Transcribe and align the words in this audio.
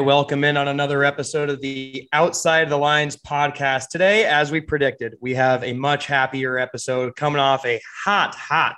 welcome 0.00 0.44
in 0.44 0.56
on 0.56 0.68
another 0.68 1.04
episode 1.04 1.50
of 1.50 1.60
the 1.60 2.08
Outside 2.12 2.68
the 2.68 2.76
Lines 2.76 3.16
podcast. 3.16 3.88
Today, 3.88 4.24
as 4.24 4.50
we 4.50 4.60
predicted, 4.60 5.16
we 5.20 5.34
have 5.34 5.64
a 5.64 5.72
much 5.72 6.06
happier 6.06 6.58
episode 6.58 7.16
coming 7.16 7.40
off 7.40 7.64
a 7.66 7.80
hot, 8.04 8.34
hot 8.34 8.76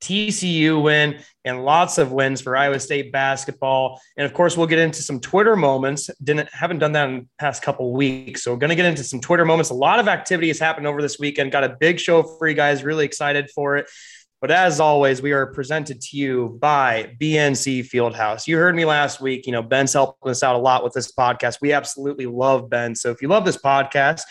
TCU 0.00 0.82
win 0.82 1.20
and 1.44 1.64
lots 1.64 1.98
of 1.98 2.12
wins 2.12 2.40
for 2.40 2.56
Iowa 2.56 2.80
State 2.80 3.12
basketball. 3.12 4.00
And 4.16 4.24
of 4.24 4.32
course, 4.32 4.56
we'll 4.56 4.66
get 4.66 4.78
into 4.78 5.02
some 5.02 5.20
Twitter 5.20 5.56
moments. 5.56 6.08
Didn't 6.22 6.48
haven't 6.52 6.78
done 6.78 6.92
that 6.92 7.08
in 7.08 7.16
the 7.16 7.26
past 7.38 7.62
couple 7.62 7.92
weeks. 7.92 8.42
So 8.42 8.52
we're 8.52 8.58
going 8.58 8.70
to 8.70 8.76
get 8.76 8.86
into 8.86 9.04
some 9.04 9.20
Twitter 9.20 9.44
moments. 9.44 9.70
A 9.70 9.74
lot 9.74 10.00
of 10.00 10.08
activity 10.08 10.48
has 10.48 10.58
happened 10.58 10.86
over 10.86 11.02
this 11.02 11.18
weekend. 11.18 11.52
Got 11.52 11.64
a 11.64 11.76
big 11.78 12.00
show 12.00 12.22
for 12.22 12.48
you 12.48 12.54
guys. 12.54 12.82
Really 12.82 13.04
excited 13.04 13.50
for 13.50 13.76
it. 13.76 13.90
But 14.40 14.50
as 14.50 14.80
always, 14.80 15.20
we 15.20 15.32
are 15.32 15.46
presented 15.46 16.00
to 16.00 16.16
you 16.16 16.56
by 16.62 17.14
BNC 17.20 17.90
Fieldhouse. 17.90 18.46
You 18.46 18.56
heard 18.56 18.74
me 18.74 18.86
last 18.86 19.20
week. 19.20 19.44
You 19.44 19.52
know, 19.52 19.62
Ben's 19.62 19.92
helping 19.92 20.30
us 20.30 20.42
out 20.42 20.56
a 20.56 20.58
lot 20.58 20.82
with 20.82 20.94
this 20.94 21.12
podcast. 21.12 21.58
We 21.60 21.74
absolutely 21.74 22.24
love 22.24 22.70
Ben. 22.70 22.94
So 22.94 23.10
if 23.10 23.20
you 23.20 23.28
love 23.28 23.44
this 23.44 23.58
podcast 23.58 24.22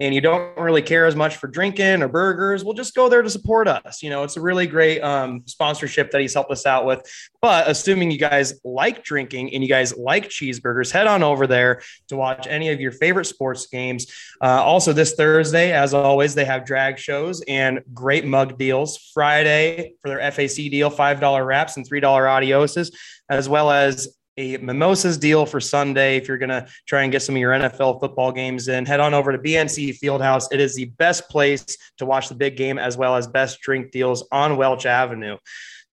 and 0.00 0.12
you 0.12 0.20
don't 0.20 0.58
really 0.58 0.82
care 0.82 1.06
as 1.06 1.14
much 1.14 1.36
for 1.36 1.46
drinking 1.46 2.02
or 2.02 2.08
burgers, 2.08 2.64
we'll 2.64 2.74
just 2.74 2.96
go 2.96 3.08
there 3.08 3.22
to 3.22 3.30
support 3.30 3.68
us. 3.68 4.02
You 4.02 4.10
know, 4.10 4.24
it's 4.24 4.36
a 4.36 4.40
really 4.40 4.66
great 4.66 5.00
um, 5.00 5.42
sponsorship 5.46 6.10
that 6.10 6.20
he's 6.20 6.34
helped 6.34 6.50
us 6.50 6.66
out 6.66 6.84
with. 6.84 7.08
But 7.40 7.68
assuming 7.68 8.10
you 8.10 8.18
guys 8.18 8.60
like 8.64 9.04
drinking 9.04 9.54
and 9.54 9.62
you 9.62 9.68
guys 9.68 9.96
like 9.96 10.28
cheeseburgers, 10.28 10.90
head 10.90 11.06
on 11.06 11.22
over 11.22 11.46
there 11.46 11.82
to 12.08 12.16
watch 12.16 12.48
any 12.48 12.70
of 12.70 12.80
your 12.80 12.92
favorite 12.92 13.26
sports 13.26 13.66
games. 13.66 14.06
Uh, 14.40 14.62
also, 14.62 14.92
this 14.92 15.14
Thursday, 15.14 15.72
as 15.72 15.94
always, 15.94 16.34
they 16.34 16.44
have 16.44 16.64
drag 16.64 16.98
shows 16.98 17.42
and 17.46 17.80
great 17.94 18.24
mug 18.24 18.58
deals. 18.58 19.10
Friday, 19.14 19.51
for 20.00 20.08
their 20.08 20.30
FAC 20.32 20.70
deal, 20.70 20.90
$5 20.90 21.46
wraps 21.46 21.76
and 21.76 21.88
$3 21.88 22.02
adioses, 22.02 22.92
as 23.28 23.48
well 23.48 23.70
as 23.70 24.16
a 24.38 24.56
mimosas 24.58 25.18
deal 25.18 25.44
for 25.44 25.60
Sunday. 25.60 26.16
If 26.16 26.26
you're 26.26 26.38
going 26.38 26.50
to 26.50 26.66
try 26.86 27.02
and 27.02 27.12
get 27.12 27.22
some 27.22 27.34
of 27.34 27.40
your 27.40 27.52
NFL 27.52 28.00
football 28.00 28.32
games 28.32 28.68
in, 28.68 28.86
head 28.86 29.00
on 29.00 29.14
over 29.14 29.32
to 29.32 29.38
BNC 29.38 29.98
Fieldhouse. 29.98 30.46
It 30.50 30.60
is 30.60 30.74
the 30.74 30.86
best 30.86 31.28
place 31.28 31.64
to 31.98 32.06
watch 32.06 32.28
the 32.28 32.34
big 32.34 32.56
game 32.56 32.78
as 32.78 32.96
well 32.96 33.16
as 33.16 33.26
best 33.26 33.60
drink 33.60 33.90
deals 33.90 34.26
on 34.32 34.56
Welch 34.56 34.86
Avenue. 34.86 35.36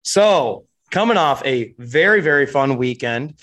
So, 0.03 0.65
coming 0.91 1.17
off 1.17 1.45
a 1.45 1.75
very, 1.77 2.21
very 2.21 2.45
fun 2.45 2.77
weekend, 2.77 3.39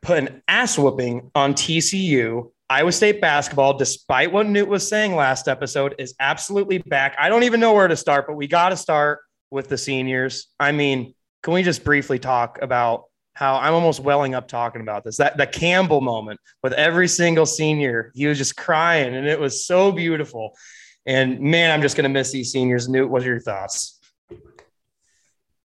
put 0.00 0.18
an 0.18 0.42
ass 0.48 0.78
whooping 0.78 1.30
on 1.34 1.54
TCU. 1.54 2.50
Iowa 2.72 2.90
State 2.90 3.20
basketball, 3.20 3.76
despite 3.76 4.32
what 4.32 4.46
Newt 4.46 4.66
was 4.66 4.88
saying 4.88 5.14
last 5.14 5.46
episode, 5.46 5.94
is 5.98 6.14
absolutely 6.18 6.78
back. 6.78 7.14
I 7.20 7.28
don't 7.28 7.42
even 7.42 7.60
know 7.60 7.74
where 7.74 7.86
to 7.86 7.96
start, 7.96 8.26
but 8.26 8.34
we 8.34 8.46
got 8.46 8.70
to 8.70 8.78
start 8.78 9.20
with 9.50 9.68
the 9.68 9.76
seniors. 9.76 10.48
I 10.58 10.72
mean, 10.72 11.14
can 11.42 11.52
we 11.52 11.62
just 11.64 11.84
briefly 11.84 12.18
talk 12.18 12.60
about 12.62 13.04
how 13.34 13.56
I'm 13.56 13.74
almost 13.74 14.00
welling 14.00 14.34
up 14.34 14.48
talking 14.48 14.80
about 14.80 15.04
this? 15.04 15.18
That 15.18 15.36
the 15.36 15.46
Campbell 15.46 16.00
moment 16.00 16.40
with 16.62 16.72
every 16.72 17.08
single 17.08 17.44
senior, 17.44 18.10
he 18.14 18.26
was 18.26 18.38
just 18.38 18.56
crying, 18.56 19.14
and 19.14 19.26
it 19.26 19.38
was 19.38 19.66
so 19.66 19.92
beautiful. 19.92 20.56
And 21.04 21.40
man, 21.40 21.72
I'm 21.72 21.82
just 21.82 21.94
gonna 21.94 22.08
miss 22.08 22.32
these 22.32 22.52
seniors. 22.52 22.88
Newt, 22.88 23.10
what 23.10 23.20
are 23.20 23.26
your 23.26 23.40
thoughts? 23.40 24.00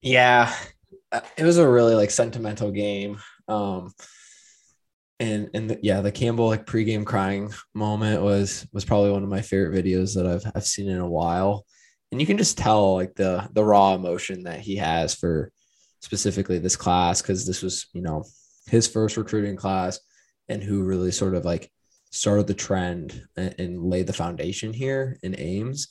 Yeah, 0.02 0.52
uh, 1.12 1.20
it 1.36 1.44
was 1.44 1.58
a 1.58 1.68
really 1.68 1.94
like 1.94 2.10
sentimental 2.10 2.72
game. 2.72 3.20
Um, 3.46 3.92
and 5.18 5.50
and 5.54 5.70
the, 5.70 5.78
yeah, 5.82 6.00
the 6.00 6.12
Campbell 6.12 6.48
like 6.48 6.66
pregame 6.66 7.04
crying 7.04 7.52
moment 7.74 8.22
was 8.22 8.66
was 8.72 8.84
probably 8.84 9.10
one 9.10 9.22
of 9.22 9.28
my 9.28 9.42
favorite 9.42 9.84
videos 9.84 10.14
that 10.14 10.26
I've 10.26 10.50
I've 10.54 10.66
seen 10.66 10.90
in 10.90 10.98
a 10.98 11.08
while. 11.08 11.64
And 12.12 12.20
you 12.20 12.26
can 12.26 12.38
just 12.38 12.58
tell 12.58 12.94
like 12.94 13.14
the 13.14 13.48
the 13.52 13.64
raw 13.64 13.94
emotion 13.94 14.44
that 14.44 14.60
he 14.60 14.76
has 14.76 15.14
for 15.14 15.50
specifically 16.00 16.58
this 16.58 16.76
class 16.76 17.22
because 17.22 17.46
this 17.46 17.62
was 17.62 17.86
you 17.92 18.02
know 18.02 18.24
his 18.68 18.86
first 18.86 19.16
recruiting 19.16 19.56
class 19.56 19.98
and 20.48 20.62
who 20.62 20.84
really 20.84 21.10
sort 21.10 21.34
of 21.34 21.44
like 21.44 21.70
started 22.10 22.46
the 22.46 22.54
trend 22.54 23.26
and, 23.36 23.54
and 23.58 23.82
laid 23.82 24.06
the 24.06 24.12
foundation 24.12 24.72
here 24.72 25.18
in 25.22 25.38
Ames. 25.38 25.88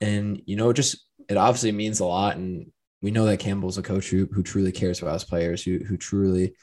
And 0.00 0.40
you 0.46 0.56
know, 0.56 0.72
just 0.72 0.96
it 1.28 1.36
obviously 1.36 1.72
means 1.72 2.00
a 2.00 2.04
lot. 2.04 2.36
And 2.36 2.70
we 3.02 3.10
know 3.10 3.26
that 3.26 3.38
Campbell's 3.38 3.78
a 3.78 3.82
coach 3.82 4.10
who 4.10 4.28
who 4.32 4.42
truly 4.42 4.72
cares 4.72 5.02
about 5.02 5.14
his 5.14 5.24
players, 5.24 5.62
who 5.62 5.78
who 5.78 5.96
truly 5.96 6.54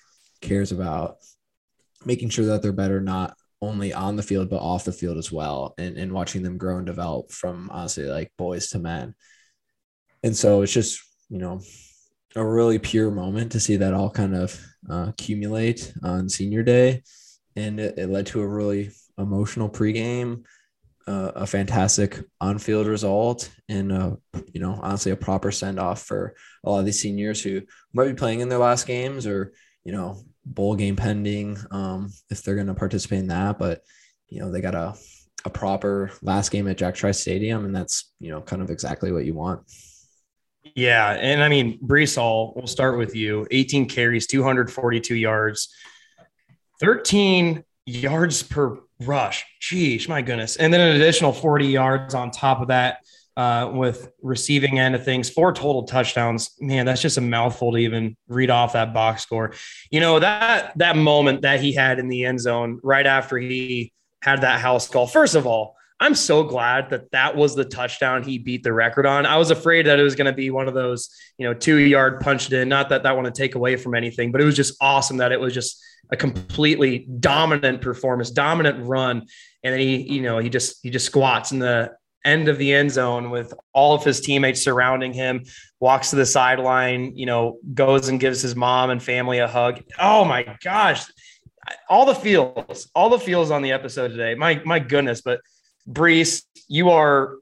cares 0.41 0.71
about 0.71 1.17
making 2.05 2.29
sure 2.29 2.45
that 2.45 2.61
they're 2.61 2.71
better 2.71 3.01
not 3.01 3.35
only 3.61 3.93
on 3.93 4.15
the 4.15 4.23
field 4.23 4.49
but 4.49 4.61
off 4.61 4.85
the 4.85 4.91
field 4.91 5.17
as 5.17 5.31
well 5.31 5.75
and, 5.77 5.95
and 5.95 6.11
watching 6.11 6.41
them 6.41 6.57
grow 6.57 6.77
and 6.77 6.87
develop 6.87 7.31
from 7.31 7.69
honestly 7.71 8.05
like 8.05 8.31
boys 8.37 8.69
to 8.69 8.79
men. 8.79 9.13
And 10.23 10.35
so 10.35 10.61
it's 10.61 10.73
just 10.73 11.01
you 11.29 11.37
know 11.37 11.61
a 12.35 12.45
really 12.45 12.79
pure 12.79 13.11
moment 13.11 13.51
to 13.51 13.59
see 13.59 13.75
that 13.77 13.93
all 13.93 14.09
kind 14.09 14.35
of 14.35 14.59
uh, 14.89 15.07
accumulate 15.09 15.93
on 16.03 16.29
senior 16.29 16.63
day. 16.63 17.03
And 17.55 17.79
it, 17.79 17.97
it 17.97 18.07
led 18.07 18.27
to 18.27 18.41
a 18.41 18.47
really 18.47 18.91
emotional 19.17 19.69
pregame 19.69 20.43
uh, 21.07 21.31
a 21.35 21.47
fantastic 21.47 22.23
on-field 22.39 22.87
result 22.87 23.49
and 23.69 23.91
uh, 23.91 24.15
you 24.53 24.61
know 24.61 24.79
honestly 24.81 25.11
a 25.11 25.15
proper 25.15 25.51
send-off 25.51 26.01
for 26.03 26.35
a 26.63 26.69
lot 26.69 26.79
of 26.79 26.85
these 26.85 27.01
seniors 27.01 27.41
who 27.41 27.61
might 27.93 28.07
be 28.07 28.13
playing 28.13 28.39
in 28.39 28.49
their 28.49 28.59
last 28.59 28.85
games 28.85 29.25
or 29.25 29.51
you 29.83 29.91
know 29.91 30.17
bowl 30.45 30.75
game 30.75 30.95
pending 30.95 31.57
um, 31.71 32.11
if 32.29 32.43
they're 32.43 32.55
going 32.55 32.67
to 32.67 32.73
participate 32.73 33.19
in 33.19 33.27
that. 33.27 33.59
But 33.59 33.81
you 34.29 34.39
know 34.39 34.51
they 34.51 34.61
got 34.61 34.75
a 34.75 34.95
a 35.45 35.49
proper 35.49 36.11
last 36.21 36.51
game 36.51 36.67
at 36.67 36.77
Jack 36.77 36.95
Trice 36.95 37.19
Stadium, 37.19 37.65
and 37.65 37.75
that's 37.75 38.11
you 38.19 38.29
know 38.29 38.41
kind 38.41 38.61
of 38.61 38.69
exactly 38.69 39.11
what 39.11 39.25
you 39.25 39.33
want. 39.33 39.61
Yeah, 40.75 41.11
and 41.11 41.43
I 41.43 41.49
mean 41.49 41.79
Breece 41.79 42.15
Hall. 42.15 42.53
We'll 42.55 42.67
start 42.67 42.97
with 42.97 43.15
you. 43.15 43.47
18 43.51 43.87
carries, 43.87 44.27
242 44.27 45.15
yards, 45.15 45.73
13 46.79 47.63
yards 47.85 48.43
per 48.43 48.77
rush. 49.01 49.45
Geez, 49.59 50.07
my 50.07 50.21
goodness, 50.21 50.55
and 50.55 50.73
then 50.73 50.81
an 50.81 50.95
additional 50.95 51.33
40 51.33 51.67
yards 51.67 52.13
on 52.13 52.31
top 52.31 52.61
of 52.61 52.69
that 52.69 52.99
uh, 53.37 53.71
with 53.73 54.11
receiving 54.21 54.79
end 54.79 54.95
of 54.95 55.05
things, 55.05 55.29
four 55.29 55.53
total 55.53 55.83
touchdowns. 55.83 56.51
Man, 56.59 56.85
that's 56.85 57.01
just 57.01 57.17
a 57.17 57.21
mouthful 57.21 57.71
to 57.71 57.77
even 57.77 58.17
read 58.27 58.49
off 58.49 58.73
that 58.73 58.93
box 58.93 59.23
score. 59.23 59.53
You 59.89 59.99
know 59.99 60.19
that 60.19 60.77
that 60.77 60.97
moment 60.97 61.41
that 61.43 61.61
he 61.61 61.73
had 61.73 61.99
in 61.99 62.07
the 62.07 62.25
end 62.25 62.39
zone 62.39 62.79
right 62.83 63.05
after 63.05 63.37
he 63.37 63.93
had 64.21 64.41
that 64.41 64.59
house 64.59 64.87
call. 64.87 65.07
First 65.07 65.35
of 65.35 65.47
all, 65.47 65.75
I'm 65.99 66.15
so 66.15 66.43
glad 66.43 66.89
that 66.89 67.11
that 67.11 67.35
was 67.35 67.55
the 67.55 67.63
touchdown 67.63 68.23
he 68.23 68.39
beat 68.39 68.63
the 68.63 68.73
record 68.73 69.05
on. 69.05 69.25
I 69.27 69.37
was 69.37 69.51
afraid 69.51 69.85
that 69.85 69.99
it 69.99 70.03
was 70.03 70.15
going 70.15 70.25
to 70.25 70.33
be 70.33 70.49
one 70.49 70.67
of 70.67 70.73
those, 70.73 71.09
you 71.37 71.47
know, 71.47 71.53
two 71.53 71.77
yard 71.77 72.19
punched 72.21 72.51
in. 72.51 72.67
Not 72.67 72.89
that 72.89 73.03
that 73.03 73.15
want 73.15 73.33
to 73.33 73.39
take 73.39 73.53
away 73.55 73.75
from 73.75 73.93
anything, 73.93 74.31
but 74.31 74.41
it 74.41 74.45
was 74.45 74.55
just 74.55 74.75
awesome 74.81 75.17
that 75.17 75.31
it 75.31 75.39
was 75.39 75.53
just 75.53 75.81
a 76.09 76.17
completely 76.17 77.07
dominant 77.19 77.81
performance, 77.81 78.31
dominant 78.31 78.85
run, 78.85 79.27
and 79.63 79.73
then 79.73 79.79
he, 79.79 79.97
you 80.11 80.21
know, 80.21 80.39
he 80.39 80.49
just 80.49 80.79
he 80.81 80.89
just 80.89 81.05
squats 81.05 81.51
in 81.51 81.59
the 81.59 81.91
end 82.25 82.47
of 82.47 82.57
the 82.57 82.73
end 82.73 82.91
zone 82.91 83.29
with 83.29 83.53
all 83.73 83.93
of 83.93 84.03
his 84.03 84.21
teammates 84.21 84.63
surrounding 84.63 85.13
him, 85.13 85.43
walks 85.79 86.11
to 86.11 86.15
the 86.15 86.25
sideline, 86.25 87.17
you 87.17 87.25
know, 87.25 87.57
goes 87.73 88.07
and 88.07 88.19
gives 88.19 88.41
his 88.41 88.55
mom 88.55 88.89
and 88.89 89.01
family 89.01 89.39
a 89.39 89.47
hug. 89.47 89.81
Oh 89.99 90.23
my 90.25 90.57
gosh. 90.63 91.03
All 91.89 92.05
the 92.05 92.15
feels, 92.15 92.89
all 92.95 93.09
the 93.09 93.19
feels 93.19 93.51
on 93.51 93.61
the 93.61 93.71
episode 93.71 94.09
today. 94.09 94.35
My 94.35 94.61
my 94.65 94.79
goodness, 94.79 95.21
but 95.21 95.41
Breece, 95.87 96.43
you 96.67 96.89
are 96.89 97.37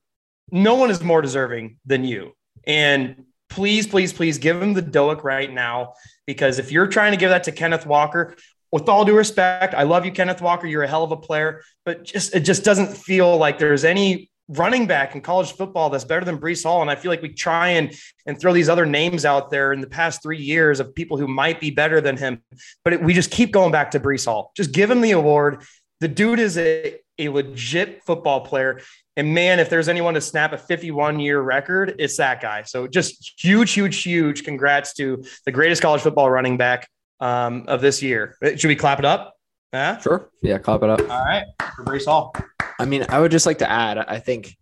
no 0.52 0.76
one 0.76 0.90
is 0.90 1.02
more 1.02 1.22
deserving 1.22 1.78
than 1.86 2.04
you. 2.04 2.34
And 2.66 3.26
please, 3.50 3.88
please, 3.88 4.14
please 4.14 4.38
give 4.38 4.62
him 4.62 4.74
the 4.74 4.82
Doak 4.82 5.24
right 5.24 5.52
now. 5.52 5.94
Because 6.26 6.60
if 6.60 6.72
you're 6.72 6.88
trying 6.88 7.12
to 7.12 7.18
give 7.18 7.30
that 7.30 7.46
to 7.46 7.52
Kenneth 7.52 7.86
Walker, 7.86 8.36
with 8.72 8.88
all 8.88 9.04
due 9.04 9.18
respect, 9.18 9.74
I 9.74 9.84
love 9.84 10.06
you, 10.06 10.12
Kenneth 10.12 10.42
Walker. 10.42 10.68
You're 10.68 10.84
a 10.84 10.88
hell 10.88 11.04
of 11.04 11.12
a 11.12 11.18
player, 11.18 11.64
but 11.86 12.04
just 12.04 12.36
it 12.36 12.42
just 12.42 12.64
doesn't 12.64 12.96
feel 12.96 13.38
like 13.38 13.58
there's 13.58 13.84
any 13.84 14.30
running 14.50 14.88
back 14.88 15.16
in 15.16 15.22
college 15.22 15.52
football 15.54 15.90
that's 15.90 16.04
better 16.04 16.26
than 16.26 16.40
Breece 16.40 16.64
Hall. 16.64 16.82
And 16.82 16.90
I 16.90 16.96
feel 16.96 17.12
like 17.12 17.22
we 17.22 17.30
try 17.30 17.70
and 17.70 17.94
and 18.26 18.40
throw 18.40 18.52
these 18.52 18.70
other 18.70 18.86
names 18.86 19.24
out 19.24 19.52
there 19.52 19.72
in 19.74 19.82
the 19.82 19.88
past 19.88 20.22
three 20.22 20.42
years 20.42 20.80
of 20.80 20.94
people 20.94 21.18
who 21.18 21.28
might 21.28 21.60
be 21.60 21.72
better 21.72 22.02
than 22.02 22.18
him, 22.18 22.42
but 22.84 22.94
it, 22.94 23.04
we 23.04 23.14
just 23.14 23.32
keep 23.32 23.52
going 23.52 23.72
back 23.72 23.92
to 23.92 24.00
Breece 24.00 24.26
Hall. 24.26 24.52
Just 24.56 24.72
give 24.72 24.90
him 24.90 25.02
the 25.02 25.12
award. 25.12 25.64
The 26.00 26.08
dude 26.08 26.40
is 26.40 26.58
a, 26.58 26.96
a 27.18 27.30
legit 27.30 28.04
football 28.04 28.42
player. 28.42 28.82
And 29.18 29.34
man, 29.34 29.60
if 29.60 29.70
there's 29.70 29.90
anyone 29.90 30.14
to 30.14 30.22
snap 30.22 30.54
a 30.54 30.58
51 30.58 31.20
year 31.20 31.42
record, 31.42 31.96
it's 32.00 32.18
that 32.18 32.42
guy. 32.42 32.64
So 32.64 32.88
just 32.88 33.34
huge, 33.38 33.72
huge, 33.74 34.02
huge 34.02 34.44
congrats 34.44 34.94
to 34.96 35.24
the 35.46 35.52
greatest 35.52 35.82
college 35.82 36.02
football 36.02 36.30
running 36.30 36.58
back 36.58 36.88
um, 37.20 37.66
of 37.68 37.82
this 37.82 38.02
year. 38.02 38.36
Should 38.42 38.66
we 38.66 38.76
clap 38.76 39.00
it 39.00 39.06
up? 39.06 39.36
Yeah, 39.74 40.00
sure. 40.00 40.30
Yeah, 40.42 40.58
clap 40.58 40.84
it 40.84 40.90
up. 40.90 41.02
All 41.02 41.08
right, 41.08 41.44
for 41.80 41.92
Breece 41.92 42.06
Hall. 42.06 42.36
I 42.80 42.86
mean, 42.86 43.06
I 43.10 43.20
would 43.20 43.32
just 43.32 43.46
like 43.46 43.60
to 43.60 43.70
add, 43.70 43.98
I 43.98 44.20
think 44.20 44.56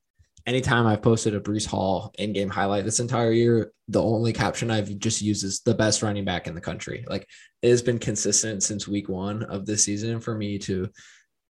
anytime 0.45 0.87
I've 0.87 1.01
posted 1.01 1.35
a 1.35 1.39
Breece 1.39 1.65
Hall 1.65 2.11
in 2.17 2.33
game 2.33 2.49
highlight 2.49 2.85
this 2.85 2.99
entire 2.99 3.31
year, 3.31 3.71
the 3.87 4.01
only 4.01 4.33
caption 4.33 4.71
I've 4.71 4.97
just 4.99 5.21
used 5.21 5.43
is 5.43 5.61
the 5.61 5.73
best 5.73 6.01
running 6.01 6.25
back 6.25 6.47
in 6.47 6.55
the 6.55 6.61
country. 6.61 7.05
Like 7.07 7.27
it 7.61 7.69
has 7.69 7.81
been 7.81 7.99
consistent 7.99 8.63
since 8.63 8.87
week 8.87 9.09
one 9.09 9.43
of 9.43 9.65
this 9.65 9.83
season 9.83 10.19
for 10.19 10.35
me 10.35 10.57
to 10.59 10.89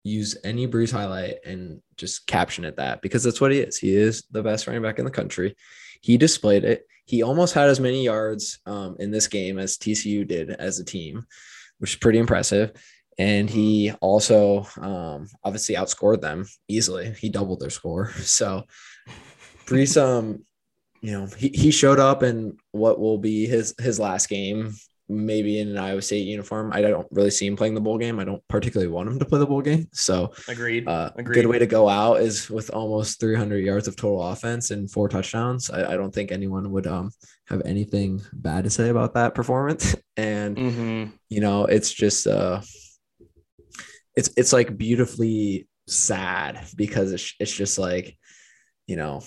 use 0.03 0.37
any 0.43 0.67
Breece 0.67 0.91
highlight 0.91 1.37
and 1.45 1.81
just 1.97 2.27
caption 2.27 2.63
it 2.63 2.77
that 2.77 3.01
because 3.01 3.23
that's 3.23 3.41
what 3.41 3.51
he 3.51 3.59
is. 3.59 3.77
He 3.77 3.95
is 3.95 4.23
the 4.31 4.43
best 4.43 4.67
running 4.67 4.83
back 4.83 4.99
in 4.99 5.05
the 5.05 5.11
country. 5.11 5.55
He 6.01 6.17
displayed 6.17 6.63
it. 6.63 6.85
He 7.05 7.23
almost 7.23 7.53
had 7.53 7.69
as 7.69 7.79
many 7.79 8.03
yards 8.03 8.59
um, 8.65 8.95
in 8.99 9.11
this 9.11 9.27
game 9.27 9.59
as 9.59 9.77
TCU 9.77 10.27
did 10.27 10.51
as 10.51 10.79
a 10.79 10.85
team, 10.85 11.25
which 11.79 11.91
is 11.91 11.99
pretty 11.99 12.19
impressive. 12.19 12.71
And 13.17 13.49
he 13.49 13.93
also 14.01 14.67
um, 14.81 15.27
obviously 15.43 15.75
outscored 15.75 16.21
them 16.21 16.45
easily. 16.67 17.13
He 17.13 17.29
doubled 17.29 17.59
their 17.59 17.69
score. 17.69 18.11
So 18.21 18.63
Breece, 19.65 20.01
um, 20.01 20.45
you 21.01 21.11
know, 21.11 21.27
he, 21.37 21.49
he 21.49 21.71
showed 21.71 21.99
up 21.99 22.23
in 22.23 22.57
what 22.71 22.99
will 22.99 23.17
be 23.17 23.45
his 23.45 23.73
his 23.79 23.99
last 23.99 24.29
game 24.29 24.73
maybe 25.07 25.59
in 25.59 25.69
an 25.69 25.77
Iowa 25.77 26.01
State 26.01 26.25
uniform. 26.25 26.71
I 26.73 26.81
don't 26.81 27.07
really 27.11 27.29
see 27.29 27.45
him 27.45 27.55
playing 27.55 27.75
the 27.75 27.81
bowl 27.81 27.97
game. 27.97 28.19
I 28.19 28.23
don't 28.23 28.45
particularly 28.47 28.91
want 28.91 29.09
him 29.09 29.19
to 29.19 29.25
play 29.25 29.39
the 29.39 29.45
bowl 29.45 29.61
game. 29.61 29.87
So 29.93 30.33
agreed. 30.47 30.87
Uh, 30.87 31.11
agreed. 31.15 31.35
Good 31.35 31.47
way 31.47 31.59
to 31.59 31.67
go 31.67 31.87
out 31.87 32.21
is 32.21 32.49
with 32.49 32.69
almost 32.71 33.19
300 33.19 33.63
yards 33.63 33.87
of 33.87 33.95
total 33.95 34.23
offense 34.23 34.71
and 34.71 34.89
four 34.89 35.07
touchdowns. 35.07 35.69
I, 35.69 35.93
I 35.93 35.97
don't 35.97 36.13
think 36.13 36.31
anyone 36.31 36.71
would 36.71 36.87
um, 36.87 37.11
have 37.47 37.61
anything 37.65 38.21
bad 38.33 38.63
to 38.63 38.69
say 38.69 38.89
about 38.89 39.13
that 39.13 39.35
performance. 39.35 39.95
And 40.17 40.55
mm-hmm. 40.55 41.15
you 41.27 41.41
know, 41.41 41.65
it's 41.65 41.91
just 41.91 42.25
uh, 42.25 42.61
it's 44.15 44.31
it's 44.37 44.53
like 44.53 44.77
beautifully 44.77 45.67
sad 45.87 46.65
because 46.75 47.11
it's 47.11 47.33
it's 47.39 47.55
just 47.55 47.77
like 47.77 48.17
you 48.87 48.95
know 48.95 49.21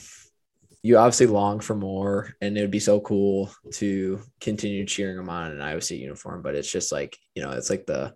you 0.82 0.96
obviously 0.96 1.26
long 1.26 1.60
for 1.60 1.74
more 1.74 2.34
and 2.40 2.56
it 2.56 2.60
would 2.60 2.70
be 2.70 2.78
so 2.78 3.00
cool 3.00 3.50
to 3.72 4.20
continue 4.40 4.86
cheering 4.86 5.18
him 5.18 5.28
on 5.28 5.50
in 5.50 5.56
an 5.56 5.60
Iowa 5.60 5.80
State 5.80 6.00
uniform, 6.00 6.42
but 6.42 6.54
it's 6.54 6.70
just 6.70 6.92
like, 6.92 7.16
you 7.34 7.42
know, 7.42 7.50
it's 7.50 7.70
like 7.70 7.86
the 7.86 8.14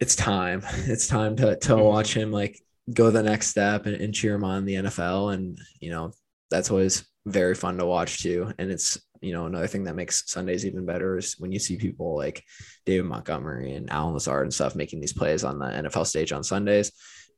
it's 0.00 0.16
time. 0.16 0.62
It's 0.86 1.06
time 1.06 1.36
to 1.36 1.56
to 1.56 1.68
mm-hmm. 1.68 1.82
watch 1.82 2.16
him 2.16 2.32
like 2.32 2.58
go 2.92 3.10
the 3.10 3.22
next 3.22 3.48
step 3.48 3.86
and, 3.86 3.96
and 3.96 4.14
cheer 4.14 4.34
him 4.34 4.44
on 4.44 4.64
the 4.64 4.74
NFL. 4.74 5.34
And, 5.34 5.58
you 5.80 5.90
know, 5.90 6.12
that's 6.50 6.70
always 6.70 7.06
very 7.26 7.54
fun 7.54 7.78
to 7.78 7.86
watch 7.86 8.22
too. 8.22 8.52
And 8.58 8.70
it's, 8.70 8.98
you 9.24 9.32
know, 9.32 9.46
another 9.46 9.66
thing 9.66 9.84
that 9.84 9.96
makes 9.96 10.30
Sundays 10.30 10.66
even 10.66 10.84
better 10.84 11.16
is 11.18 11.34
when 11.38 11.52
you 11.52 11.58
see 11.58 11.76
people 11.76 12.16
like 12.16 12.44
David 12.84 13.06
Montgomery 13.06 13.72
and 13.74 13.90
Allen 13.90 14.14
Lazard 14.14 14.44
and 14.44 14.54
stuff 14.54 14.76
making 14.76 15.00
these 15.00 15.12
plays 15.12 15.44
on 15.44 15.58
the 15.58 15.66
NFL 15.66 16.06
stage 16.06 16.32
on 16.32 16.44
Sundays. 16.44 16.92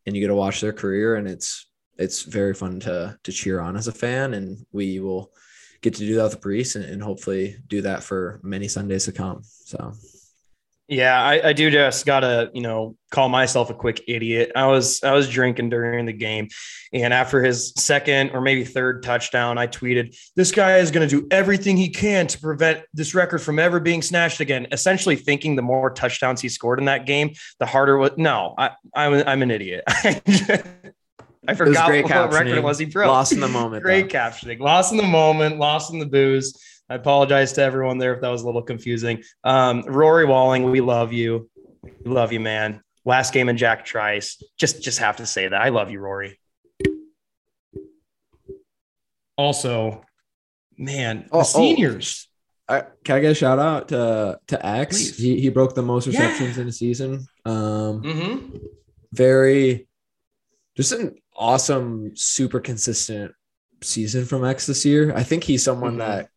And 0.05 0.15
you 0.15 0.23
get 0.23 0.29
to 0.29 0.35
watch 0.35 0.61
their 0.61 0.73
career 0.73 1.17
and 1.17 1.27
it's 1.29 1.67
it's 1.99 2.23
very 2.23 2.55
fun 2.55 2.81
to 2.81 3.17
to 3.23 3.33
cheer 3.33 3.61
on 3.61 3.77
as 3.77 3.89
a 3.89 3.93
fan, 3.93 4.35
and 4.35 4.59
we 4.73 5.01
will 5.01 5.33
get 5.81 5.95
to 5.95 6.01
do 6.01 6.17
that 6.17 6.25
with 6.25 6.41
Breece 6.41 6.77
and, 6.77 6.85
and 6.85 7.03
hopefully 7.03 7.57
do 7.69 7.81
that 7.83 8.03
for 8.03 8.41
many 8.43 8.69
Sundays 8.69 9.05
to 9.07 9.13
come. 9.13 9.43
So. 9.43 9.93
Yeah, 10.89 11.21
I, 11.21 11.49
I, 11.49 11.53
do 11.53 11.69
just 11.69 12.07
gotta, 12.07 12.49
you 12.55 12.63
know, 12.63 12.97
call 13.11 13.29
myself 13.29 13.71
a 13.71 13.75
quick 13.75 14.05
idiot. 14.07 14.53
I 14.55 14.69
was 14.69 15.03
I 15.03 15.15
was 15.15 15.29
drinking 15.29 15.71
during 15.71 16.07
the 16.07 16.13
game, 16.13 16.49
and 16.93 17.13
after 17.13 17.43
his 17.43 17.73
second 17.77 18.31
or 18.31 18.41
maybe 18.41 18.65
third 18.65 19.03
touchdown, 19.03 19.59
I 19.59 19.67
tweeted, 19.67 20.17
"This 20.37 20.53
guy 20.53 20.79
is 20.79 20.93
going 20.93 21.09
to 21.09 21.21
do 21.21 21.27
everything 21.33 21.77
he 21.77 21.89
can 21.89 22.29
to 22.29 22.39
prevent 22.39 22.85
this 22.95 23.17
record 23.17 23.41
from 23.43 23.59
ever 23.59 23.81
being 23.81 24.01
snatched 24.01 24.39
again." 24.39 24.69
Essentially, 24.71 25.17
thinking 25.17 25.57
the 25.57 25.63
more 25.63 25.91
touchdowns 25.91 26.41
he 26.41 26.49
scored 26.49 26.79
in 26.79 26.85
that 26.85 27.05
game, 27.05 27.35
the 27.59 27.67
harder. 27.67 27.99
Was, 27.99 28.13
no, 28.17 28.55
I 28.57 28.71
I'm, 28.95 29.27
I'm 29.27 29.43
an 29.43 29.51
idiot. 29.51 29.83
I 31.49 31.55
forgot 31.55 31.91
what 31.91 32.05
captioning. 32.05 32.33
record 32.33 32.49
it 32.49 32.63
was 32.63 32.79
he 32.79 32.87
broke. 32.87 33.09
Lost 33.09 33.33
in 33.33 33.41
the 33.41 33.49
moment. 33.49 33.83
great 33.85 34.11
though. 34.11 34.19
captioning. 34.19 34.61
Lost 34.61 34.93
in 34.93 34.99
the 34.99 35.05
moment. 35.05 35.59
Lost 35.59 35.93
in 35.93 35.99
the 35.99 36.07
booze. 36.07 36.57
I 36.89 36.95
apologize 36.95 37.53
to 37.55 37.63
everyone 37.63 37.99
there 37.99 38.15
if 38.15 38.21
that 38.21 38.29
was 38.29 38.43
a 38.43 38.47
little 38.47 38.63
confusing. 38.63 39.23
Um, 39.43 39.83
Rory 39.83 40.25
Walling, 40.25 40.71
we 40.71 40.81
love 40.81 41.13
you. 41.13 41.51
We 41.83 42.11
love 42.11 42.33
you, 42.33 42.41
man. 42.41 42.83
Last 43.05 43.33
game 43.33 43.49
in 43.49 43.57
Jack 43.57 43.85
Trice. 43.85 44.43
Just, 44.57 44.83
just 44.83 44.99
have 44.99 45.17
to 45.17 45.27
say 45.27 45.49
that 45.49 45.61
I 45.61 45.71
love 45.71 45.91
you, 45.91 46.01
Rory. 46.01 46.39
Also, 49.37 50.05
man, 50.79 51.29
oh, 51.33 51.39
the 51.39 51.41
oh. 51.41 51.43
seniors. 51.43 52.29
Oh. 52.29 52.33
I, 52.69 52.83
can 53.05 53.17
I 53.17 53.21
get 53.21 53.31
a 53.31 53.35
shout 53.35 53.61
out 53.61 53.89
to 53.89 54.41
to 54.49 54.67
X? 54.67 55.17
He 55.17 55.41
he 55.41 55.51
broke 55.51 55.77
the 55.77 55.83
most 55.83 56.09
receptions 56.09 56.57
yeah. 56.57 56.63
in 56.63 56.69
a 56.69 56.73
season. 56.73 57.27
Um, 57.45 58.03
mm-hmm. 58.03 58.57
very 59.13 59.87
just 60.77 60.91
an 60.91 61.15
awesome, 61.37 62.17
super 62.17 62.59
consistent 62.59 63.33
season 63.83 64.25
from 64.25 64.45
X 64.45 64.67
this 64.67 64.85
year. 64.85 65.15
I 65.15 65.23
think 65.23 65.45
he's 65.45 65.63
someone 65.63 65.93
mm-hmm. 65.93 66.01
that 66.01 66.31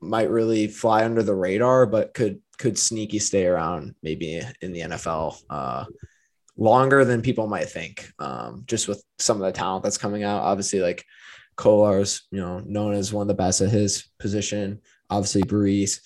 might 0.00 0.30
really 0.30 0.68
fly 0.68 1.04
under 1.04 1.22
the 1.22 1.34
radar, 1.34 1.86
but 1.86 2.14
could 2.14 2.40
could 2.58 2.78
sneaky 2.78 3.18
stay 3.18 3.46
around 3.46 3.94
maybe 4.02 4.40
in 4.60 4.72
the 4.72 4.80
NFL 4.80 5.42
uh, 5.50 5.84
longer 6.56 7.04
than 7.04 7.20
people 7.22 7.46
might 7.46 7.68
think. 7.68 8.10
Um, 8.18 8.64
just 8.66 8.88
with 8.88 9.02
some 9.18 9.36
of 9.36 9.46
the 9.46 9.52
talent 9.52 9.84
that's 9.84 9.98
coming 9.98 10.24
out, 10.24 10.42
obviously 10.42 10.80
like 10.80 11.04
Kolar's, 11.56 12.26
you 12.30 12.40
know, 12.40 12.60
known 12.60 12.94
as 12.94 13.12
one 13.12 13.22
of 13.22 13.28
the 13.28 13.34
best 13.34 13.60
at 13.60 13.70
his 13.70 14.08
position. 14.18 14.80
Obviously, 15.10 15.42
Breece. 15.42 16.00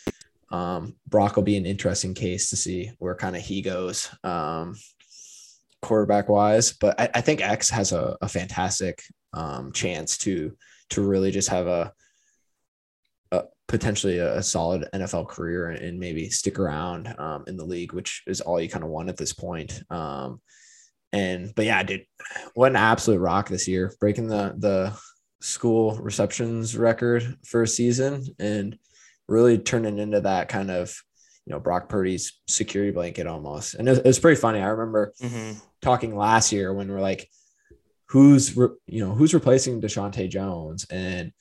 Um, 0.51 0.97
Brock 1.07 1.37
will 1.37 1.45
be 1.45 1.57
an 1.57 1.67
interesting 1.67 2.15
case 2.15 2.51
to 2.51 2.57
see 2.57 2.91
where 2.99 3.15
kind 3.15 3.37
of 3.37 3.43
he 3.43 3.63
goes. 3.63 4.09
Um, 4.25 4.77
quarterback 5.83 6.29
wise, 6.29 6.73
but 6.73 7.01
I, 7.01 7.09
I 7.15 7.21
think 7.21 7.41
X 7.41 7.71
has 7.71 7.93
a, 7.93 8.17
a 8.21 8.29
fantastic 8.29 9.03
um, 9.33 9.73
chance 9.73 10.19
to 10.19 10.57
to 10.91 11.03
really 11.03 11.31
just 11.31 11.49
have 11.49 11.69
a, 11.69 11.93
a 13.33 13.45
potentially 13.69 14.19
a, 14.19 14.43
solid 14.43 14.89
NFL 14.95 15.29
career 15.29 15.71
and, 15.71 15.99
maybe 15.99 16.29
stick 16.31 16.59
around 16.59 17.15
um, 17.19 17.45
in 17.47 17.57
the 17.57 17.65
league, 17.65 17.93
which 17.93 18.23
is 18.27 18.41
all 18.41 18.61
you 18.61 18.69
kind 18.69 18.85
of 18.85 18.91
want 18.91 19.09
at 19.09 19.17
this 19.17 19.33
point. 19.33 19.83
Um, 19.91 20.41
and 21.13 21.53
but 21.55 21.65
yeah, 21.65 21.83
dude, 21.83 22.07
what 22.55 22.71
an 22.71 22.77
absolute 22.77 23.19
rock 23.19 23.49
this 23.49 23.67
year, 23.67 23.93
breaking 24.01 24.29
the 24.29 24.55
the 24.59 24.97
school 25.41 25.97
receptions 25.97 26.77
record 26.77 27.37
for 27.45 27.63
a 27.63 27.69
season 27.69 28.25
and 28.39 28.79
really 29.27 29.59
turning 29.59 29.99
into 29.99 30.21
that 30.21 30.49
kind 30.49 30.71
of 30.71 30.95
you 31.47 31.53
know 31.53 31.61
Brock 31.61 31.89
Purdy's 31.89 32.41
security 32.47 32.93
blanket 32.93 33.27
almost. 33.27 33.75
And 33.75 33.89
it 33.89 33.91
was, 33.91 33.99
it 33.99 34.07
was 34.07 34.19
pretty 34.19 34.41
funny. 34.41 34.61
I 34.61 34.67
remember 34.67 35.13
mm-hmm. 35.21 35.59
talking 35.83 36.17
last 36.17 36.53
year 36.53 36.73
when 36.73 36.89
we're 36.89 37.01
like, 37.01 37.29
who's 38.07 38.57
re- 38.57 38.77
you 38.87 39.05
know 39.05 39.15
who's 39.15 39.35
replacing 39.35 39.81
Deshaunte 39.81 40.29
Jones, 40.29 40.87
and 40.91 41.33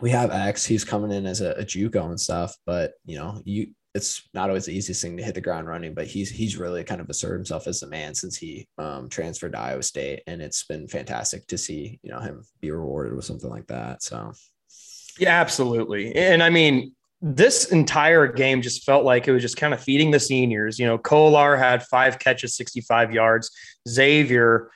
we 0.00 0.10
have 0.10 0.30
X. 0.30 0.64
He's 0.64 0.84
coming 0.84 1.10
in 1.10 1.26
as 1.26 1.40
a, 1.40 1.52
a 1.52 1.64
JUCO 1.64 2.10
and 2.10 2.20
stuff, 2.20 2.54
but 2.66 2.94
you 3.04 3.16
know 3.16 3.40
you. 3.44 3.68
It's 3.94 4.28
not 4.34 4.50
always 4.50 4.66
the 4.66 4.76
easiest 4.76 5.00
thing 5.00 5.16
to 5.16 5.22
hit 5.22 5.34
the 5.34 5.40
ground 5.40 5.66
running, 5.66 5.94
but 5.94 6.06
he's 6.06 6.28
he's 6.28 6.58
really 6.58 6.84
kind 6.84 7.00
of 7.00 7.08
asserted 7.08 7.38
himself 7.38 7.66
as 7.66 7.80
the 7.80 7.86
man 7.86 8.14
since 8.14 8.36
he 8.36 8.68
um, 8.76 9.08
transferred 9.08 9.52
to 9.52 9.58
Iowa 9.58 9.82
State, 9.82 10.22
and 10.26 10.42
it's 10.42 10.64
been 10.64 10.86
fantastic 10.86 11.46
to 11.46 11.56
see 11.56 11.98
you 12.02 12.10
know 12.10 12.20
him 12.20 12.44
be 12.60 12.70
rewarded 12.70 13.14
with 13.14 13.24
something 13.24 13.48
like 13.48 13.66
that. 13.68 14.02
So, 14.02 14.32
yeah, 15.18 15.40
absolutely. 15.40 16.14
And 16.14 16.42
I 16.42 16.50
mean, 16.50 16.94
this 17.22 17.72
entire 17.72 18.26
game 18.30 18.60
just 18.60 18.84
felt 18.84 19.04
like 19.04 19.26
it 19.26 19.32
was 19.32 19.42
just 19.42 19.56
kind 19.56 19.72
of 19.72 19.82
feeding 19.82 20.10
the 20.10 20.20
seniors. 20.20 20.78
You 20.78 20.86
know, 20.86 20.98
Kolar 20.98 21.56
had 21.56 21.82
five 21.84 22.18
catches, 22.18 22.54
65 22.56 23.12
yards. 23.12 23.50
Xavier, 23.88 24.70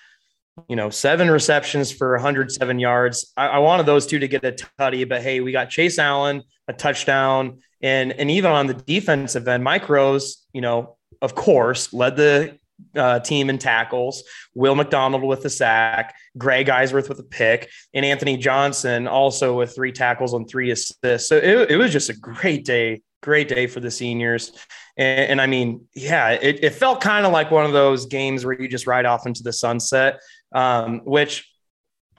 you 0.69 0.77
know, 0.77 0.91
seven 0.91 1.31
receptions 1.31 1.93
for 1.93 2.13
107 2.13 2.79
yards. 2.79 3.33
I, 3.37 3.47
I 3.49 3.59
wanted 3.59 3.87
those 3.87 4.07
two 4.07 4.19
to 4.19 4.29
get 4.29 4.45
a 4.45 4.53
tutty, 4.53 5.09
but 5.09 5.23
hey, 5.23 5.41
we 5.41 5.53
got 5.53 5.71
Chase 5.71 5.99
Allen, 5.99 6.43
a 6.69 6.73
touchdown, 6.73 7.59
and 7.83 8.13
and 8.13 8.31
even 8.31 8.51
on 8.51 8.67
the 8.67 8.75
defensive 8.75 9.49
end, 9.49 9.65
Mike 9.65 9.89
Rose, 9.89 10.47
you 10.53 10.61
know, 10.61 10.97
of 11.23 11.35
course, 11.35 11.93
led 11.93 12.17
the 12.17 12.59
uh, 12.97 13.21
team 13.21 13.51
in 13.51 13.59
tackles, 13.59 14.23
Will 14.55 14.75
McDonald 14.75 15.23
with 15.23 15.43
the 15.43 15.51
sack, 15.51 16.15
Greg 16.39 16.67
Eisworth 16.67 17.09
with 17.09 17.19
a 17.19 17.25
pick, 17.25 17.71
and 17.95 18.05
Anthony 18.05 18.37
Johnson 18.37 19.07
also 19.07 19.57
with 19.57 19.75
three 19.75 19.93
tackles 19.93 20.35
and 20.35 20.49
three 20.49 20.71
assists. 20.71 21.29
So 21.29 21.37
it, 21.37 21.73
it 21.73 21.77
was 21.77 21.93
just 21.93 22.11
a 22.11 22.15
great 22.15 22.65
day, 22.65 23.03
great 23.23 23.49
day 23.49 23.67
for 23.67 23.81
the 23.81 23.91
seniors. 23.91 24.53
And, 24.97 25.33
and 25.33 25.41
I 25.41 25.47
mean, 25.47 25.87
yeah, 25.95 26.31
it, 26.31 26.65
it 26.65 26.75
felt 26.75 27.01
kind 27.01 27.27
of 27.27 27.33
like 27.33 27.51
one 27.51 27.65
of 27.65 27.73
those 27.73 28.07
games 28.07 28.45
where 28.45 28.61
you 28.61 28.69
just 28.69 28.87
ride 28.87 29.07
off 29.07 29.27
into 29.27 29.43
the 29.43 29.53
sunset, 29.53 30.21
um, 30.53 31.01
which, 31.05 31.51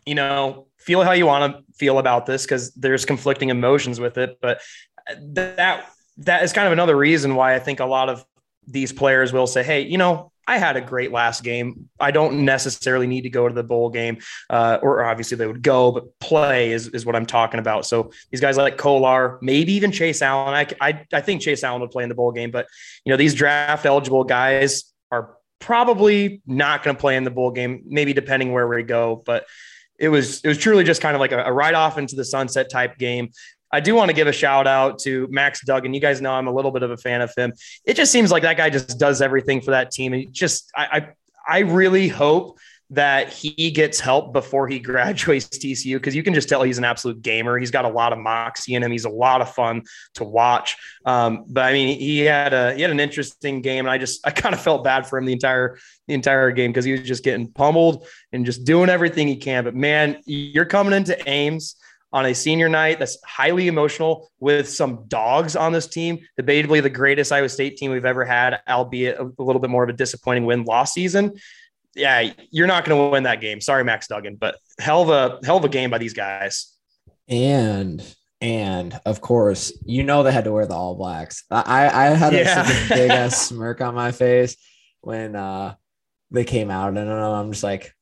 you 0.05 0.15
know, 0.15 0.67
feel 0.77 1.03
how 1.03 1.11
you 1.11 1.25
want 1.25 1.55
to 1.55 1.63
feel 1.73 1.99
about 1.99 2.25
this 2.25 2.43
because 2.43 2.71
there's 2.73 3.05
conflicting 3.05 3.49
emotions 3.49 3.99
with 3.99 4.17
it. 4.17 4.37
But 4.41 4.61
that 5.19 5.89
that 6.17 6.43
is 6.43 6.53
kind 6.53 6.67
of 6.67 6.73
another 6.73 6.95
reason 6.95 7.35
why 7.35 7.55
I 7.55 7.59
think 7.59 7.79
a 7.79 7.85
lot 7.85 8.09
of 8.09 8.25
these 8.67 8.93
players 8.93 9.33
will 9.33 9.47
say, 9.47 9.63
hey, 9.63 9.81
you 9.81 9.97
know, 9.97 10.31
I 10.47 10.57
had 10.57 10.75
a 10.75 10.81
great 10.81 11.11
last 11.11 11.43
game. 11.43 11.89
I 11.99 12.11
don't 12.11 12.45
necessarily 12.45 13.07
need 13.07 13.21
to 13.21 13.29
go 13.29 13.47
to 13.47 13.53
the 13.53 13.63
bowl 13.63 13.89
game, 13.89 14.17
uh, 14.49 14.79
or 14.81 15.03
obviously 15.05 15.37
they 15.37 15.47
would 15.47 15.61
go, 15.61 15.91
but 15.91 16.19
play 16.19 16.71
is, 16.71 16.87
is 16.89 17.05
what 17.05 17.15
I'm 17.15 17.25
talking 17.25 17.59
about. 17.59 17.85
So 17.85 18.11
these 18.31 18.41
guys 18.41 18.57
like 18.57 18.77
Kolar, 18.77 19.39
maybe 19.41 19.73
even 19.73 19.91
Chase 19.91 20.21
Allen. 20.21 20.53
I, 20.53 20.67
I, 20.81 21.05
I 21.13 21.21
think 21.21 21.41
Chase 21.41 21.63
Allen 21.63 21.81
would 21.81 21.91
play 21.91 22.03
in 22.03 22.09
the 22.09 22.15
bowl 22.15 22.31
game, 22.31 22.51
but 22.51 22.67
you 23.05 23.11
know 23.11 23.17
these 23.17 23.33
draft 23.33 23.85
eligible 23.85 24.23
guys 24.23 24.91
are 25.11 25.35
probably 25.61 26.41
not 26.45 26.83
going 26.83 26.95
to 26.95 26.99
play 26.99 27.15
in 27.15 27.23
the 27.23 27.31
bowl 27.31 27.51
game. 27.51 27.83
Maybe 27.85 28.13
depending 28.13 28.51
where 28.51 28.67
we 28.67 28.83
go, 28.83 29.23
but 29.25 29.45
it 29.99 30.09
was 30.09 30.41
it 30.41 30.47
was 30.47 30.57
truly 30.57 30.83
just 30.83 31.01
kind 31.01 31.15
of 31.15 31.19
like 31.19 31.31
a, 31.31 31.43
a 31.43 31.53
ride 31.53 31.75
off 31.75 31.97
into 31.97 32.15
the 32.15 32.25
sunset 32.25 32.69
type 32.69 32.97
game. 32.97 33.29
I 33.71 33.79
do 33.79 33.95
want 33.95 34.09
to 34.09 34.13
give 34.13 34.27
a 34.27 34.33
shout 34.33 34.67
out 34.67 34.99
to 34.99 35.27
Max 35.29 35.63
Duggan. 35.63 35.93
You 35.93 36.01
guys 36.01 36.19
know 36.19 36.33
I'm 36.33 36.47
a 36.47 36.51
little 36.51 36.71
bit 36.71 36.83
of 36.83 36.91
a 36.91 36.97
fan 36.97 37.21
of 37.21 37.33
him. 37.37 37.53
It 37.85 37.93
just 37.93 38.11
seems 38.11 38.31
like 38.31 38.43
that 38.43 38.57
guy 38.57 38.69
just 38.69 38.99
does 38.99 39.21
everything 39.21 39.61
for 39.61 39.71
that 39.71 39.91
team. 39.91 40.11
And 40.11 40.33
just 40.33 40.69
I, 40.75 40.85
I 40.91 41.09
I 41.47 41.59
really 41.59 42.07
hope 42.07 42.57
that 42.91 43.31
he 43.31 43.71
gets 43.71 43.99
help 43.99 44.33
before 44.33 44.67
he 44.67 44.77
graduates 44.91 45.47
TCU 45.47 45.95
because 45.95 46.15
you 46.15 46.23
can 46.23 46.33
just 46.33 46.49
tell 46.49 46.61
he's 46.61 46.77
an 46.77 46.83
absolute 46.83 47.21
gamer. 47.21 47.57
He's 47.57 47.71
got 47.71 47.85
a 47.85 47.89
lot 47.89 48.13
of 48.13 48.19
moxie 48.19 48.75
in 48.75 48.83
him. 48.83 48.91
He's 48.91 49.05
a 49.05 49.09
lot 49.09 49.41
of 49.41 49.53
fun 49.53 49.83
to 50.15 50.23
watch. 50.23 50.77
Um, 51.05 51.45
but 51.47 51.65
I 51.65 51.73
mean, 51.73 51.97
he 51.97 52.19
had 52.19 52.53
a 52.53 52.75
he 52.75 52.81
had 52.81 52.91
an 52.91 52.99
interesting 52.99 53.61
game, 53.61 53.85
and 53.85 53.89
I 53.89 53.97
just 53.97 54.25
I 54.27 54.31
kind 54.31 54.53
of 54.53 54.61
felt 54.61 54.83
bad 54.83 55.07
for 55.07 55.17
him 55.17 55.25
the 55.25 55.33
entire 55.33 55.77
the 56.07 56.13
entire 56.13 56.51
game 56.51 56.71
because 56.71 56.85
he 56.85 56.91
was 56.91 57.01
just 57.01 57.23
getting 57.23 57.47
pummeled 57.47 58.05
and 58.31 58.45
just 58.45 58.65
doing 58.65 58.89
everything 58.89 59.27
he 59.27 59.37
can. 59.37 59.63
But 59.63 59.75
man, 59.75 60.21
you're 60.25 60.65
coming 60.65 60.93
into 60.93 61.17
Ames 61.29 61.77
on 62.13 62.25
a 62.25 62.35
senior 62.35 62.67
night 62.67 62.99
that's 62.99 63.17
highly 63.23 63.69
emotional 63.69 64.29
with 64.41 64.67
some 64.67 65.05
dogs 65.07 65.55
on 65.55 65.71
this 65.71 65.87
team, 65.87 66.19
debatably 66.37 66.83
the 66.83 66.89
greatest 66.89 67.31
Iowa 67.31 67.47
State 67.47 67.77
team 67.77 67.89
we've 67.89 68.03
ever 68.03 68.25
had, 68.25 68.59
albeit 68.67 69.17
a 69.17 69.31
little 69.37 69.61
bit 69.61 69.69
more 69.69 69.83
of 69.83 69.89
a 69.89 69.93
disappointing 69.93 70.43
win 70.43 70.65
loss 70.65 70.91
season 70.91 71.31
yeah, 71.95 72.31
you're 72.51 72.67
not 72.67 72.85
going 72.85 72.97
to 72.97 73.11
win 73.11 73.23
that 73.23 73.41
game. 73.41 73.61
Sorry, 73.61 73.83
Max 73.83 74.07
Duggan, 74.07 74.35
but 74.35 74.57
hell 74.79 75.01
of 75.03 75.09
a 75.09 75.45
hell 75.45 75.57
of 75.57 75.65
a 75.65 75.69
game 75.69 75.89
by 75.89 75.97
these 75.97 76.13
guys. 76.13 76.75
And 77.27 78.03
and 78.39 78.99
of 79.05 79.21
course, 79.21 79.71
you 79.85 80.03
know 80.03 80.23
they 80.23 80.31
had 80.31 80.45
to 80.45 80.51
wear 80.51 80.65
the 80.65 80.73
all 80.73 80.95
blacks. 80.95 81.43
I 81.51 81.87
I 81.87 82.05
had 82.15 82.33
yeah. 82.33 82.67
a 82.67 82.89
big 82.89 83.11
ass 83.11 83.47
smirk 83.47 83.81
on 83.81 83.93
my 83.93 84.11
face 84.11 84.55
when 85.01 85.35
uh 85.35 85.75
they 86.31 86.45
came 86.45 86.71
out, 86.71 86.89
and 86.89 86.97
I'm 86.97 87.51
just 87.51 87.63
like, 87.63 87.93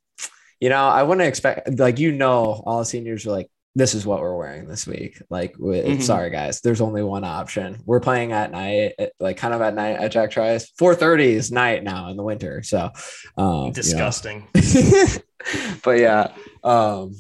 you 0.60 0.70
know, 0.70 0.88
I 0.88 1.04
wouldn't 1.04 1.28
expect 1.28 1.80
like 1.80 2.00
you 2.00 2.12
know 2.12 2.62
all 2.66 2.80
the 2.80 2.86
seniors 2.86 3.26
were 3.26 3.34
like, 3.34 3.50
this 3.76 3.94
is 3.94 4.06
what 4.06 4.20
we're 4.20 4.36
wearing 4.36 4.68
this 4.68 4.88
week. 4.88 5.22
Like, 5.30 5.56
mm-hmm. 5.56 6.02
sorry 6.02 6.30
guys, 6.30 6.62
there's 6.62 6.82
only 6.82 7.04
one 7.04 7.24
option. 7.24 7.82
We're 7.86 8.00
playing 8.00 8.32
at 8.32 8.52
night, 8.52 8.94
like 9.20 9.38
kind 9.38 9.54
of 9.54 9.62
at 9.62 9.76
night 9.76 9.98
at 9.98 10.12
Jack 10.12 10.32
Trice. 10.32 10.72
4:30 10.80 11.20
is 11.24 11.52
night 11.52 11.84
now 11.84 12.10
in 12.10 12.18
the 12.18 12.24
winter. 12.24 12.64
So, 12.64 12.92
um, 13.38 13.72
disgusting. 13.72 14.48
You 14.56 14.84
know. 14.92 15.76
but 15.84 16.00
yeah, 16.00 16.34
um, 16.64 17.16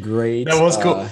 great. 0.00 0.44
That 0.44 0.60
was 0.60 0.76
cool. 0.76 0.94
Uh, 0.94 1.08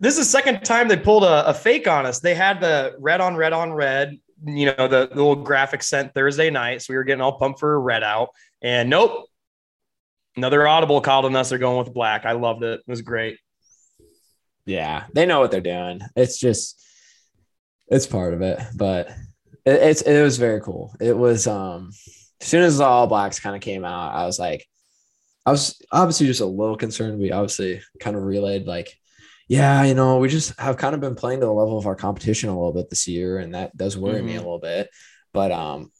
this 0.00 0.18
is 0.18 0.26
the 0.26 0.30
second 0.30 0.64
time 0.64 0.88
they 0.88 0.96
pulled 0.96 1.24
a, 1.24 1.48
a, 1.48 1.54
fake 1.54 1.86
on 1.86 2.04
us. 2.04 2.20
They 2.20 2.34
had 2.34 2.60
the 2.60 2.94
red 2.98 3.20
on 3.20 3.36
red 3.36 3.52
on 3.52 3.72
red. 3.72 4.18
You 4.44 4.66
know 4.66 4.88
the, 4.88 5.08
the 5.08 5.14
little 5.14 5.36
graphic 5.36 5.82
sent 5.82 6.12
Thursday 6.14 6.50
night, 6.50 6.82
so 6.82 6.92
we 6.92 6.96
were 6.96 7.04
getting 7.04 7.22
all 7.22 7.38
pumped 7.38 7.60
for 7.60 7.74
a 7.74 7.78
red 7.78 8.02
out, 8.02 8.30
and 8.60 8.90
nope, 8.90 9.26
another 10.36 10.66
audible 10.66 11.00
called 11.00 11.24
on 11.26 11.36
us. 11.36 11.50
They're 11.50 11.58
going 11.58 11.78
with 11.78 11.94
black. 11.94 12.26
I 12.26 12.32
loved 12.32 12.62
it. 12.62 12.80
It 12.80 12.90
was 12.90 13.02
great. 13.02 13.38
Yeah, 14.66 15.04
they 15.12 15.26
know 15.26 15.40
what 15.40 15.50
they're 15.50 15.60
doing. 15.60 16.00
It's 16.16 16.38
just 16.38 16.82
it's 17.88 18.06
part 18.06 18.34
of 18.34 18.42
it, 18.42 18.60
but 18.76 19.08
it, 19.64 19.74
it's 19.74 20.02
it 20.02 20.22
was 20.22 20.38
very 20.38 20.60
cool. 20.60 20.94
It 21.00 21.16
was 21.16 21.46
um 21.46 21.90
as 22.40 22.48
soon 22.48 22.62
as 22.62 22.78
the 22.78 22.84
All 22.84 23.06
Blacks 23.06 23.40
kind 23.40 23.56
of 23.56 23.62
came 23.62 23.84
out, 23.84 24.14
I 24.14 24.26
was 24.26 24.38
like, 24.38 24.66
I 25.46 25.50
was 25.50 25.80
obviously 25.92 26.26
just 26.26 26.40
a 26.40 26.46
little 26.46 26.76
concerned. 26.76 27.18
We 27.18 27.32
obviously 27.32 27.82
kind 28.00 28.16
of 28.16 28.22
relayed 28.22 28.66
like, 28.66 28.94
yeah, 29.48 29.84
you 29.84 29.94
know, 29.94 30.18
we 30.18 30.28
just 30.28 30.58
have 30.58 30.78
kind 30.78 30.94
of 30.94 31.00
been 31.00 31.14
playing 31.14 31.40
to 31.40 31.46
the 31.46 31.52
level 31.52 31.78
of 31.78 31.86
our 31.86 31.94
competition 31.94 32.48
a 32.48 32.54
little 32.54 32.72
bit 32.72 32.88
this 32.88 33.06
year, 33.06 33.38
and 33.38 33.54
that 33.54 33.76
does 33.76 33.96
worry 33.96 34.16
mm-hmm. 34.16 34.26
me 34.26 34.34
a 34.36 34.40
little 34.40 34.58
bit. 34.58 34.88
But 35.32 35.52
um, 35.52 35.90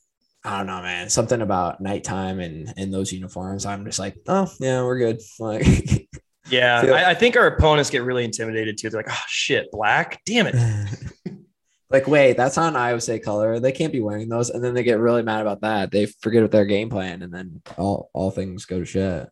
I 0.44 0.58
don't 0.58 0.66
know, 0.66 0.80
man. 0.82 1.10
Something 1.10 1.42
about 1.42 1.80
nighttime 1.80 2.40
and 2.40 2.72
and 2.76 2.92
those 2.92 3.12
uniforms. 3.12 3.66
I'm 3.66 3.84
just 3.84 3.98
like, 3.98 4.16
oh 4.26 4.50
yeah, 4.60 4.82
we're 4.82 4.98
good. 4.98 5.20
Like 5.38 6.08
Yeah, 6.48 6.82
I, 6.82 7.10
I, 7.10 7.14
think 7.14 7.36
our 7.36 7.46
opponents 7.46 7.88
get 7.88 8.02
really 8.02 8.24
intimidated 8.24 8.76
too. 8.76 8.90
They're 8.90 9.00
like, 9.00 9.10
"Oh 9.10 9.24
shit, 9.28 9.70
black! 9.70 10.20
Damn 10.26 10.46
it!" 10.46 10.54
like, 11.90 12.06
wait, 12.06 12.36
that's 12.36 12.56
not 12.56 12.68
an 12.68 12.76
Iowa 12.76 13.00
State 13.00 13.24
color. 13.24 13.60
They 13.60 13.72
can't 13.72 13.92
be 13.92 14.00
wearing 14.00 14.28
those, 14.28 14.50
and 14.50 14.62
then 14.62 14.74
they 14.74 14.82
get 14.82 14.98
really 14.98 15.22
mad 15.22 15.40
about 15.40 15.62
that. 15.62 15.90
They 15.90 16.06
forget 16.06 16.42
what 16.42 16.50
their 16.50 16.66
game 16.66 16.90
plan, 16.90 17.22
and 17.22 17.32
then 17.32 17.62
all 17.78 18.10
all 18.12 18.30
things 18.30 18.66
go 18.66 18.80
to 18.80 18.84
shit. 18.84 19.30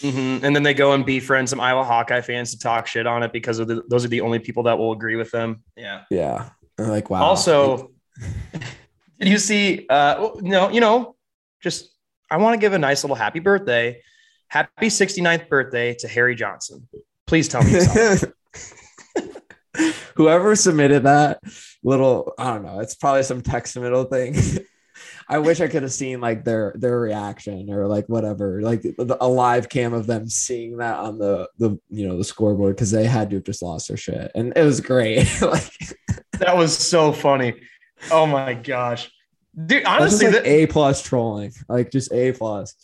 Mm-hmm. 0.00 0.44
And 0.44 0.54
then 0.54 0.62
they 0.62 0.74
go 0.74 0.92
and 0.92 1.04
befriend 1.04 1.48
some 1.48 1.60
Iowa 1.60 1.84
Hawkeye 1.84 2.20
fans 2.20 2.52
to 2.52 2.58
talk 2.58 2.86
shit 2.86 3.06
on 3.06 3.24
it 3.24 3.32
because 3.32 3.58
of 3.58 3.66
the, 3.66 3.82
those 3.88 4.04
are 4.04 4.08
the 4.08 4.20
only 4.20 4.38
people 4.38 4.62
that 4.62 4.78
will 4.78 4.92
agree 4.92 5.16
with 5.16 5.30
them. 5.32 5.62
Yeah, 5.76 6.04
yeah. 6.10 6.50
They're 6.76 6.86
like, 6.86 7.10
wow. 7.10 7.22
Also, 7.22 7.90
did 9.18 9.28
you 9.28 9.38
see? 9.38 9.86
Uh, 9.90 10.30
no, 10.40 10.70
you 10.70 10.80
know, 10.80 11.16
just 11.60 11.90
I 12.30 12.36
want 12.36 12.54
to 12.54 12.60
give 12.60 12.72
a 12.72 12.78
nice 12.78 13.02
little 13.02 13.16
happy 13.16 13.40
birthday 13.40 14.00
Happy 14.48 14.86
69th 14.86 15.48
birthday 15.48 15.94
to 15.94 16.08
Harry 16.08 16.34
Johnson. 16.34 16.88
Please 17.26 17.48
tell 17.48 17.62
me. 17.62 17.74
Whoever 20.14 20.56
submitted 20.56 21.02
that 21.04 21.40
little, 21.84 22.32
I 22.38 22.54
don't 22.54 22.64
know, 22.64 22.80
it's 22.80 22.94
probably 22.94 23.24
some 23.24 23.42
text 23.42 23.78
middle 23.78 24.04
thing. 24.04 24.34
I 25.28 25.38
wish 25.38 25.60
I 25.60 25.68
could 25.68 25.82
have 25.82 25.92
seen 25.92 26.22
like 26.22 26.44
their 26.44 26.72
their 26.76 26.98
reaction 26.98 27.70
or 27.70 27.86
like 27.86 28.06
whatever, 28.06 28.62
like 28.62 28.82
a 28.98 29.28
live 29.28 29.68
cam 29.68 29.92
of 29.92 30.06
them 30.06 30.26
seeing 30.28 30.78
that 30.78 30.98
on 30.98 31.18
the 31.18 31.48
the 31.58 31.78
you 31.90 32.08
know 32.08 32.16
the 32.16 32.24
scoreboard 32.24 32.74
because 32.74 32.90
they 32.90 33.04
had 33.04 33.28
to 33.30 33.36
have 33.36 33.44
just 33.44 33.62
lost 33.62 33.88
their 33.88 33.98
shit, 33.98 34.32
and 34.34 34.54
it 34.56 34.64
was 34.64 34.80
great. 34.80 35.28
like 35.42 35.70
that 36.38 36.56
was 36.56 36.76
so 36.76 37.12
funny. 37.12 37.54
Oh 38.10 38.26
my 38.26 38.54
gosh, 38.54 39.10
dude! 39.66 39.84
Honestly, 39.84 40.30
like 40.30 40.46
a 40.46 40.66
plus 40.66 41.02
trolling, 41.02 41.52
like 41.68 41.92
just 41.92 42.10
a 42.12 42.32
plus. 42.32 42.74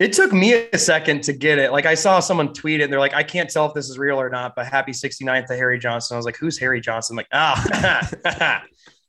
It 0.00 0.12
took 0.12 0.32
me 0.32 0.54
a 0.72 0.78
second 0.78 1.22
to 1.24 1.32
get 1.32 1.58
it. 1.58 1.70
Like 1.70 1.86
I 1.86 1.94
saw 1.94 2.18
someone 2.18 2.52
tweet 2.52 2.80
it 2.80 2.84
and 2.84 2.92
they're 2.92 3.00
like, 3.00 3.14
I 3.14 3.22
can't 3.22 3.48
tell 3.48 3.66
if 3.66 3.74
this 3.74 3.88
is 3.88 3.96
real 3.96 4.20
or 4.20 4.28
not, 4.28 4.56
but 4.56 4.66
happy 4.66 4.90
69th 4.90 5.46
to 5.46 5.56
Harry 5.56 5.78
Johnson. 5.78 6.16
I 6.16 6.18
was 6.18 6.26
like, 6.26 6.36
who's 6.36 6.58
Harry 6.58 6.80
Johnson? 6.80 7.14
I'm 7.14 7.16
like, 7.18 7.28
ah, 7.32 8.10
oh, 8.24 8.60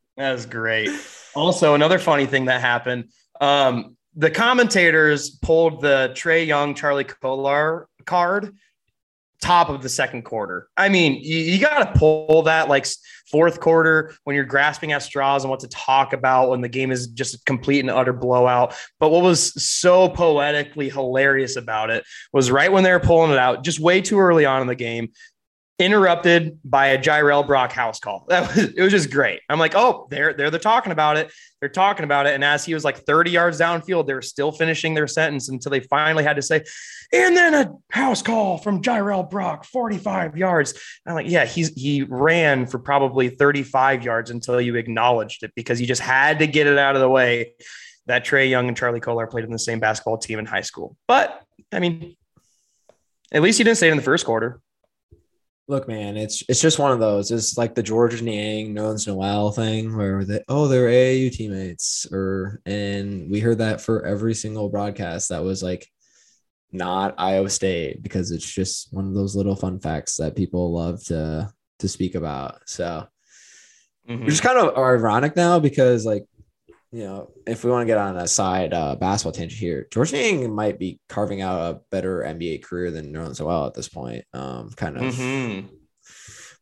that 0.18 0.32
was 0.32 0.46
great. 0.46 0.90
Also, 1.36 1.74
another 1.74 1.98
funny 1.98 2.28
thing 2.28 2.46
that 2.46 2.62
happened. 2.62 3.10
Um, 3.42 3.98
the 4.16 4.30
commentators 4.30 5.32
pulled 5.32 5.82
the 5.82 6.12
Trae 6.14 6.46
Young, 6.46 6.76
Charlie 6.76 7.04
Kolar 7.04 7.88
card 8.06 8.56
top 9.42 9.70
of 9.70 9.82
the 9.82 9.90
second 9.90 10.24
quarter. 10.24 10.70
I 10.78 10.90
mean, 10.90 11.20
you, 11.22 11.38
you 11.38 11.60
got 11.60 11.94
to 11.94 12.00
pull 12.00 12.44
that 12.44 12.70
like 12.70 12.88
fourth 13.32 13.60
quarter 13.60 14.14
when 14.24 14.36
you're 14.36 14.46
grasping 14.46 14.92
at 14.92 15.04
straws 15.04 15.44
and 15.44 15.52
what 15.52 15.60
to 15.62 15.68
talk 15.68 16.14
about 16.14 16.50
when 16.50 16.62
the 16.62 16.70
game 16.70 16.92
is 16.92 17.08
just 17.08 17.36
a 17.36 17.40
complete 17.46 17.80
and 17.80 17.90
utter 17.90 18.14
blowout. 18.14 18.76
But 19.00 19.10
what 19.10 19.24
was 19.24 19.54
so 19.64 20.10
poetically 20.10 20.90
hilarious 20.90 21.56
about 21.56 21.90
it 21.90 22.04
was 22.34 22.52
right 22.52 22.72
when 22.72 22.84
they 22.84 22.92
were 22.92 23.00
pulling 23.00 23.32
it 23.32 23.38
out, 23.38 23.64
just 23.64 23.80
way 23.80 24.02
too 24.02 24.20
early 24.20 24.46
on 24.46 24.62
in 24.62 24.68
the 24.68 24.76
game, 24.76 25.12
interrupted 25.78 26.58
by 26.64 26.88
a 26.88 26.98
Jirehl 26.98 27.46
Brock 27.46 27.72
house 27.72 28.00
call. 28.00 28.26
That 28.36 28.48
was 28.48 28.74
it 28.74 28.82
was 28.82 28.92
just 28.92 29.12
great. 29.12 29.42
I'm 29.50 29.60
like, 29.60 29.76
oh, 29.76 30.08
they're 30.10 30.34
they're 30.34 30.50
they're 30.50 30.60
talking 30.60 30.92
about 30.92 31.18
it. 31.18 31.32
They're 31.60 31.70
talking 31.70 32.04
about 32.04 32.28
it. 32.28 32.34
And 32.34 32.44
as 32.44 32.66
he 32.66 32.74
was 32.74 32.84
like 32.84 32.98
30 33.00 33.32
yards 33.32 33.60
downfield, 33.60 34.08
they 34.08 34.14
were 34.14 34.22
still 34.22 34.52
finishing 34.52 34.94
their 34.94 35.08
sentence 35.08 35.50
until 35.50 35.72
they 35.72 35.80
finally 35.82 36.24
had 36.24 36.36
to 36.36 36.42
say, 36.42 36.64
and 37.14 37.36
then 37.36 37.54
a 37.54 37.74
house 37.92 38.22
call 38.22 38.58
from 38.58 38.82
Jirehl 38.82 39.30
Brock, 39.30 39.66
45 39.66 40.38
yards. 40.38 40.74
And 41.06 41.12
I'm 41.12 41.16
like, 41.16 41.32
yeah, 41.32 41.46
he's 41.46 41.70
he 41.74 42.04
ran 42.04 42.68
for 42.68 42.80
probably 42.80 43.30
35 43.30 44.04
yards 44.04 44.32
until 44.32 44.60
you 44.60 44.76
acknowledged 44.76 45.44
it 45.44 45.52
because 45.56 45.80
you 45.80 45.88
just 45.88 46.02
had 46.02 46.40
to 46.40 46.48
get 46.48 46.68
it 46.68 46.78
out 46.78 46.96
of 46.96 47.02
the 47.02 47.10
way. 47.10 47.54
That 48.08 48.24
Trae 48.24 48.48
Young 48.48 48.68
and 48.68 48.78
Charlie 48.78 49.00
Kolar 49.00 49.26
played 49.26 49.46
in 49.46 49.52
the 49.52 49.58
same 49.58 49.80
basketball 49.80 50.20
team 50.20 50.38
in 50.38 50.46
high 50.46 50.62
school. 50.62 50.96
But 51.08 51.42
I 51.72 51.80
mean, 51.80 52.16
at 53.32 53.42
least 53.42 53.58
he 53.58 53.64
didn't 53.64 53.80
say 53.80 53.88
it 53.88 53.92
in 53.92 53.98
the 53.98 54.04
first 54.04 54.26
quarter. 54.28 54.62
Look, 55.68 55.88
man, 55.88 56.16
it's 56.16 56.44
it's 56.48 56.62
just 56.62 56.78
one 56.78 56.92
of 56.92 57.00
those. 57.00 57.32
It's 57.32 57.58
like 57.58 57.74
the 57.74 57.82
Georges 57.82 58.22
Niang, 58.22 58.76
Nerlens 58.76 59.08
Noel 59.08 59.52
thing 59.52 59.98
where 59.98 60.24
they 60.24 60.44
oh 60.48 60.68
they're 60.68 60.88
AAU 60.88 61.32
teammates, 61.32 62.06
or 62.12 62.62
and 62.66 63.32
we 63.32 63.40
heard 63.40 63.58
that 63.58 63.82
for 63.82 64.06
every 64.06 64.36
single 64.36 64.70
broadcast 64.70 65.30
that 65.30 65.44
was 65.44 65.64
like 65.64 65.88
not 66.72 67.16
Iowa 67.18 67.50
State 67.50 68.04
because 68.04 68.32
it's 68.32 68.50
just 68.50 68.94
one 68.94 69.08
of 69.08 69.16
those 69.16 69.36
little 69.36 69.56
fun 69.56 69.80
facts 69.80 70.18
that 70.18 70.36
people 70.36 70.74
love 70.74 71.04
to 71.06 71.52
to 71.80 71.88
speak 71.88 72.14
about. 72.14 72.60
So 72.68 73.08
mm-hmm. 74.08 74.26
which 74.26 74.34
is 74.34 74.42
kind 74.42 74.60
of 74.60 74.78
ironic 74.78 75.36
now 75.36 75.60
because 75.60 76.06
like 76.06 76.26
you 76.96 77.04
know, 77.04 77.30
if 77.46 77.66
we 77.66 77.72
want 77.72 77.82
to 77.82 77.86
get 77.86 77.98
on 77.98 78.16
a 78.16 78.26
side 78.26 78.74
uh, 78.74 78.96
basketball 78.96 79.34
tangent 79.34 79.60
here, 79.60 79.86
Georges 79.92 80.14
Niang 80.14 80.56
might 80.56 80.80
be 80.80 81.02
carving 81.10 81.42
out 81.42 81.60
a 81.60 81.82
better 81.92 82.22
NBA 82.22 82.64
career 82.64 82.90
than 82.90 83.12
Nerlens 83.12 83.42
Noel 83.42 83.68
at 83.68 83.74
this 83.74 83.90
point. 83.90 84.24
Um, 84.34 84.70
kind 84.78 84.96
of. 84.96 85.14
Mm-hmm. 85.14 85.68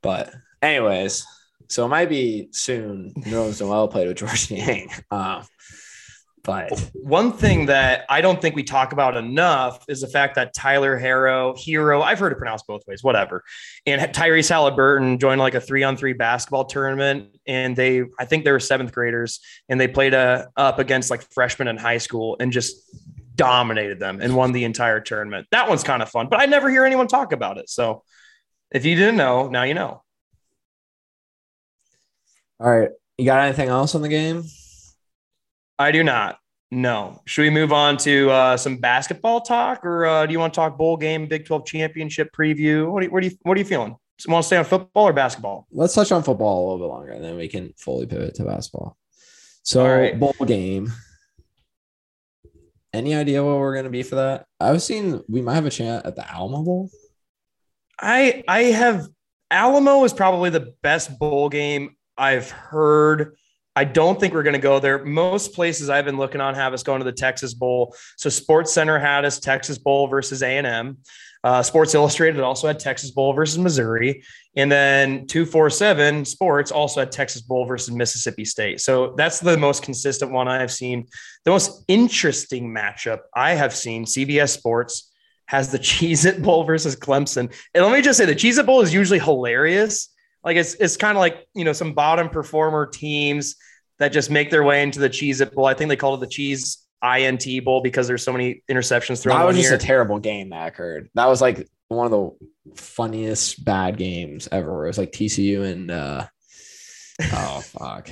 But 0.02 0.34
anyways, 0.60 1.24
so 1.70 1.86
it 1.86 1.90
might 1.90 2.10
be 2.10 2.48
soon. 2.52 3.14
Nerlens 3.16 3.62
Noel 3.62 3.88
played 3.88 4.08
with 4.08 4.18
Georges 4.18 4.50
Niang. 4.52 4.90
Um, 5.12 5.44
but 6.44 6.92
one 6.94 7.32
thing 7.32 7.68
that 7.68 8.06
I 8.10 8.20
don't 8.20 8.42
think 8.42 8.54
we 8.54 8.64
talk 8.64 8.92
about 8.92 9.16
enough 9.16 9.86
is 9.88 10.02
the 10.02 10.10
fact 10.10 10.36
that 10.36 10.54
Tyler 10.54 10.98
Harrow, 10.98 11.56
Hero, 11.56 12.02
I've 12.02 12.20
heard 12.20 12.34
it 12.34 12.38
pronounced 12.38 12.68
both 12.68 12.86
ways, 12.86 13.02
whatever. 13.02 13.44
And 13.86 14.02
Tyrese 14.14 14.52
Haliburton 14.52 15.22
joined 15.22 15.40
like 15.40 15.54
a 15.54 15.62
three 15.62 15.84
on 15.84 15.96
three 15.96 16.12
basketball 16.12 16.66
tournament. 16.66 17.38
And 17.48 17.78
they, 17.78 18.04
I 18.20 18.26
think 18.26 18.44
they 18.44 18.52
were 18.52 18.60
seventh 18.60 18.92
graders 18.92 19.40
and 19.70 19.80
they 19.80 19.88
played 19.88 20.14
a, 20.14 20.50
uh, 20.58 20.60
up 20.60 20.80
against 20.80 21.10
like 21.10 21.22
freshmen 21.34 21.70
in 21.70 21.78
high 21.78 21.98
school 21.98 22.36
and 22.42 22.52
just 22.52 22.76
dominated 23.36 24.00
them 24.00 24.20
and 24.22 24.36
won 24.36 24.52
the 24.52 24.66
entire 24.66 25.00
tournament. 25.00 25.48
That 25.52 25.70
one's 25.70 25.84
kind 25.84 26.02
of 26.02 26.10
fun, 26.10 26.28
but 26.30 26.42
I 26.42 26.46
never 26.46 26.70
hear 26.70 26.84
anyone 26.84 27.08
talk 27.08 27.32
about 27.32 27.58
it. 27.58 27.70
So 27.70 28.04
if 28.70 28.84
you 28.84 28.96
didn't 28.96 29.16
know, 29.16 29.48
now 29.48 29.64
you 29.64 29.76
know. 29.76 30.04
All 32.60 32.70
right. 32.70 32.90
You 33.18 33.26
got 33.26 33.46
anything 33.46 33.70
else 33.70 33.96
on 33.96 34.02
the 34.02 34.10
game? 34.10 34.44
I 35.80 35.92
do 35.92 36.04
not. 36.04 36.38
No. 36.72 37.22
Should 37.26 37.44
we 37.44 37.50
move 37.50 37.72
on 37.72 37.98
to 37.98 38.30
uh, 38.32 38.58
some 38.58 38.78
basketball 38.78 39.42
talk, 39.42 39.86
or 39.86 40.06
uh, 40.06 40.26
do 40.26 40.32
you 40.32 40.40
want 40.40 40.54
to 40.54 40.56
talk 40.56 40.78
bowl 40.78 40.98
game, 40.98 41.28
Big 41.28 41.46
Twelve 41.46 41.66
championship 41.66 42.30
preview? 42.36 42.90
What 42.90 43.04
are 43.04 43.06
you, 43.06 43.12
what 43.12 43.24
are 43.24 43.28
you, 43.28 43.38
what 43.44 43.58
are 43.58 43.60
you 43.60 43.66
feeling? 43.66 43.96
So 44.20 44.32
want 44.32 44.44
to 44.44 44.48
stay 44.48 44.58
on 44.58 44.66
football 44.66 45.08
or 45.08 45.14
basketball? 45.14 45.68
Let's 45.72 45.94
touch 45.94 46.12
on 46.12 46.24
football 46.24 46.60
a 46.60 46.64
little 46.64 46.88
bit 46.88 46.94
longer, 46.94 47.12
and 47.12 47.24
then 47.24 47.36
we 47.36 47.48
can 47.48 47.74
fully 47.78 48.06
pivot 48.06 48.36
to 48.36 48.46
basketball. 48.46 48.98
So 49.64 49.86
right. 49.86 50.20
bowl 50.20 50.34
game. 50.46 50.92
Any 52.94 53.16
idea 53.16 53.44
what 53.44 53.58
we're 53.58 53.76
gonna 53.76 53.90
be 53.90 54.04
for 54.04 54.16
that? 54.16 54.46
I 54.60 54.72
was 54.72 54.86
seeing 54.86 55.24
we 55.28 55.42
might 55.42 55.56
have 55.56 55.66
a 55.66 55.72
chance 55.72 56.06
at 56.06 56.16
the 56.16 56.30
Alamo 56.32 56.64
Bowl. 56.64 56.90
I 58.00 58.44
I 58.48 58.64
have 58.64 59.08
Alamo 59.50 60.04
is 60.04 60.14
probably 60.14 60.50
the 60.50 60.74
best 60.82 61.18
bowl 61.20 61.50
game 61.50 61.96
I've 62.18 62.50
heard. 62.52 63.36
I 63.76 63.86
don't 63.86 64.20
think 64.20 64.34
we're 64.34 64.44
going 64.44 64.54
to 64.54 64.60
go 64.60 64.80
there. 64.80 65.04
Most 65.04 65.54
places 65.54 65.90
I've 65.90 66.06
been 66.06 66.18
looking 66.18 66.42
on 66.42 66.54
have 66.54 66.74
us 66.74 66.84
going 66.84 67.00
to 67.00 67.06
the 67.06 67.12
Texas 67.12 67.54
Bowl. 67.54 67.96
So 68.18 68.30
Sports 68.30 68.72
Center 68.72 69.00
had 69.00 69.26
us 69.26 69.40
Texas 69.40 69.78
Bowl 69.78 70.08
versus 70.08 70.44
A 70.44 70.58
and 70.58 70.68
M. 70.68 70.98
Uh, 71.44 71.62
Sports 71.62 71.94
Illustrated 71.94 72.40
also 72.40 72.68
had 72.68 72.80
Texas 72.80 73.12
Bowl 73.12 73.34
versus 73.34 73.58
Missouri, 73.58 74.24
and 74.56 74.72
then 74.72 75.28
two 75.28 75.46
four 75.46 75.70
seven 75.70 76.24
Sports 76.24 76.72
also 76.72 77.02
had 77.02 77.12
Texas 77.12 77.42
Bowl 77.42 77.66
versus 77.66 77.94
Mississippi 77.94 78.46
State. 78.46 78.80
So 78.80 79.14
that's 79.18 79.42
the 79.42 79.58
most 79.58 79.84
consistent 79.84 80.32
one 80.32 80.48
I 80.48 80.60
have 80.60 80.72
seen. 80.72 81.06
The 81.44 81.52
most 81.52 81.84
interesting 81.90 82.74
matchup 82.74 83.20
I 83.36 83.56
have 83.56 83.76
seen. 83.76 84.06
CBS 84.06 84.50
Sports 84.50 85.12
has 85.48 85.70
the 85.70 85.80
Cheez 85.80 86.26
It 86.26 86.42
Bowl 86.42 86.64
versus 86.64 86.96
Clemson. 86.96 87.54
And 87.74 87.84
let 87.84 87.92
me 87.92 88.02
just 88.02 88.18
say 88.18 88.26
the 88.26 88.36
Cheez 88.36 88.58
It 88.58 88.66
Bowl 88.66 88.80
is 88.80 88.94
usually 88.94 89.20
hilarious. 89.20 90.13
Like 90.44 90.58
it's 90.58 90.74
it's 90.76 90.98
kind 90.98 91.18
of 91.18 91.20
like 91.22 91.48
you 91.54 91.64
know 91.64 91.74
some 91.74 91.94
bottom 91.94 92.30
performer 92.30 92.86
teams 92.86 93.56
that 94.00 94.10
just 94.10 94.30
make 94.30 94.50
their 94.50 94.64
way 94.64 94.84
into 94.84 95.00
the 95.00 95.10
Cheez 95.10 95.42
It 95.42 95.54
Bowl. 95.54 95.66
I 95.66 95.74
think 95.74 95.90
they 95.90 95.96
called 95.96 96.22
it 96.22 96.26
the 96.26 96.32
Cheese 96.32 96.80
INT 97.04 97.46
Bowl 97.64 97.82
because 97.82 98.08
there's 98.08 98.24
so 98.24 98.32
many 98.32 98.64
interceptions 98.70 99.22
thrown. 99.22 99.40
That 99.40 99.46
was 99.46 99.56
just 99.56 99.70
year. 99.70 99.76
a 99.76 99.80
terrible 99.80 100.20
game 100.20 100.50
that 100.50 100.68
occurred. 100.68 101.10
That 101.16 101.28
was 101.28 101.42
like 101.42 101.68
one 101.88 102.06
of 102.06 102.12
the 102.12 102.76
funniest 102.76 103.64
bad 103.64 103.98
games 103.98 104.50
ever. 104.52 104.86
It 104.86 104.88
was 104.88 104.98
like 104.98 105.12
TCU 105.12 105.64
and 105.64 105.92
uh 105.92 106.26
oh 107.34 107.62
fuck. 107.62 108.10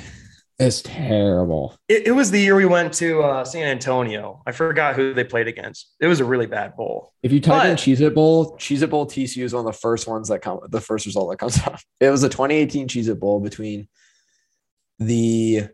It's 0.61 0.83
terrible. 0.83 1.75
It, 1.87 2.05
it, 2.05 2.11
was 2.11 2.29
the 2.29 2.39
year 2.39 2.55
we 2.55 2.65
went 2.65 2.93
to 2.93 3.23
uh, 3.23 3.43
San 3.43 3.63
Antonio. 3.63 4.43
I 4.45 4.51
forgot 4.51 4.95
who 4.95 5.11
they 5.11 5.23
played 5.23 5.47
against. 5.47 5.95
It 5.99 6.05
was 6.05 6.19
a 6.19 6.25
really 6.25 6.45
bad 6.45 6.75
bowl. 6.75 7.11
If 7.23 7.31
you 7.31 7.41
type 7.41 7.63
but, 7.63 7.69
in 7.71 7.75
Cheez 7.77 7.99
It 7.99 8.13
Bowl, 8.13 8.55
Cheez 8.57 8.83
It 8.83 8.91
Bowl 8.91 9.07
TCU 9.07 9.43
is 9.43 9.55
one 9.55 9.65
of 9.65 9.73
the 9.73 9.79
first 9.79 10.07
ones 10.07 10.27
that 10.27 10.43
come, 10.43 10.59
the 10.69 10.79
first 10.79 11.07
result 11.07 11.31
that 11.31 11.37
comes 11.37 11.57
up. 11.65 11.79
It 11.99 12.11
was 12.11 12.21
a 12.21 12.29
2018 12.29 12.87
Cheez 12.89 13.09
It 13.09 13.19
Bowl 13.19 13.39
between 13.39 13.87
the 14.99 15.69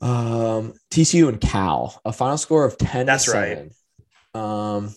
um, 0.00 0.74
TCU 0.90 1.28
and 1.28 1.40
Cal, 1.40 2.00
a 2.04 2.12
final 2.12 2.38
score 2.38 2.64
of 2.64 2.76
10 2.76 3.06
That's 3.06 3.32
right. 3.32 3.70
Um, 4.34 4.92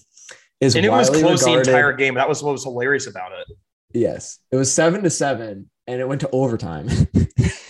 is 0.59 0.75
and 0.75 0.83
it 0.83 0.89
was 0.89 1.11
close 1.11 1.43
regarded, 1.43 1.65
the 1.67 1.69
entire 1.69 1.93
game. 1.93 2.15
That 2.15 2.27
was 2.27 2.41
what 2.41 2.53
was 2.53 2.63
hilarious 2.63 3.05
about 3.05 3.33
it. 3.33 3.55
Yes. 3.93 4.39
It 4.51 4.55
was 4.55 4.73
seven 4.73 5.03
to 5.03 5.11
seven 5.11 5.69
and 5.85 6.01
it 6.01 6.07
went 6.07 6.21
to 6.21 6.29
overtime. 6.31 6.89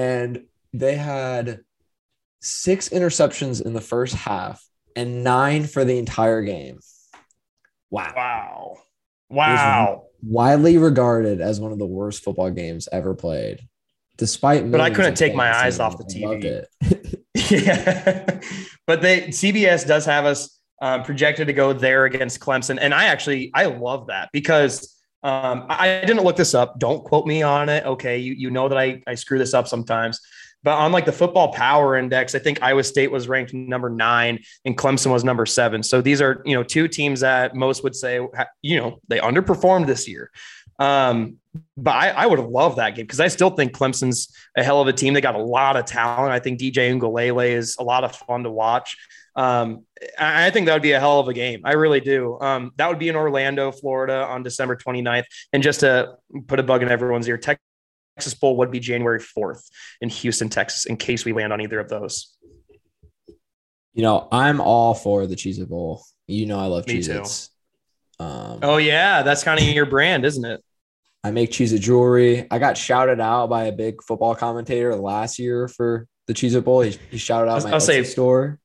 and 0.00 0.44
they 0.72 0.96
had 0.96 1.60
six 2.40 2.88
interceptions 2.88 3.64
in 3.64 3.74
the 3.74 3.80
first 3.80 4.14
half 4.14 4.64
and 4.96 5.22
nine 5.22 5.66
for 5.66 5.84
the 5.84 5.98
entire 5.98 6.42
game. 6.42 6.80
Wow. 7.90 8.14
Wow. 8.16 8.76
Wow. 9.28 10.04
Widely 10.22 10.78
regarded 10.78 11.40
as 11.40 11.60
one 11.60 11.72
of 11.72 11.78
the 11.78 11.86
worst 11.86 12.24
football 12.24 12.50
games 12.50 12.88
ever 12.92 13.14
played 13.14 13.60
despite 14.20 14.70
but 14.70 14.82
I 14.82 14.90
couldn't 14.90 15.14
take 15.14 15.34
my 15.34 15.50
eyes 15.50 15.80
off 15.80 15.96
the 15.96 16.04
TV. 16.04 16.64
yeah, 17.50 18.40
but 18.86 19.00
they 19.00 19.22
CBS 19.28 19.86
does 19.86 20.04
have 20.04 20.26
us 20.26 20.60
um, 20.82 21.02
projected 21.04 21.46
to 21.46 21.54
go 21.54 21.72
there 21.72 22.04
against 22.04 22.38
Clemson, 22.38 22.78
and 22.78 22.92
I 22.92 23.06
actually 23.06 23.50
I 23.54 23.64
love 23.64 24.08
that 24.08 24.28
because 24.32 24.94
um, 25.22 25.66
I, 25.68 25.98
I 25.98 26.04
didn't 26.04 26.24
look 26.24 26.36
this 26.36 26.54
up. 26.54 26.78
Don't 26.78 27.04
quote 27.04 27.26
me 27.26 27.42
on 27.42 27.68
it. 27.68 27.84
Okay, 27.84 28.18
you 28.18 28.32
you 28.32 28.50
know 28.50 28.68
that 28.68 28.78
I 28.78 29.02
I 29.06 29.14
screw 29.14 29.38
this 29.38 29.54
up 29.54 29.68
sometimes. 29.68 30.20
But 30.62 30.76
on 30.76 30.92
like 30.92 31.06
the 31.06 31.12
football 31.12 31.52
power 31.52 31.96
index, 31.96 32.34
I 32.34 32.38
think 32.38 32.62
Iowa 32.62 32.84
State 32.84 33.10
was 33.10 33.28
ranked 33.28 33.54
number 33.54 33.88
nine 33.88 34.40
and 34.64 34.76
Clemson 34.76 35.10
was 35.10 35.24
number 35.24 35.46
seven. 35.46 35.82
So 35.82 36.02
these 36.02 36.20
are, 36.20 36.42
you 36.44 36.54
know, 36.54 36.62
two 36.62 36.86
teams 36.86 37.20
that 37.20 37.54
most 37.54 37.82
would 37.82 37.96
say, 37.96 38.20
you 38.60 38.78
know, 38.78 39.00
they 39.08 39.18
underperformed 39.20 39.86
this 39.86 40.06
year. 40.06 40.30
Um, 40.78 41.36
but 41.76 41.92
I, 41.92 42.10
I, 42.10 42.26
would 42.26 42.38
love 42.38 42.76
that 42.76 42.94
game 42.94 43.04
because 43.04 43.20
I 43.20 43.28
still 43.28 43.50
think 43.50 43.72
Clemson's 43.72 44.34
a 44.56 44.62
hell 44.62 44.80
of 44.80 44.88
a 44.88 44.94
team. 44.94 45.12
They 45.12 45.20
got 45.20 45.34
a 45.34 45.42
lot 45.42 45.76
of 45.76 45.84
talent. 45.84 46.32
I 46.32 46.38
think 46.38 46.58
DJ 46.58 46.98
Uiagalelei 46.98 47.50
is 47.50 47.76
a 47.78 47.82
lot 47.82 48.02
of 48.02 48.16
fun 48.16 48.44
to 48.44 48.50
watch. 48.50 48.96
Um, 49.36 49.86
I 50.18 50.50
think 50.50 50.66
that 50.66 50.74
would 50.74 50.82
be 50.82 50.92
a 50.92 51.00
hell 51.00 51.20
of 51.20 51.28
a 51.28 51.34
game. 51.34 51.62
I 51.64 51.72
really 51.72 52.00
do. 52.00 52.38
Um, 52.40 52.72
that 52.76 52.88
would 52.88 52.98
be 52.98 53.08
in 53.08 53.16
Orlando, 53.16 53.70
Florida 53.70 54.24
on 54.26 54.42
December 54.42 54.76
29th. 54.76 55.24
And 55.52 55.62
just 55.62 55.80
to 55.80 56.14
put 56.46 56.58
a 56.58 56.62
bug 56.62 56.82
in 56.82 56.88
everyone's 56.88 57.28
ear, 57.28 57.38
Texas 57.38 58.34
Bowl 58.34 58.56
would 58.58 58.70
be 58.70 58.80
January 58.80 59.20
4th 59.20 59.62
in 60.00 60.08
Houston, 60.08 60.48
Texas, 60.48 60.86
in 60.86 60.96
case 60.96 61.24
we 61.24 61.32
land 61.32 61.52
on 61.52 61.60
either 61.60 61.80
of 61.80 61.88
those. 61.88 62.36
You 63.94 64.02
know, 64.02 64.28
I'm 64.30 64.60
all 64.60 64.94
for 64.94 65.26
the 65.26 65.34
Cheez 65.34 65.58
It 65.58 65.68
Bowl. 65.68 66.04
You 66.26 66.46
know, 66.46 66.58
I 66.58 66.66
love 66.66 66.86
Cheez 66.86 67.08
Its. 67.08 67.50
Um, 68.18 68.60
oh, 68.62 68.76
yeah. 68.76 69.22
That's 69.22 69.42
kind 69.42 69.58
of 69.58 69.66
your 69.66 69.86
brand, 69.86 70.24
isn't 70.24 70.44
it? 70.44 70.62
I 71.24 71.32
make 71.32 71.50
Cheez 71.50 71.72
It 71.72 71.80
jewelry. 71.80 72.46
I 72.50 72.58
got 72.58 72.78
shouted 72.78 73.20
out 73.20 73.48
by 73.48 73.64
a 73.64 73.72
big 73.72 74.02
football 74.02 74.34
commentator 74.34 74.94
last 74.94 75.38
year 75.38 75.66
for 75.68 76.06
the 76.26 76.34
Cheez 76.34 76.54
It 76.54 76.64
Bowl. 76.64 76.82
He, 76.82 76.96
he 77.10 77.18
shouted 77.18 77.50
out 77.50 77.64
my 77.64 77.72
I'll 77.72 77.80
say, 77.80 78.04
store. 78.04 78.59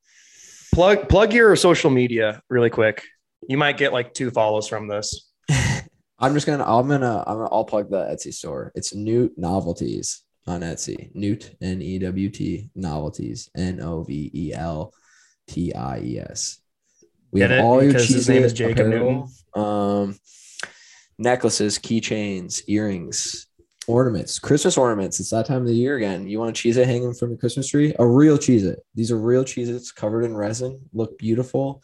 Plug 0.76 1.08
plug 1.08 1.32
your 1.32 1.56
social 1.56 1.90
media 1.90 2.42
really 2.50 2.70
quick. 2.70 3.02
You 3.48 3.58
might 3.58 3.78
get 3.78 3.94
like 3.94 4.14
two 4.14 4.30
follows 4.30 4.68
from 4.68 4.90
this. 4.90 5.32
I'm 6.20 6.34
just 6.34 6.46
gonna 6.46 6.66
I'm 6.66 6.90
gonna 6.90 7.24
I'm 7.26 7.38
gonna 7.38 7.50
I'll 7.50 7.64
plug 7.64 7.90
the 7.90 8.04
Etsy 8.04 8.34
store. 8.34 8.74
It's 8.76 8.94
Newt 8.94 9.38
Novelties 9.38 10.24
on 10.46 10.60
Etsy. 10.60 11.16
Newt 11.16 11.56
N 11.62 11.82
E 11.82 11.98
W 12.00 12.30
T 12.30 12.70
Novelties 12.76 13.50
N 13.56 13.80
O 13.80 14.04
V 14.04 14.30
E 14.34 14.54
L 14.54 14.94
T 15.48 15.74
I 15.74 16.00
E 16.00 16.20
S. 16.20 16.60
We 17.32 17.40
get 17.40 17.52
have 17.52 17.60
it? 17.60 17.64
all 17.64 17.82
your 17.82 17.94
cheese. 17.94 18.10
His 18.10 18.28
name 18.28 18.44
is 18.44 18.52
Jacob 18.52 18.88
apparel. 18.88 19.30
Newton. 19.56 19.64
Um, 19.66 20.20
necklaces, 21.18 21.80
keychains, 21.80 22.64
earrings, 22.68 23.48
ornaments, 23.88 24.40
Christmas 24.40 24.78
ornaments. 24.78 25.20
It's 25.20 25.30
that 25.30 25.46
time 25.46 25.62
of 25.62 25.68
the 25.68 25.74
year 25.74 25.96
again. 25.96 26.28
You 26.28 26.40
want 26.40 26.58
a 26.58 26.62
Cheez 26.62 26.78
It 26.78 26.88
hanging 26.88 27.14
from 27.14 27.30
your 27.30 27.38
Christmas 27.38 27.68
tree? 27.68 27.94
A 28.00 28.06
real 28.06 28.38
Cheez 28.38 28.64
It. 28.64 28.80
These 28.96 29.12
are 29.12 29.18
real 29.18 29.44
Cheez 29.44 29.68
Its 29.68 29.92
covered 29.92 30.24
in 30.24 30.36
resin, 30.36 30.80
look 30.94 31.18
beautiful. 31.18 31.84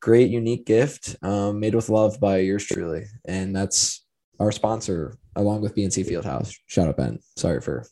Great, 0.00 0.30
unique 0.30 0.66
gift 0.66 1.16
um, 1.22 1.58
made 1.58 1.74
with 1.74 1.88
love 1.88 2.20
by 2.20 2.38
yours 2.38 2.64
truly. 2.64 3.06
And 3.24 3.56
that's 3.56 4.04
our 4.38 4.52
sponsor, 4.52 5.16
along 5.34 5.62
with 5.62 5.74
BNC 5.74 6.06
Fieldhouse. 6.06 6.54
Shout 6.66 6.88
out, 6.88 6.96
Ben. 6.96 7.18
Sorry 7.36 7.60
for 7.60 7.84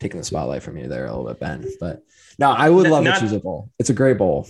taking 0.00 0.18
the 0.18 0.24
spotlight 0.24 0.62
from 0.62 0.76
you 0.76 0.88
there 0.88 1.06
a 1.06 1.10
little 1.10 1.26
bit, 1.26 1.40
Ben. 1.40 1.64
But 1.80 2.02
no, 2.38 2.50
I 2.50 2.70
would 2.70 2.88
love 2.88 3.04
Not, 3.04 3.22
a 3.22 3.24
Cheez 3.24 3.32
It 3.32 3.42
bowl. 3.42 3.70
It's 3.78 3.90
a 3.90 3.94
great 3.94 4.18
bowl. 4.18 4.48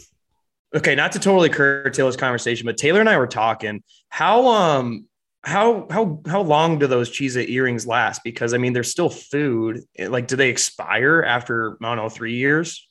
Okay, 0.75 0.95
not 0.95 1.13
to 1.13 1.19
totally 1.19 1.49
curtail 1.49 2.07
this 2.07 2.17
conversation, 2.17 2.67
but 2.67 2.77
Taylor 2.77 3.01
and 3.01 3.09
I 3.09 3.17
were 3.17 3.27
talking. 3.27 3.83
How 4.11 4.47
um 4.49 5.07
how 5.49 5.87
how 5.91 6.21
how 6.27 6.43
long 6.43 6.79
do 6.79 6.87
those 6.87 7.11
Cheez 7.11 7.37
It 7.37 7.51
earrings 7.51 7.87
last? 7.87 8.23
Because 8.23 8.53
I 8.53 8.59
mean, 8.59 8.75
they're 8.75 8.85
still 8.85 9.09
food. 9.09 9.81
Like, 9.99 10.29
do 10.29 10.37
they 10.37 10.51
expire 10.51 11.25
after 11.27 11.79
don't 11.81 11.97
know 11.97 12.09
three 12.09 12.37
years? 12.37 12.87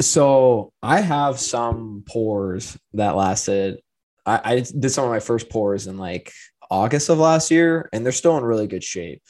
So 0.00 0.72
I 0.82 1.00
have 1.00 1.40
some 1.40 2.04
pours 2.06 2.78
that 2.94 3.16
lasted. 3.16 3.80
I, 4.24 4.40
I 4.44 4.54
did 4.60 4.90
some 4.90 5.04
of 5.04 5.10
my 5.10 5.20
first 5.20 5.50
pours 5.50 5.88
in 5.88 5.98
like 5.98 6.32
August 6.70 7.08
of 7.08 7.18
last 7.18 7.50
year, 7.50 7.88
and 7.92 8.04
they're 8.04 8.12
still 8.12 8.38
in 8.38 8.44
really 8.44 8.68
good 8.68 8.84
shape. 8.84 9.20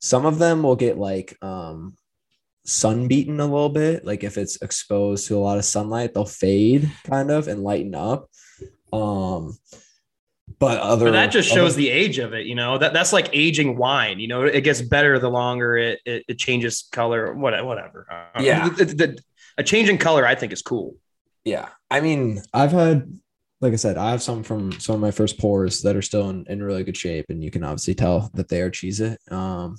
Some 0.00 0.24
of 0.24 0.38
them 0.38 0.62
will 0.62 0.76
get 0.76 0.96
like 0.96 1.36
um 1.42 1.94
sun 2.64 3.06
beaten 3.06 3.38
a 3.38 3.44
little 3.44 3.68
bit. 3.68 4.06
Like 4.06 4.24
if 4.24 4.38
it's 4.38 4.56
exposed 4.62 5.28
to 5.28 5.36
a 5.36 5.40
lot 5.40 5.58
of 5.58 5.64
sunlight, 5.64 6.14
they'll 6.14 6.24
fade 6.24 6.90
kind 7.04 7.30
of 7.30 7.48
and 7.48 7.62
lighten 7.62 7.94
up. 7.94 8.30
Um, 8.92 9.58
but 10.58 10.80
other 10.80 11.06
but 11.06 11.12
that 11.12 11.30
just 11.30 11.48
shows 11.48 11.72
other, 11.72 11.82
the 11.82 11.90
age 11.90 12.18
of 12.18 12.34
it 12.34 12.46
you 12.46 12.54
know? 12.54 12.78
That 12.78 12.92
that's 12.92 13.12
like 13.12 13.30
aging 13.32 13.76
wine 13.76 14.18
you 14.18 14.28
know? 14.28 14.44
It 14.44 14.62
gets 14.62 14.80
better 14.80 15.18
the 15.18 15.30
longer 15.30 15.76
it 15.76 16.00
it, 16.04 16.24
it 16.28 16.38
changes 16.38 16.88
color 16.92 17.34
whatever. 17.34 17.66
Whatever 17.66 18.06
yeah. 18.40 18.68
The, 18.68 18.84
the, 18.84 19.18
a 19.56 19.62
change 19.62 19.88
in 19.88 19.98
color 19.98 20.26
i 20.26 20.34
think 20.34 20.52
is 20.52 20.62
cool. 20.62 20.96
Yeah. 21.44 21.68
I 21.90 22.00
mean 22.00 22.42
i've 22.52 22.72
had 22.72 23.12
like 23.60 23.72
i 23.72 23.76
said 23.76 23.96
i 23.96 24.10
have 24.10 24.22
some 24.22 24.42
from 24.42 24.72
some 24.72 24.94
of 24.94 25.00
my 25.00 25.10
first 25.10 25.38
pours 25.38 25.82
that 25.82 25.96
are 25.96 26.02
still 26.02 26.30
in, 26.30 26.44
in 26.48 26.62
really 26.62 26.84
good 26.84 26.96
shape 26.96 27.26
and 27.28 27.42
you 27.42 27.50
can 27.50 27.64
obviously 27.64 27.94
tell 27.94 28.30
that 28.34 28.48
they 28.48 28.60
are 28.62 28.70
cheese 28.70 29.00
it 29.00 29.20
um 29.30 29.76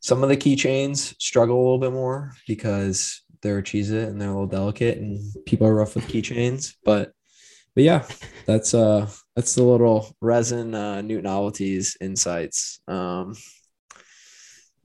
some 0.00 0.22
of 0.22 0.28
the 0.28 0.36
keychains 0.36 1.14
struggle 1.20 1.56
a 1.56 1.62
little 1.62 1.78
bit 1.78 1.92
more 1.92 2.34
because 2.46 3.22
they're 3.42 3.62
cheese 3.62 3.90
it 3.90 4.08
and 4.08 4.20
they're 4.20 4.30
a 4.30 4.32
little 4.32 4.46
delicate 4.46 4.98
and 4.98 5.20
people 5.46 5.66
are 5.66 5.74
rough 5.74 5.94
with 5.94 6.08
keychains 6.08 6.74
but 6.84 7.12
but 7.74 7.84
yeah, 7.84 8.06
that's 8.46 8.72
uh 8.72 9.10
that's 9.36 9.54
the 9.54 9.62
little 9.62 10.14
resin 10.20 10.74
uh 10.74 11.00
Newt 11.00 11.24
novelties 11.24 11.96
insights. 12.00 12.80
Um 12.88 13.34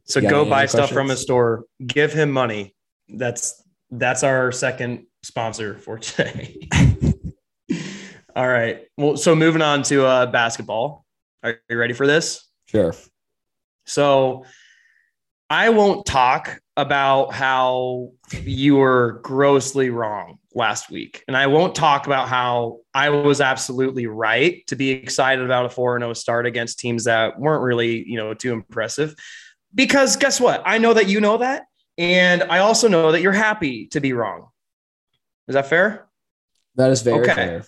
so 0.05 0.21
go 0.21 0.43
buy 0.43 0.65
stuff 0.65 0.89
from 0.89 1.11
a 1.11 1.15
store, 1.15 1.65
give 1.85 2.11
him 2.11 2.31
money. 2.31 2.75
That's 3.07 3.63
That's 3.91 4.23
our 4.23 4.51
second 4.51 5.05
sponsor 5.23 5.77
for 5.77 5.99
today. 5.99 6.67
All 8.35 8.47
right. 8.47 8.85
Well, 8.97 9.17
so 9.17 9.35
moving 9.35 9.61
on 9.61 9.83
to 9.83 10.05
uh, 10.05 10.25
basketball. 10.27 11.05
Are 11.43 11.59
you 11.69 11.77
ready 11.77 11.93
for 11.93 12.07
this? 12.07 12.47
Sure. 12.67 12.93
So 13.85 14.45
I 15.49 15.69
won't 15.69 16.05
talk 16.05 16.61
about 16.77 17.33
how 17.33 18.11
you 18.43 18.75
were 18.75 19.19
grossly 19.23 19.89
wrong 19.89 20.37
last 20.53 20.89
week. 20.91 21.23
And 21.27 21.35
I 21.35 21.47
won't 21.47 21.75
talk 21.75 22.05
about 22.05 22.27
how 22.27 22.79
I 22.93 23.09
was 23.09 23.41
absolutely 23.41 24.05
right 24.07 24.65
to 24.67 24.75
be 24.75 24.91
excited 24.91 25.43
about 25.43 25.65
a 25.65 25.69
4 25.69 25.99
0 25.99 26.13
start 26.13 26.45
against 26.45 26.79
teams 26.79 27.05
that 27.05 27.39
weren't 27.39 27.63
really, 27.63 28.07
you 28.07 28.17
know, 28.17 28.33
too 28.33 28.53
impressive. 28.53 29.15
Because 29.73 30.15
guess 30.15 30.39
what? 30.39 30.61
I 30.65 30.77
know 30.77 30.93
that 30.93 31.07
you 31.07 31.19
know 31.19 31.37
that. 31.37 31.65
And 31.97 32.43
I 32.43 32.59
also 32.59 32.87
know 32.87 33.11
that 33.11 33.21
you're 33.21 33.31
happy 33.31 33.87
to 33.87 33.99
be 33.99 34.13
wrong. 34.13 34.47
Is 35.47 35.55
that 35.55 35.67
fair? 35.67 36.07
That 36.75 36.91
is 36.91 37.01
very 37.01 37.21
okay. 37.21 37.33
fair. 37.33 37.65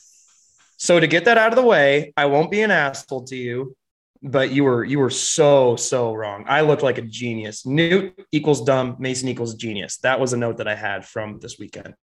So 0.78 1.00
to 1.00 1.08
get 1.08 1.26
that 1.26 1.38
out 1.38 1.50
of 1.50 1.56
the 1.56 1.64
way, 1.64 2.14
I 2.16 2.26
won't 2.26 2.50
be 2.50 2.62
an 2.62 2.72
asshole 2.72 3.26
to 3.26 3.36
you, 3.36 3.76
but 4.24 4.52
you 4.52 4.64
were 4.64 4.84
you 4.84 5.00
were 5.00 5.10
so 5.10 5.76
so 5.76 6.14
wrong. 6.14 6.46
I 6.48 6.62
looked 6.62 6.84
like 6.84 6.98
a 6.98 7.02
genius. 7.02 7.66
Newt 7.66 8.14
equals 8.32 8.64
dumb, 8.64 8.96
Mason 9.00 9.28
equals 9.30 9.56
genius. 9.56 9.98
That 9.98 10.20
was 10.20 10.34
a 10.34 10.38
note 10.38 10.58
that 10.58 10.68
I 10.68 10.76
had 10.76 11.06
from 11.06 11.40
this 11.40 11.58
weekend. 11.58 11.96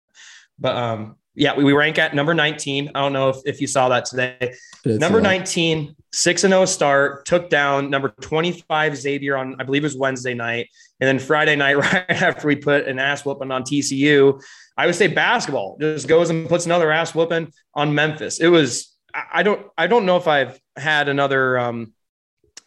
But 0.59 0.75
um, 0.75 1.15
yeah, 1.35 1.55
we, 1.55 1.63
we 1.63 1.73
rank 1.73 1.99
at 1.99 2.15
number 2.15 2.33
19. 2.33 2.91
I 2.95 2.99
don't 2.99 3.13
know 3.13 3.29
if, 3.29 3.37
if 3.45 3.61
you 3.61 3.67
saw 3.67 3.89
that 3.89 4.05
today. 4.05 4.55
It's 4.83 4.99
number 4.99 5.21
19, 5.21 5.95
6 6.11 6.43
and 6.43 6.51
0 6.51 6.65
start, 6.65 7.27
took 7.27 7.51
down 7.51 7.91
number 7.91 8.09
25 8.09 8.97
Xavier 8.97 9.37
on, 9.37 9.55
I 9.59 9.63
believe 9.63 9.83
it 9.83 9.85
was 9.85 9.95
Wednesday 9.95 10.33
night. 10.33 10.69
And 10.99 11.07
then 11.07 11.19
Friday 11.19 11.55
night, 11.55 11.77
right 11.77 12.09
after 12.09 12.47
we 12.47 12.55
put 12.55 12.87
an 12.87 12.97
ass 12.97 13.23
whooping 13.23 13.51
on 13.51 13.61
TCU, 13.61 14.41
I 14.75 14.87
would 14.87 14.95
say 14.95 15.07
basketball 15.07 15.77
just 15.79 16.07
goes 16.07 16.31
and 16.31 16.49
puts 16.49 16.65
another 16.65 16.91
ass 16.91 17.13
whooping 17.13 17.53
on 17.75 17.93
Memphis. 17.93 18.39
It 18.39 18.47
was, 18.47 18.95
I 19.13 19.43
don't, 19.43 19.67
I 19.77 19.85
don't 19.85 20.07
know 20.07 20.17
if 20.17 20.27
I've 20.27 20.59
had 20.75 21.07
another 21.07 21.59
um, 21.59 21.93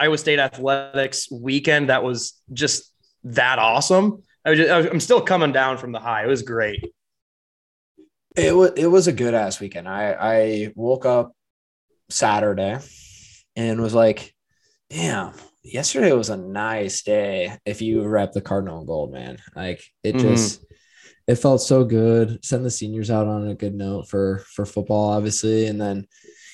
Iowa 0.00 0.18
State 0.18 0.38
athletics 0.38 1.30
weekend 1.30 1.90
that 1.90 2.02
was 2.02 2.40
just 2.52 2.92
that 3.24 3.58
awesome. 3.58 4.22
I 4.44 4.50
was 4.50 4.58
just, 4.58 4.90
I'm 4.90 5.00
still 5.00 5.20
coming 5.20 5.52
down 5.52 5.76
from 5.76 5.92
the 5.92 6.00
high. 6.00 6.24
It 6.24 6.28
was 6.28 6.42
great. 6.42 6.92
It 8.36 8.56
was 8.56 8.72
it 8.76 8.86
was 8.86 9.06
a 9.08 9.12
good 9.12 9.34
ass 9.34 9.60
weekend. 9.60 9.88
I 9.88 10.16
I 10.18 10.72
woke 10.74 11.04
up 11.04 11.32
Saturday 12.08 12.78
and 13.56 13.80
was 13.80 13.92
like, 13.92 14.34
damn, 14.88 15.34
yesterday 15.62 16.12
was 16.12 16.30
a 16.30 16.36
nice 16.36 17.02
day. 17.02 17.58
If 17.66 17.82
you 17.82 18.06
rep 18.06 18.32
the 18.32 18.40
Cardinal 18.40 18.78
and 18.78 18.86
gold, 18.86 19.12
man, 19.12 19.38
like 19.54 19.82
it 20.02 20.14
mm-hmm. 20.14 20.28
just 20.28 20.64
it 21.26 21.34
felt 21.36 21.60
so 21.60 21.84
good. 21.84 22.44
Send 22.44 22.64
the 22.64 22.70
seniors 22.70 23.10
out 23.10 23.26
on 23.26 23.48
a 23.48 23.54
good 23.54 23.74
note 23.74 24.08
for 24.08 24.38
for 24.54 24.64
football, 24.64 25.10
obviously, 25.10 25.66
and 25.66 25.80
then 25.80 26.06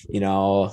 you 0.09 0.21
know 0.21 0.73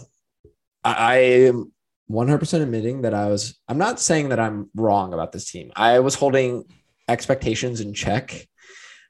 I, 0.83 0.93
I 0.93 1.15
am 1.15 1.71
100% 2.11 2.61
admitting 2.61 3.03
that 3.03 3.13
I 3.13 3.27
was. 3.27 3.59
I'm 3.67 3.77
not 3.77 3.99
saying 3.99 4.29
that 4.29 4.39
I'm 4.39 4.69
wrong 4.75 5.13
about 5.13 5.31
this 5.31 5.49
team. 5.49 5.71
I 5.75 5.99
was 5.99 6.15
holding 6.15 6.65
expectations 7.07 7.81
in 7.81 7.93
check 7.93 8.47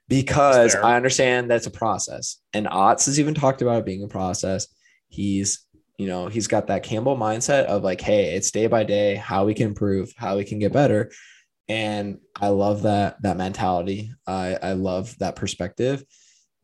because 0.08 0.74
I 0.74 0.96
understand 0.96 1.50
that's 1.50 1.66
a 1.66 1.70
process. 1.70 2.38
And 2.52 2.68
Otz 2.68 3.06
has 3.06 3.18
even 3.18 3.34
talked 3.34 3.62
about 3.62 3.78
it 3.78 3.86
being 3.86 4.04
a 4.04 4.08
process. 4.08 4.68
He's, 5.08 5.66
you 5.98 6.06
know, 6.06 6.28
he's 6.28 6.46
got 6.46 6.66
that 6.66 6.82
Campbell 6.82 7.16
mindset 7.16 7.64
of 7.64 7.82
like, 7.82 8.00
hey, 8.00 8.34
it's 8.34 8.50
day 8.50 8.66
by 8.66 8.84
day, 8.84 9.14
how 9.14 9.44
we 9.44 9.54
can 9.54 9.68
improve, 9.68 10.12
how 10.16 10.36
we 10.36 10.44
can 10.44 10.58
get 10.58 10.72
better. 10.72 11.10
And 11.68 12.18
I 12.38 12.48
love 12.48 12.82
that 12.82 13.22
that 13.22 13.38
mentality. 13.38 14.12
I 14.26 14.58
I 14.62 14.72
love 14.72 15.16
that 15.18 15.36
perspective. 15.36 16.04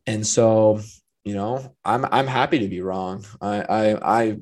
And 0.07 0.27
so, 0.27 0.81
you 1.25 1.35
know, 1.35 1.75
I'm 1.85 2.05
I'm 2.05 2.27
happy 2.27 2.59
to 2.59 2.69
be 2.69 2.83
wrong. 2.83 3.25
I 3.40 3.62
I 3.62 4.21
I 4.21 4.37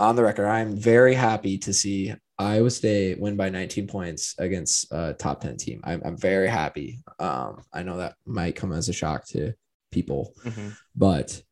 on 0.00 0.16
the 0.16 0.22
record, 0.22 0.46
I'm 0.46 0.76
very 0.76 1.14
happy 1.14 1.58
to 1.58 1.72
see 1.72 2.14
Iowa 2.38 2.70
State 2.70 3.20
win 3.20 3.36
by 3.36 3.50
19 3.50 3.86
points 3.86 4.34
against 4.38 4.90
a 4.90 5.14
top 5.14 5.42
10 5.42 5.58
team. 5.58 5.80
I'm, 5.84 6.00
I'm 6.04 6.16
very 6.16 6.48
happy. 6.48 7.00
Um, 7.18 7.62
I 7.72 7.82
know 7.82 7.98
that 7.98 8.14
might 8.24 8.56
come 8.56 8.72
as 8.72 8.88
a 8.88 8.94
shock 8.94 9.26
to 9.28 9.52
people, 9.92 10.32
mm-hmm. 10.44 10.70
but 10.96 11.42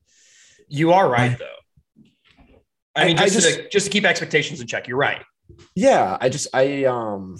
you 0.67 0.93
are 0.93 1.09
right, 1.09 1.33
I, 1.33 1.35
though. 1.35 2.05
I 2.97 3.05
mean, 3.05 3.17
just, 3.19 3.37
I 3.37 3.41
just, 3.41 3.57
to, 3.57 3.69
just 3.69 3.87
to 3.87 3.93
keep 3.93 4.05
expectations 4.05 4.61
in 4.61 4.67
check, 4.67 4.89
you're 4.89 4.97
right. 4.97 5.23
Yeah. 5.75 6.17
I 6.21 6.31
just, 6.31 6.49
I, 6.55 6.85
um, 6.85 7.37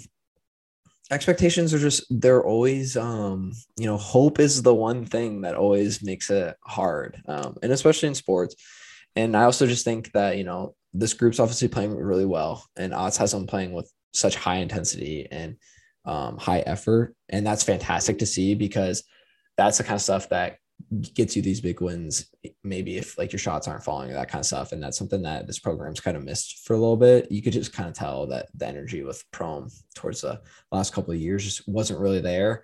expectations 1.11 1.73
are 1.73 1.79
just, 1.79 2.05
they're 2.09 2.43
always, 2.43 2.95
um, 2.95 3.51
you 3.77 3.87
know, 3.87 3.97
hope 3.97 4.39
is 4.39 4.61
the 4.61 4.75
one 4.75 5.05
thing 5.05 5.41
that 5.41 5.55
always 5.55 6.03
makes 6.03 6.29
it 6.29 6.55
hard. 6.63 7.21
Um, 7.27 7.57
and 7.63 7.71
especially 7.71 8.09
in 8.09 8.15
sports. 8.15 8.55
And 9.15 9.35
I 9.35 9.43
also 9.43 9.65
just 9.65 9.83
think 9.83 10.11
that, 10.13 10.37
you 10.37 10.43
know, 10.43 10.75
this 10.93 11.13
group's 11.13 11.39
obviously 11.39 11.67
playing 11.67 11.95
really 11.95 12.25
well, 12.25 12.65
and 12.77 12.93
Oz 12.93 13.17
has 13.17 13.31
them 13.31 13.47
playing 13.47 13.73
with 13.73 13.91
such 14.13 14.35
high 14.35 14.57
intensity 14.57 15.27
and 15.31 15.57
um, 16.05 16.37
high 16.37 16.59
effort, 16.59 17.15
and 17.29 17.45
that's 17.45 17.63
fantastic 17.63 18.19
to 18.19 18.25
see 18.25 18.55
because 18.55 19.03
that's 19.57 19.77
the 19.77 19.83
kind 19.83 19.95
of 19.95 20.01
stuff 20.01 20.29
that 20.29 20.57
gets 21.13 21.35
you 21.35 21.41
these 21.41 21.61
big 21.61 21.81
wins. 21.81 22.29
Maybe 22.63 22.97
if 22.97 23.17
like 23.17 23.31
your 23.31 23.39
shots 23.39 23.67
aren't 23.67 23.83
falling, 23.83 24.09
or 24.09 24.13
that 24.13 24.29
kind 24.29 24.41
of 24.41 24.45
stuff, 24.45 24.71
and 24.71 24.81
that's 24.81 24.97
something 24.97 25.21
that 25.23 25.45
this 25.45 25.59
program's 25.59 25.99
kind 25.99 26.17
of 26.17 26.23
missed 26.23 26.65
for 26.65 26.73
a 26.73 26.79
little 26.79 26.97
bit. 26.97 27.31
You 27.31 27.41
could 27.41 27.53
just 27.53 27.73
kind 27.73 27.89
of 27.89 27.95
tell 27.95 28.27
that 28.27 28.47
the 28.55 28.67
energy 28.67 29.03
with 29.03 29.23
Prohm 29.31 29.71
towards 29.95 30.21
the 30.21 30.41
last 30.71 30.93
couple 30.93 31.13
of 31.13 31.19
years 31.19 31.43
just 31.43 31.67
wasn't 31.67 31.99
really 31.99 32.21
there. 32.21 32.63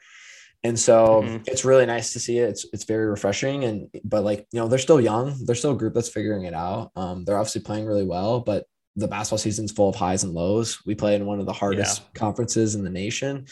And 0.66 0.80
so 0.80 1.22
mm-hmm. 1.22 1.44
it's 1.46 1.64
really 1.64 1.86
nice 1.86 2.14
to 2.14 2.20
see 2.20 2.40
it. 2.40 2.50
It's 2.50 2.66
it's 2.74 2.86
very 2.86 3.06
refreshing. 3.06 3.66
And 3.66 3.88
but 4.04 4.24
like, 4.24 4.48
you 4.52 4.60
know, 4.60 4.68
they're 4.68 4.80
still 4.80 5.00
young. 5.00 5.36
They're 5.46 5.54
still 5.54 5.74
a 5.74 5.78
group 5.78 5.94
that's 5.94 6.10
figuring 6.10 6.46
it 6.46 6.56
out. 6.56 6.90
Um, 6.96 7.24
they're 7.24 7.38
obviously 7.38 7.62
playing 7.62 7.86
really 7.86 8.04
well, 8.04 8.40
but 8.40 8.66
the 8.96 9.08
basketball 9.08 9.38
season's 9.38 9.72
full 9.72 9.90
of 9.90 9.96
highs 9.96 10.24
and 10.24 10.34
lows. 10.34 10.84
We 10.84 10.96
play 10.96 11.14
in 11.14 11.28
one 11.28 11.40
of 11.40 11.46
the 11.46 11.54
hardest 11.54 12.02
yeah. 12.02 12.20
conferences 12.20 12.74
in 12.74 12.84
the 12.84 12.90
nation. 12.90 13.46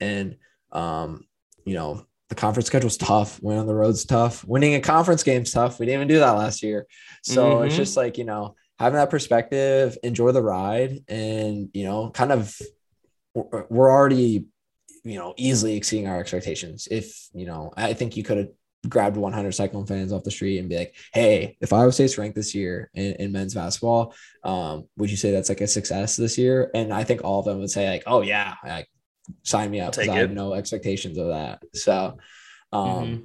And 0.00 0.36
um, 0.72 1.28
you 1.64 1.74
know, 1.74 2.04
the 2.28 2.34
conference 2.34 2.66
schedule's 2.66 2.96
tough. 2.96 3.40
Winning 3.40 3.60
on 3.60 3.68
the 3.68 3.74
road's 3.74 4.04
tough. 4.04 4.44
Winning 4.44 4.74
a 4.74 4.80
conference 4.80 5.22
game's 5.22 5.52
tough. 5.52 5.78
We 5.78 5.86
didn't 5.86 6.00
even 6.00 6.08
do 6.08 6.18
that 6.18 6.32
last 6.32 6.64
year. 6.64 6.88
So 7.22 7.52
mm-hmm. 7.52 7.66
it's 7.66 7.76
just 7.76 7.96
like, 7.96 8.18
you 8.18 8.24
know, 8.24 8.56
having 8.80 8.96
that 8.96 9.10
perspective, 9.10 9.96
enjoy 10.02 10.32
the 10.32 10.42
ride, 10.42 11.04
and 11.06 11.68
you 11.72 11.84
know, 11.84 12.10
kind 12.10 12.32
of 12.32 12.52
we're 13.32 13.92
already 13.92 14.46
you 15.08 15.18
know, 15.18 15.34
easily 15.36 15.76
exceeding 15.76 16.08
our 16.08 16.20
expectations. 16.20 16.88
If, 16.90 17.28
you 17.32 17.46
know, 17.46 17.72
I 17.76 17.94
think 17.94 18.16
you 18.16 18.22
could 18.22 18.38
have 18.38 18.48
grabbed 18.88 19.16
100 19.16 19.52
Cyclone 19.52 19.86
fans 19.86 20.12
off 20.12 20.24
the 20.24 20.30
street 20.30 20.58
and 20.58 20.68
be 20.68 20.76
like, 20.76 20.94
hey, 21.12 21.56
if 21.60 21.72
Iowa 21.72 21.92
State's 21.92 22.18
ranked 22.18 22.36
this 22.36 22.54
year 22.54 22.90
in, 22.94 23.14
in 23.14 23.32
men's 23.32 23.54
basketball, 23.54 24.14
um, 24.44 24.86
would 24.96 25.10
you 25.10 25.16
say 25.16 25.30
that's 25.30 25.48
like 25.48 25.60
a 25.60 25.66
success 25.66 26.16
this 26.16 26.38
year? 26.38 26.70
And 26.74 26.92
I 26.92 27.04
think 27.04 27.24
all 27.24 27.40
of 27.40 27.46
them 27.46 27.58
would 27.58 27.70
say, 27.70 27.88
like, 27.88 28.04
oh, 28.06 28.22
yeah, 28.22 28.54
like, 28.64 28.88
sign 29.42 29.70
me 29.70 29.80
up 29.80 29.92
because 29.92 30.08
I 30.08 30.18
have 30.18 30.30
no 30.30 30.54
expectations 30.54 31.18
of 31.18 31.28
that. 31.28 31.62
So, 31.74 32.18
um, 32.72 32.88
mm-hmm. 32.88 33.24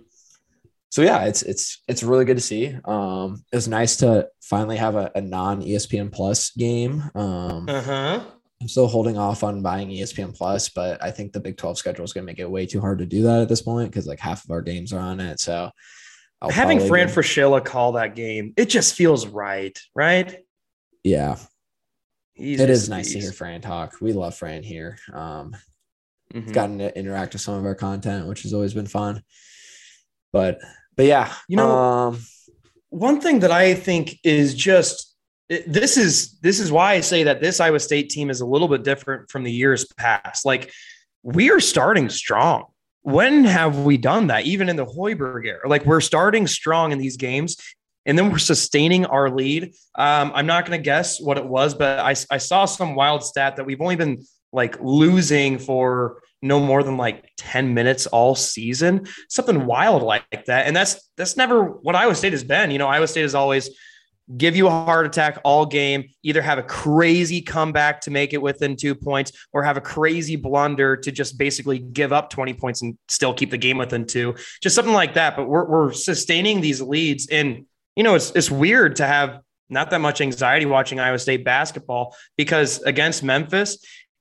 so 0.89 1.01
yeah, 1.01 1.25
it's 1.25 1.43
it's 1.43 1.81
it's 1.87 2.03
really 2.03 2.25
good 2.25 2.37
to 2.37 2.43
see. 2.43 2.75
Um, 2.85 3.43
it 3.51 3.55
was 3.55 3.67
nice 3.67 3.97
to 3.97 4.27
finally 4.41 4.77
have 4.77 4.95
a, 4.95 5.11
a 5.15 5.21
non 5.21 5.61
ESPN 5.61 6.11
Plus 6.11 6.51
game. 6.51 7.03
Um, 7.15 7.67
uh-huh. 7.69 8.23
I'm 8.63 8.69
still 8.69 8.87
holding 8.87 9.17
off 9.17 9.43
on 9.43 9.61
buying 9.61 9.89
ESPN 9.89 10.33
Plus, 10.33 10.69
but 10.69 11.03
I 11.03 11.11
think 11.11 11.33
the 11.33 11.41
Big 11.41 11.57
12 11.57 11.77
schedule 11.77 12.05
is 12.05 12.13
going 12.13 12.23
to 12.23 12.25
make 12.25 12.39
it 12.39 12.49
way 12.49 12.65
too 12.65 12.79
hard 12.79 12.99
to 12.99 13.05
do 13.05 13.23
that 13.23 13.41
at 13.41 13.49
this 13.49 13.61
point 13.61 13.91
because 13.91 14.07
like 14.07 14.21
half 14.21 14.45
of 14.45 14.51
our 14.51 14.61
games 14.61 14.93
are 14.93 15.01
on 15.01 15.19
it. 15.19 15.41
So 15.41 15.69
I'll 16.41 16.49
having 16.49 16.79
Fran 16.79 17.07
get... 17.07 17.15
Fraschilla 17.17 17.63
call 17.63 17.91
that 17.93 18.15
game, 18.15 18.53
it 18.55 18.69
just 18.69 18.95
feels 18.95 19.27
right, 19.27 19.77
right? 19.93 20.45
Yeah. 21.03 21.35
He's 22.35 22.61
it 22.61 22.69
is 22.69 22.87
nice 22.87 23.11
to 23.11 23.19
hear 23.19 23.33
Fran 23.33 23.59
talk. 23.59 23.95
We 23.99 24.13
love 24.13 24.33
Fran 24.33 24.63
here. 24.63 24.97
Um, 25.11 25.53
mm-hmm. 26.33 26.53
gotten 26.53 26.77
to 26.77 26.97
interact 26.97 27.33
with 27.33 27.41
some 27.41 27.55
of 27.55 27.65
our 27.65 27.75
content, 27.75 28.29
which 28.29 28.43
has 28.43 28.53
always 28.53 28.73
been 28.73 28.87
fun. 28.87 29.23
But 30.31 30.61
but 30.95 31.05
yeah, 31.05 31.33
you 31.49 31.57
know, 31.57 31.69
um, 31.69 32.19
one 32.87 33.19
thing 33.19 33.41
that 33.41 33.51
I 33.51 33.73
think 33.73 34.19
is 34.23 34.55
just 34.55 35.12
this 35.67 35.97
is 35.97 36.39
this 36.39 36.59
is 36.59 36.71
why 36.71 36.93
I 36.93 37.01
say 37.01 37.23
that 37.23 37.41
this 37.41 37.59
Iowa 37.59 37.79
State 37.79 38.09
team 38.09 38.29
is 38.29 38.41
a 38.41 38.45
little 38.45 38.67
bit 38.67 38.83
different 38.83 39.29
from 39.29 39.43
the 39.43 39.51
years 39.51 39.85
past. 39.97 40.45
Like 40.45 40.71
we 41.23 41.51
are 41.51 41.59
starting 41.59 42.09
strong. 42.09 42.65
When 43.01 43.43
have 43.43 43.79
we 43.79 43.97
done 43.97 44.27
that? 44.27 44.45
Even 44.45 44.69
in 44.69 44.75
the 44.75 44.85
Hoiberg 44.85 45.45
era, 45.45 45.67
like 45.67 45.85
we're 45.85 46.01
starting 46.01 46.47
strong 46.47 46.91
in 46.91 46.99
these 46.99 47.17
games, 47.17 47.57
and 48.05 48.17
then 48.17 48.31
we're 48.31 48.37
sustaining 48.37 49.05
our 49.05 49.29
lead. 49.29 49.73
Um, 49.95 50.31
I'm 50.33 50.45
not 50.45 50.65
going 50.65 50.79
to 50.79 50.83
guess 50.83 51.19
what 51.19 51.37
it 51.37 51.45
was, 51.45 51.73
but 51.73 51.99
I, 51.99 52.15
I 52.31 52.37
saw 52.37 52.65
some 52.65 52.95
wild 52.95 53.23
stat 53.23 53.57
that 53.57 53.65
we've 53.65 53.81
only 53.81 53.95
been 53.95 54.23
like 54.53 54.79
losing 54.81 55.57
for 55.57 56.21
no 56.41 56.59
more 56.59 56.83
than 56.83 56.97
like 56.97 57.29
10 57.37 57.73
minutes 57.73 58.05
all 58.07 58.35
season, 58.35 59.07
something 59.29 59.65
wild 59.65 60.03
like 60.03 60.45
that. 60.45 60.67
And 60.67 60.75
that's 60.75 61.09
that's 61.17 61.37
never 61.37 61.63
what 61.63 61.95
Iowa 61.95 62.15
State 62.15 62.33
has 62.33 62.43
been. 62.43 62.71
You 62.71 62.77
know, 62.77 62.87
Iowa 62.87 63.07
State 63.07 63.25
is 63.25 63.35
always 63.35 63.69
give 64.37 64.55
you 64.55 64.67
a 64.67 64.69
heart 64.69 65.05
attack 65.05 65.39
all 65.43 65.65
game, 65.65 66.09
either 66.23 66.41
have 66.41 66.57
a 66.57 66.63
crazy 66.63 67.41
comeback 67.41 68.01
to 68.01 68.11
make 68.11 68.33
it 68.33 68.41
within 68.41 68.75
two 68.75 68.95
points 68.95 69.31
or 69.51 69.63
have 69.63 69.77
a 69.77 69.81
crazy 69.81 70.35
blunder 70.35 70.95
to 70.95 71.11
just 71.11 71.37
basically 71.37 71.79
give 71.79 72.13
up 72.13 72.29
20 72.29 72.53
points 72.53 72.81
and 72.81 72.97
still 73.09 73.33
keep 73.33 73.51
the 73.51 73.57
game 73.57 73.77
within 73.77 74.05
two, 74.05 74.35
just 74.61 74.75
something 74.75 74.93
like 74.93 75.15
that. 75.15 75.35
But 75.35 75.47
we're, 75.47 75.65
we're 75.65 75.91
sustaining 75.91 76.61
these 76.61 76.81
leads. 76.81 77.27
And, 77.27 77.65
you 77.95 78.03
know, 78.03 78.15
it's, 78.15 78.31
it's 78.31 78.49
weird 78.49 78.95
to 78.97 79.05
have 79.05 79.39
not 79.69 79.89
that 79.89 79.99
much 79.99 80.21
anxiety 80.21 80.65
watching 80.65 80.99
Iowa 80.99 81.19
State 81.19 81.43
basketball 81.43 82.15
because 82.37 82.81
against 82.83 83.23
Memphis, 83.23 83.77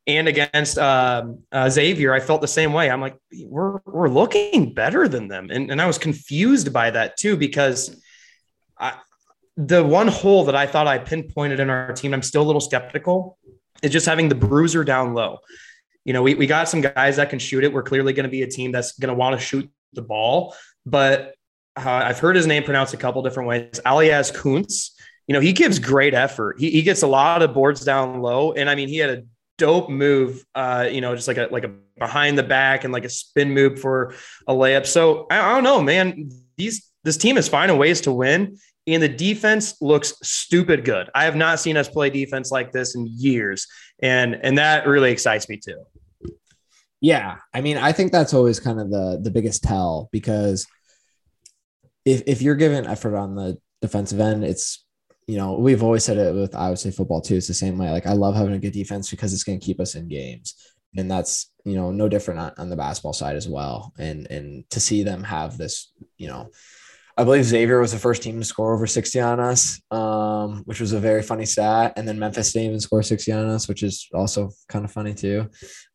and 0.07 0.27
against 0.27 0.79
uh, 0.79 1.25
uh, 1.53 1.71
Xavier, 1.71 2.13
I 2.13 2.19
felt 2.19 2.41
the 2.41 2.49
same 2.49 2.73
way. 2.73 2.91
I'm 2.91 3.01
like, 3.01 3.17
we're 3.45 3.79
we're 3.85 4.09
looking 4.09 4.75
better 4.75 5.07
than 5.07 5.29
them, 5.29 5.49
and 5.51 5.71
and 5.71 5.81
I 5.81 5.87
was 5.87 5.97
confused 5.97 6.73
by 6.73 6.91
that 6.91 7.17
too 7.17 7.37
because 7.37 8.03
I, 8.77 8.95
the 9.57 9.85
one 9.85 10.09
hole 10.09 10.45
that 10.45 10.57
I 10.57 10.67
thought 10.67 10.87
I 10.87 10.99
pinpointed 10.99 11.61
in 11.61 11.71
our 11.71 11.93
team, 11.93 12.15
I'm 12.15 12.23
still 12.23 12.43
a 12.43 12.45
little 12.45 12.61
skeptical, 12.61 13.39
is 13.83 13.91
just 13.91 14.07
having 14.07 14.29
the 14.29 14.35
bruiser 14.35 14.85
down 14.85 15.15
low. 15.15 15.39
You 16.05 16.13
know, 16.13 16.23
we, 16.23 16.35
we 16.35 16.47
got 16.47 16.69
some 16.69 16.81
guys 16.81 17.17
that 17.17 17.31
can 17.31 17.39
shoot 17.39 17.65
it. 17.65 17.73
We're 17.73 17.83
clearly 17.83 18.13
going 18.13 18.25
to 18.25 18.31
be 18.31 18.43
a 18.43 18.47
team 18.47 18.73
that's 18.73 18.99
going 18.99 19.09
to 19.09 19.15
want 19.15 19.39
to 19.39 19.45
shoot 19.45 19.71
the 19.93 20.03
ball, 20.03 20.55
but 20.87 21.35
uh, 21.77 21.89
I've 21.89 22.19
heard 22.19 22.37
his 22.37 22.47
name 22.47 22.65
pronounced 22.65 22.95
a 22.95 22.97
couple 22.97 23.23
different 23.23 23.49
ways. 23.49 23.81
Aljaž 23.87 24.35
Kunc, 24.35 24.91
you 25.27 25.33
know, 25.33 25.41
he 25.41 25.53
gives 25.53 25.79
great 25.79 26.15
effort. 26.15 26.59
He, 26.59 26.71
he 26.71 26.83
gets 26.83 27.03
a 27.03 27.07
lot 27.07 27.43
of 27.43 27.55
boards 27.55 27.85
down 27.85 28.21
low. 28.21 28.53
And 28.53 28.69
I 28.69 28.75
mean, 28.75 28.89
he 28.89 28.99
had 28.99 29.11
a 29.11 29.23
dope 29.59 29.89
move, 29.89 30.45
uh, 30.55 30.89
you 30.91 31.01
know, 31.01 31.15
just 31.15 31.29
like 31.29 31.39
a, 31.39 31.49
like 31.51 31.65
a 31.65 31.71
behind 31.99 32.37
the 32.37 32.43
back 32.43 32.85
and 32.85 32.93
like 32.93 33.05
a 33.05 33.09
spin 33.09 33.53
move 33.53 33.81
for 33.81 34.15
a 34.47 34.53
layup. 34.53 34.87
So 34.87 35.27
I, 35.31 35.39
I 35.39 35.55
don't 35.55 35.65
know, 35.65 35.81
man, 35.81 36.31
these, 36.57 36.91
this 37.05 37.17
team 37.17 37.39
is 37.39 37.49
finding 37.49 37.79
ways 37.79 38.03
to 38.03 38.13
win 38.13 38.59
and 38.87 39.03
the 39.03 39.09
defense 39.09 39.81
looks 39.81 40.15
stupid 40.23 40.85
good. 40.85 41.09
I 41.15 41.25
have 41.25 41.37
not 41.37 41.61
seen 41.61 41.77
us 41.77 41.89
play 41.89 42.11
defense 42.11 42.51
like 42.51 42.73
this 42.73 42.95
in 42.95 43.07
years, 43.07 43.67
and 44.03 44.35
and 44.43 44.59
that 44.59 44.87
really 44.87 45.13
excites 45.13 45.49
me 45.49 45.57
too. 45.57 45.85
Yeah, 47.01 47.39
I 47.55 47.61
mean, 47.61 47.79
I 47.79 47.93
think 47.93 48.13
that's 48.13 48.35
always 48.35 48.61
kind 48.61 48.81
of 48.81 48.91
the 48.91 49.21
the 49.23 49.31
biggest 49.31 49.63
tell 49.63 50.09
because 50.13 50.67
if 52.05 52.23
if 52.27 52.43
you're 52.43 52.57
given 52.57 52.87
effort 52.87 53.17
on 53.17 53.35
the 53.35 53.59
defensive 53.81 54.21
end, 54.21 54.45
it's 54.45 54.85
you 55.29 55.37
know 55.37 55.57
we've 55.57 55.83
always 55.83 56.05
said 56.05 56.19
it 56.19 56.35
with 56.35 56.55
Iowa 56.55 56.77
State 56.77 56.95
football 56.95 57.21
too. 57.21 57.37
It's 57.37 57.49
the 57.49 57.55
same 57.55 57.79
way. 57.79 57.91
Like 57.91 58.07
I 58.07 58.13
love 58.13 58.35
having 58.35 58.55
a 58.55 58.59
good 58.59 58.73
defense 58.73 59.11
because 59.11 59.33
it's 59.33 59.45
going 59.45 59.61
to 59.61 59.65
keep 59.65 59.81
us 59.81 59.95
in 59.95 60.09
games, 60.09 60.57
and 60.97 61.09
that's 61.09 61.53
you 61.65 61.77
know 61.77 61.93
no 61.93 62.09
different 62.09 62.41
on, 62.41 62.53
on 62.59 62.69
the 62.69 62.77
basketball 62.77 63.13
side 63.13 63.37
as 63.37 63.49
well. 63.49 63.93
And 63.97 64.29
and 64.29 64.69
to 64.71 64.81
see 64.81 65.05
them 65.05 65.23
have 65.23 65.57
this, 65.57 65.93
you 66.19 66.27
know 66.27 66.51
I 67.17 67.25
believe 67.25 67.45
Xavier 67.45 67.81
was 67.81 67.93
the 67.93 67.99
first 67.99 68.23
team 68.23 68.39
to 68.39 68.45
score 68.45 68.75
over 68.75 68.87
60 68.87 69.21
on 69.21 69.39
us, 69.39 69.81
um, 69.91 70.63
which 70.65 70.81
was 70.81 70.93
a 70.93 71.01
very 71.01 71.23
funny 71.23 71.45
stat. 71.45 71.93
And 71.97 72.09
then 72.09 72.19
Memphis 72.19 72.53
didn't 72.53 72.69
even 72.69 72.81
score 72.81 73.03
60 73.03 73.33
on 73.33 73.47
us, 73.49 73.69
which 73.69 73.83
is 73.83 74.09
also 74.15 74.51
kind 74.69 74.85
of 74.85 74.91
funny 74.91 75.15
too. 75.15 75.49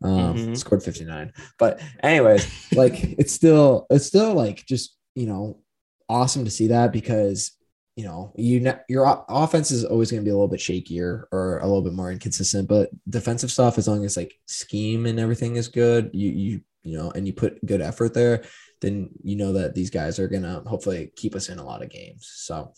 Um, 0.03 0.35
mm-hmm. 0.35 0.53
Scored 0.53 0.83
59. 0.83 1.33
But 1.57 1.81
anyways, 2.03 2.73
like 2.73 2.93
it's 3.19 3.33
still 3.33 3.87
it's 3.89 4.05
still 4.05 4.33
like 4.33 4.65
just 4.65 4.95
you 5.15 5.25
know 5.25 5.59
awesome 6.07 6.45
to 6.45 6.51
see 6.51 6.67
that 6.67 6.93
because 6.93 7.51
you 7.95 8.05
know 8.05 8.31
you 8.35 8.73
your 8.87 9.25
offense 9.27 9.71
is 9.71 9.83
always 9.83 10.11
going 10.11 10.21
to 10.21 10.25
be 10.25 10.29
a 10.29 10.35
little 10.35 10.47
bit 10.47 10.59
shakier 10.59 11.23
or 11.31 11.59
a 11.59 11.65
little 11.65 11.81
bit 11.81 11.93
more 11.93 12.11
inconsistent, 12.11 12.67
but 12.67 12.89
defensive 13.09 13.51
stuff 13.51 13.77
as 13.77 13.87
long 13.87 14.05
as 14.05 14.17
like 14.17 14.35
scheme 14.45 15.07
and 15.07 15.19
everything 15.19 15.55
is 15.55 15.67
good, 15.67 16.11
you 16.13 16.29
you 16.29 16.61
you 16.83 16.97
know, 16.97 17.11
and 17.15 17.27
you 17.27 17.33
put 17.33 17.63
good 17.65 17.81
effort 17.81 18.13
there 18.13 18.43
then 18.81 19.09
you 19.23 19.35
know 19.35 19.53
that 19.53 19.75
these 19.75 19.89
guys 19.89 20.19
are 20.19 20.27
gonna 20.27 20.63
hopefully 20.65 21.11
keep 21.15 21.35
us 21.35 21.49
in 21.49 21.59
a 21.59 21.65
lot 21.65 21.81
of 21.81 21.89
games. 21.89 22.29
So, 22.35 22.73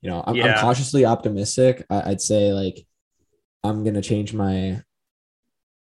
you 0.00 0.10
know, 0.10 0.22
I'm, 0.26 0.36
yeah. 0.36 0.54
I'm 0.54 0.60
cautiously 0.60 1.04
optimistic. 1.04 1.84
I, 1.90 2.10
I'd 2.10 2.20
say 2.20 2.52
like 2.52 2.86
I'm 3.64 3.84
gonna 3.84 4.02
change 4.02 4.34
my 4.34 4.82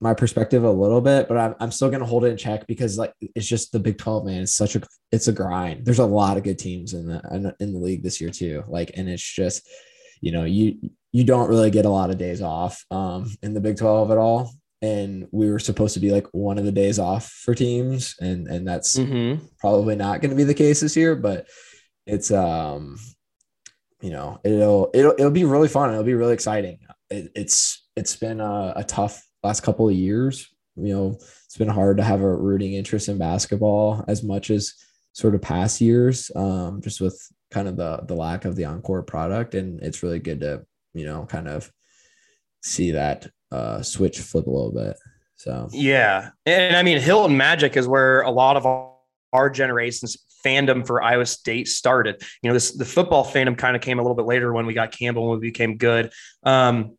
my 0.01 0.13
perspective 0.13 0.63
a 0.63 0.71
little 0.71 1.01
bit, 1.01 1.27
but 1.27 1.37
I'm, 1.37 1.55
I'm 1.59 1.71
still 1.71 1.89
gonna 1.89 2.05
hold 2.05 2.25
it 2.25 2.29
in 2.29 2.37
check 2.37 2.67
because 2.67 2.97
like 2.97 3.13
it's 3.19 3.47
just 3.47 3.71
the 3.71 3.79
Big 3.79 3.97
12, 3.97 4.25
man. 4.25 4.43
It's 4.43 4.55
such 4.55 4.75
a 4.75 4.81
it's 5.11 5.27
a 5.27 5.33
grind. 5.33 5.85
There's 5.85 5.99
a 5.99 6.05
lot 6.05 6.37
of 6.37 6.43
good 6.43 6.59
teams 6.59 6.93
in 6.93 7.07
the 7.07 7.55
in 7.59 7.73
the 7.73 7.79
league 7.79 8.03
this 8.03 8.21
year 8.21 8.29
too. 8.29 8.63
Like, 8.67 8.91
and 8.95 9.09
it's 9.09 9.23
just 9.23 9.67
you 10.21 10.31
know 10.31 10.45
you 10.45 10.77
you 11.11 11.23
don't 11.23 11.49
really 11.49 11.71
get 11.71 11.85
a 11.85 11.89
lot 11.89 12.09
of 12.09 12.17
days 12.17 12.41
off 12.41 12.85
um 12.91 13.31
in 13.41 13.53
the 13.53 13.61
Big 13.61 13.77
12 13.77 14.11
at 14.11 14.17
all 14.17 14.51
and 14.81 15.27
we 15.31 15.49
were 15.49 15.59
supposed 15.59 15.93
to 15.93 15.99
be 15.99 16.11
like 16.11 16.27
one 16.31 16.57
of 16.57 16.65
the 16.65 16.71
days 16.71 16.99
off 16.99 17.29
for 17.29 17.53
teams 17.53 18.15
and 18.19 18.47
and 18.47 18.67
that's 18.67 18.97
mm-hmm. 18.97 19.43
probably 19.59 19.95
not 19.95 20.21
going 20.21 20.29
to 20.29 20.37
be 20.37 20.43
the 20.43 20.53
case 20.53 20.79
this 20.79 20.95
year 20.95 21.15
but 21.15 21.47
it's 22.05 22.31
um 22.31 22.97
you 24.01 24.09
know 24.09 24.39
it'll 24.43 24.89
it'll 24.93 25.13
it'll 25.13 25.31
be 25.31 25.45
really 25.45 25.67
fun. 25.67 25.91
It'll 25.91 26.03
be 26.03 26.13
really 26.13 26.33
exciting. 26.33 26.79
It, 27.09 27.31
it's 27.35 27.87
it's 27.95 28.15
been 28.15 28.39
a, 28.39 28.73
a, 28.77 28.83
tough 28.83 29.25
last 29.43 29.61
couple 29.61 29.89
of 29.89 29.95
years. 29.95 30.47
You 30.75 30.93
know 30.93 31.17
it's 31.45 31.57
been 31.57 31.67
hard 31.67 31.97
to 31.97 32.03
have 32.03 32.21
a 32.21 32.35
rooting 32.35 32.73
interest 32.73 33.09
in 33.09 33.17
basketball 33.17 34.03
as 34.07 34.23
much 34.23 34.49
as 34.49 34.73
sort 35.13 35.35
of 35.35 35.41
past 35.41 35.81
years 35.81 36.31
um 36.35 36.79
just 36.81 37.01
with 37.01 37.19
kind 37.51 37.67
of 37.67 37.75
the 37.75 37.97
the 38.07 38.13
lack 38.13 38.45
of 38.45 38.55
the 38.55 38.63
encore 38.63 39.01
product 39.01 39.55
and 39.55 39.81
it's 39.81 40.03
really 40.03 40.19
good 40.19 40.39
to 40.39 40.63
you 40.93 41.03
know 41.03 41.25
kind 41.25 41.47
of 41.47 41.69
see 42.63 42.91
that 42.91 43.27
uh, 43.51 43.81
switch 43.81 44.19
flip 44.19 44.47
a 44.47 44.49
little 44.49 44.71
bit. 44.71 44.97
So 45.35 45.69
yeah, 45.71 46.31
and 46.45 46.75
I 46.75 46.83
mean 46.83 46.99
Hilton 46.99 47.37
Magic 47.37 47.77
is 47.77 47.87
where 47.87 48.21
a 48.21 48.31
lot 48.31 48.57
of 48.57 48.65
our 49.31 49.49
generation's 49.49 50.17
fandom 50.45 50.85
for 50.85 51.01
Iowa 51.01 51.25
State 51.25 51.67
started. 51.67 52.21
You 52.41 52.49
know, 52.49 52.53
this 52.53 52.71
the 52.71 52.85
football 52.85 53.25
fandom 53.25 53.57
kind 53.57 53.75
of 53.75 53.81
came 53.81 53.99
a 53.99 54.01
little 54.01 54.15
bit 54.15 54.25
later 54.25 54.51
when 54.51 54.65
we 54.65 54.73
got 54.73 54.91
Campbell 54.91 55.29
when 55.29 55.39
we 55.39 55.47
became 55.47 55.77
good. 55.77 56.11
Um, 56.43 56.97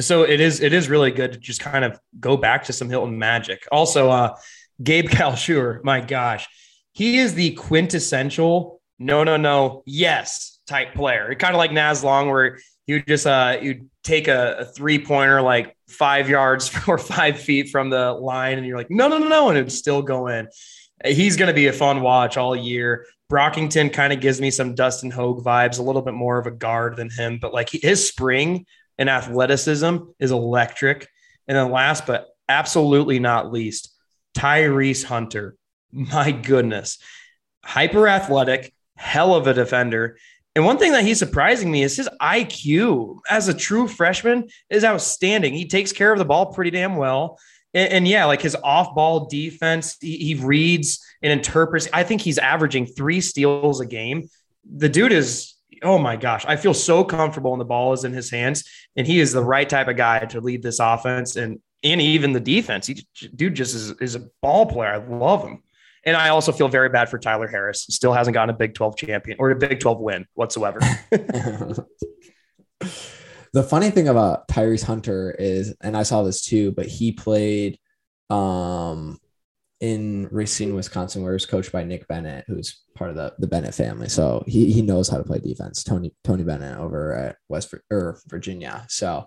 so 0.00 0.22
it 0.22 0.40
is 0.40 0.60
it 0.60 0.72
is 0.72 0.88
really 0.88 1.10
good 1.10 1.32
to 1.32 1.38
just 1.38 1.60
kind 1.60 1.84
of 1.84 1.98
go 2.18 2.36
back 2.36 2.64
to 2.64 2.72
some 2.72 2.88
Hilton 2.88 3.18
Magic. 3.18 3.66
Also, 3.70 4.10
uh, 4.10 4.36
Gabe 4.82 5.08
Kalscheur, 5.08 5.82
my 5.82 6.00
gosh, 6.00 6.48
he 6.92 7.18
is 7.18 7.34
the 7.34 7.52
quintessential 7.52 8.80
no 8.98 9.22
no 9.22 9.36
no 9.36 9.82
yes 9.86 10.58
type 10.66 10.94
player. 10.94 11.34
Kind 11.34 11.54
of 11.54 11.58
like 11.58 11.72
Naz 11.72 12.02
Long, 12.02 12.28
where 12.28 12.58
you 12.88 13.02
just 13.02 13.26
uh 13.26 13.58
you'd 13.60 13.88
take 14.02 14.26
a, 14.26 14.56
a 14.60 14.64
three 14.64 14.98
pointer 14.98 15.40
like 15.40 15.76
five 15.86 16.28
yards 16.28 16.74
or 16.88 16.98
five 16.98 17.38
feet 17.38 17.68
from 17.68 17.90
the 17.90 18.12
line, 18.12 18.58
and 18.58 18.66
you're 18.66 18.78
like, 18.78 18.90
no, 18.90 19.06
no, 19.06 19.18
no, 19.18 19.28
no, 19.28 19.48
and 19.50 19.58
it'd 19.58 19.70
still 19.70 20.02
go 20.02 20.26
in. 20.26 20.48
He's 21.04 21.36
going 21.36 21.46
to 21.46 21.54
be 21.54 21.68
a 21.68 21.72
fun 21.72 22.00
watch 22.00 22.36
all 22.36 22.56
year. 22.56 23.06
Brockington 23.30 23.92
kind 23.92 24.12
of 24.12 24.20
gives 24.20 24.40
me 24.40 24.50
some 24.50 24.74
Dustin 24.74 25.12
Hogue 25.12 25.44
vibes, 25.44 25.78
a 25.78 25.82
little 25.82 26.02
bit 26.02 26.14
more 26.14 26.38
of 26.38 26.46
a 26.46 26.50
guard 26.50 26.96
than 26.96 27.10
him, 27.10 27.38
but 27.40 27.54
like 27.54 27.68
his 27.70 28.08
spring 28.08 28.66
and 28.96 29.08
athleticism 29.08 29.98
is 30.18 30.32
electric. 30.32 31.06
And 31.46 31.56
then 31.56 31.70
last 31.70 32.06
but 32.06 32.26
absolutely 32.48 33.20
not 33.20 33.52
least, 33.52 33.94
Tyrese 34.36 35.04
Hunter. 35.04 35.56
My 35.92 36.32
goodness. 36.32 36.98
Hyper 37.64 38.08
athletic, 38.08 38.72
hell 38.96 39.34
of 39.34 39.46
a 39.46 39.54
defender. 39.54 40.18
And 40.58 40.64
one 40.64 40.76
thing 40.76 40.90
that 40.90 41.04
he's 41.04 41.20
surprising 41.20 41.70
me 41.70 41.84
is 41.84 41.96
his 41.96 42.08
IQ 42.20 43.20
as 43.30 43.46
a 43.46 43.54
true 43.54 43.86
freshman 43.86 44.48
is 44.68 44.82
outstanding. 44.82 45.54
He 45.54 45.68
takes 45.68 45.92
care 45.92 46.12
of 46.12 46.18
the 46.18 46.24
ball 46.24 46.46
pretty 46.46 46.72
damn 46.72 46.96
well. 46.96 47.38
And, 47.74 47.92
and 47.92 48.08
yeah, 48.08 48.24
like 48.24 48.42
his 48.42 48.56
off 48.64 48.92
ball 48.92 49.26
defense, 49.26 49.96
he, 50.00 50.16
he 50.16 50.34
reads 50.34 51.00
and 51.22 51.32
interprets. 51.32 51.86
I 51.92 52.02
think 52.02 52.22
he's 52.22 52.38
averaging 52.38 52.86
three 52.86 53.20
steals 53.20 53.80
a 53.80 53.86
game. 53.86 54.28
The 54.68 54.88
dude 54.88 55.12
is, 55.12 55.54
oh 55.84 55.96
my 55.96 56.16
gosh, 56.16 56.44
I 56.44 56.56
feel 56.56 56.74
so 56.74 57.04
comfortable 57.04 57.52
when 57.52 57.60
the 57.60 57.64
ball 57.64 57.92
is 57.92 58.02
in 58.02 58.12
his 58.12 58.28
hands. 58.28 58.64
And 58.96 59.06
he 59.06 59.20
is 59.20 59.30
the 59.30 59.44
right 59.44 59.68
type 59.68 59.86
of 59.86 59.96
guy 59.96 60.24
to 60.24 60.40
lead 60.40 60.64
this 60.64 60.80
offense 60.80 61.36
and, 61.36 61.60
and 61.84 62.02
even 62.02 62.32
the 62.32 62.40
defense. 62.40 62.88
He, 62.88 63.06
dude 63.32 63.54
just 63.54 63.76
is, 63.76 63.92
is 64.00 64.16
a 64.16 64.28
ball 64.42 64.66
player. 64.66 64.90
I 64.90 64.96
love 64.96 65.46
him. 65.46 65.62
And 66.08 66.16
I 66.16 66.30
also 66.30 66.52
feel 66.52 66.68
very 66.68 66.88
bad 66.88 67.10
for 67.10 67.18
Tyler 67.18 67.46
Harris. 67.46 67.82
Still 67.82 68.14
hasn't 68.14 68.32
gotten 68.32 68.54
a 68.54 68.56
Big 68.56 68.72
12 68.72 68.96
champion 68.96 69.36
or 69.38 69.50
a 69.50 69.56
Big 69.56 69.78
12 69.78 70.00
win 70.00 70.24
whatsoever. 70.32 70.78
the 71.10 71.84
funny 73.68 73.90
thing 73.90 74.08
about 74.08 74.48
Tyrese 74.48 74.84
Hunter 74.84 75.36
is, 75.38 75.76
and 75.82 75.94
I 75.94 76.04
saw 76.04 76.22
this 76.22 76.40
too, 76.42 76.72
but 76.72 76.86
he 76.86 77.12
played 77.12 77.78
um, 78.30 79.18
in 79.80 80.28
Racine, 80.30 80.74
Wisconsin, 80.74 81.22
where 81.22 81.32
he 81.32 81.34
was 81.34 81.44
coached 81.44 81.72
by 81.72 81.84
Nick 81.84 82.08
Bennett, 82.08 82.46
who's 82.46 82.80
part 82.94 83.10
of 83.10 83.16
the, 83.16 83.34
the 83.38 83.46
Bennett 83.46 83.74
family. 83.74 84.08
So 84.08 84.44
he, 84.46 84.72
he 84.72 84.80
knows 84.80 85.10
how 85.10 85.18
to 85.18 85.24
play 85.24 85.40
defense. 85.40 85.84
Tony 85.84 86.14
Tony 86.24 86.42
Bennett 86.42 86.78
over 86.78 87.12
at 87.12 87.36
West 87.50 87.74
or 87.90 88.18
Virginia. 88.28 88.86
So 88.88 89.26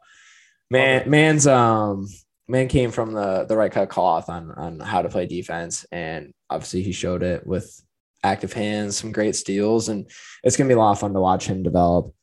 man, 0.72 1.08
man's 1.08 1.46
um 1.46 2.08
man 2.52 2.68
came 2.68 2.92
from 2.92 3.14
the 3.14 3.46
the 3.46 3.56
right 3.56 3.72
cut 3.72 3.90
cloth 3.90 4.30
on 4.30 4.52
on 4.52 4.80
how 4.80 5.02
to 5.02 5.10
play 5.10 5.26
defense, 5.26 5.86
and 5.92 6.34
obviously 6.50 6.84
he 6.84 6.92
showed 6.92 7.24
it 7.24 7.48
with 7.48 7.82
active 8.24 8.54
hands, 8.54 8.98
some 8.98 9.12
great 9.12 9.36
steals, 9.36 9.90
and 9.90 10.10
it's 10.44 10.58
gonna 10.58 10.68
be 10.68 10.74
a 10.74 10.78
lot 10.78 10.92
of 10.92 11.00
fun 11.00 11.14
to 11.14 11.20
watch 11.20 11.48
him 11.48 11.64
develop. 11.64 12.14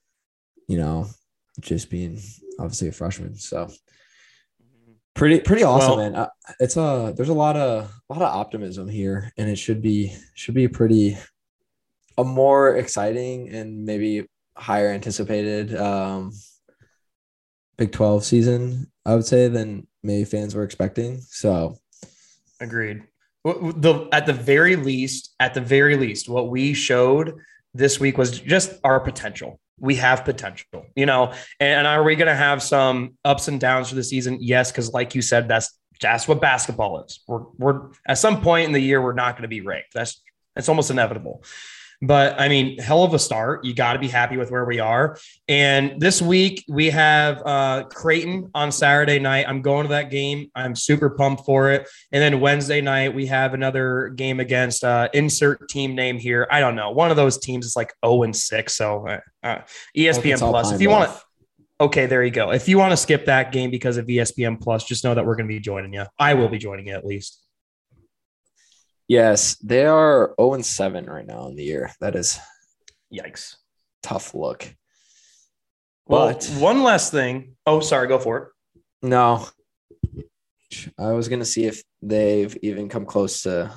You 0.68 0.76
know, 0.76 1.06
just 1.60 1.88
being 1.88 2.20
obviously 2.60 2.88
a 2.88 2.92
freshman, 2.92 3.36
so 3.36 3.68
pretty 5.14 5.40
pretty 5.40 5.64
awesome, 5.64 5.96
well, 5.96 6.10
man. 6.10 6.14
Uh, 6.14 6.28
it's 6.60 6.76
a 6.76 7.12
there's 7.16 7.30
a 7.30 7.34
lot 7.34 7.56
of 7.56 7.90
a 8.10 8.12
lot 8.12 8.22
of 8.22 8.34
optimism 8.34 8.86
here, 8.86 9.32
and 9.38 9.48
it 9.48 9.56
should 9.56 9.80
be 9.80 10.14
should 10.34 10.54
be 10.54 10.68
pretty 10.68 11.16
a 12.18 12.24
more 12.24 12.76
exciting 12.76 13.48
and 13.48 13.84
maybe 13.86 14.26
higher 14.56 14.90
anticipated 14.90 15.74
um, 15.76 16.32
Big 17.78 17.92
12 17.92 18.24
season, 18.24 18.90
I 19.06 19.14
would 19.14 19.24
say, 19.24 19.46
than 19.46 19.86
maybe 20.02 20.24
fans 20.24 20.54
were 20.54 20.64
expecting. 20.64 21.20
So, 21.20 21.78
agreed. 22.60 23.02
The 23.44 24.08
at 24.12 24.26
the 24.26 24.32
very 24.32 24.76
least, 24.76 25.34
at 25.40 25.54
the 25.54 25.60
very 25.60 25.96
least, 25.96 26.28
what 26.28 26.50
we 26.50 26.74
showed 26.74 27.38
this 27.74 27.98
week 28.00 28.18
was 28.18 28.40
just 28.40 28.78
our 28.84 29.00
potential. 29.00 29.60
We 29.78 29.94
have 29.96 30.24
potential, 30.24 30.86
you 30.96 31.06
know. 31.06 31.32
And 31.60 31.86
are 31.86 32.02
we 32.02 32.16
going 32.16 32.28
to 32.28 32.34
have 32.34 32.62
some 32.62 33.16
ups 33.24 33.48
and 33.48 33.60
downs 33.60 33.88
for 33.88 33.94
the 33.94 34.02
season? 34.02 34.38
Yes, 34.40 34.72
because 34.72 34.92
like 34.92 35.14
you 35.14 35.22
said, 35.22 35.48
that's 35.48 35.78
that's 36.00 36.28
what 36.28 36.40
basketball 36.40 37.04
is. 37.04 37.20
We're 37.26 37.44
we're 37.58 37.90
at 38.06 38.18
some 38.18 38.42
point 38.42 38.66
in 38.66 38.72
the 38.72 38.80
year 38.80 39.00
we're 39.00 39.14
not 39.14 39.34
going 39.34 39.42
to 39.42 39.48
be 39.48 39.60
ranked. 39.60 39.94
That's 39.94 40.20
that's 40.54 40.68
almost 40.68 40.90
inevitable. 40.90 41.44
But 42.00 42.40
I 42.40 42.48
mean, 42.48 42.78
hell 42.78 43.02
of 43.02 43.12
a 43.12 43.18
start. 43.18 43.64
You 43.64 43.74
got 43.74 43.94
to 43.94 43.98
be 43.98 44.06
happy 44.06 44.36
with 44.36 44.50
where 44.50 44.64
we 44.64 44.78
are. 44.78 45.18
And 45.48 46.00
this 46.00 46.22
week 46.22 46.64
we 46.68 46.90
have 46.90 47.42
uh, 47.44 47.84
Creighton 47.84 48.50
on 48.54 48.70
Saturday 48.70 49.18
night. 49.18 49.46
I'm 49.48 49.62
going 49.62 49.84
to 49.84 49.88
that 49.90 50.10
game. 50.10 50.50
I'm 50.54 50.76
super 50.76 51.10
pumped 51.10 51.44
for 51.44 51.72
it. 51.72 51.88
And 52.12 52.22
then 52.22 52.40
Wednesday 52.40 52.80
night 52.80 53.14
we 53.14 53.26
have 53.26 53.52
another 53.52 54.10
game 54.10 54.38
against 54.38 54.84
uh, 54.84 55.08
insert 55.12 55.68
team 55.68 55.96
name 55.96 56.18
here. 56.18 56.46
I 56.50 56.60
don't 56.60 56.76
know. 56.76 56.90
One 56.90 57.10
of 57.10 57.16
those 57.16 57.38
teams 57.38 57.66
is 57.66 57.74
like 57.74 57.92
0 58.04 58.22
and 58.22 58.36
6. 58.36 58.74
So 58.74 59.08
uh, 59.08 59.20
uh 59.42 59.58
ESPN 59.96 60.38
Plus. 60.38 60.72
If 60.72 60.80
you 60.80 60.90
want 60.90 61.10
to. 61.10 61.20
Okay, 61.80 62.06
there 62.06 62.24
you 62.24 62.32
go. 62.32 62.50
If 62.50 62.68
you 62.68 62.76
want 62.76 62.90
to 62.90 62.96
skip 62.96 63.26
that 63.26 63.52
game 63.52 63.70
because 63.70 63.98
of 63.98 64.06
ESPN 64.06 64.60
Plus, 64.60 64.84
just 64.84 65.04
know 65.04 65.14
that 65.14 65.24
we're 65.24 65.36
going 65.36 65.46
to 65.46 65.54
be 65.54 65.60
joining 65.60 65.92
you. 65.92 66.06
I 66.18 66.34
will 66.34 66.48
be 66.48 66.58
joining 66.58 66.88
you 66.88 66.94
at 66.94 67.04
least. 67.04 67.40
Yes, 69.08 69.56
they 69.56 69.86
are 69.86 70.34
0 70.38 70.54
and 70.54 70.66
7 70.66 71.06
right 71.06 71.26
now 71.26 71.48
in 71.48 71.56
the 71.56 71.64
year. 71.64 71.90
That 72.00 72.14
is 72.14 72.38
yikes. 73.12 73.56
Tough 74.02 74.34
look. 74.34 74.72
Well, 76.06 76.28
but, 76.28 76.44
one 76.58 76.82
last 76.82 77.10
thing. 77.10 77.56
Oh, 77.66 77.80
sorry, 77.80 78.06
go 78.06 78.18
for 78.18 78.38
it. 78.38 78.48
No. 79.02 79.46
I 80.98 81.12
was 81.12 81.28
going 81.28 81.38
to 81.38 81.46
see 81.46 81.64
if 81.64 81.82
they've 82.02 82.54
even 82.62 82.90
come 82.90 83.06
close 83.06 83.42
to 83.42 83.72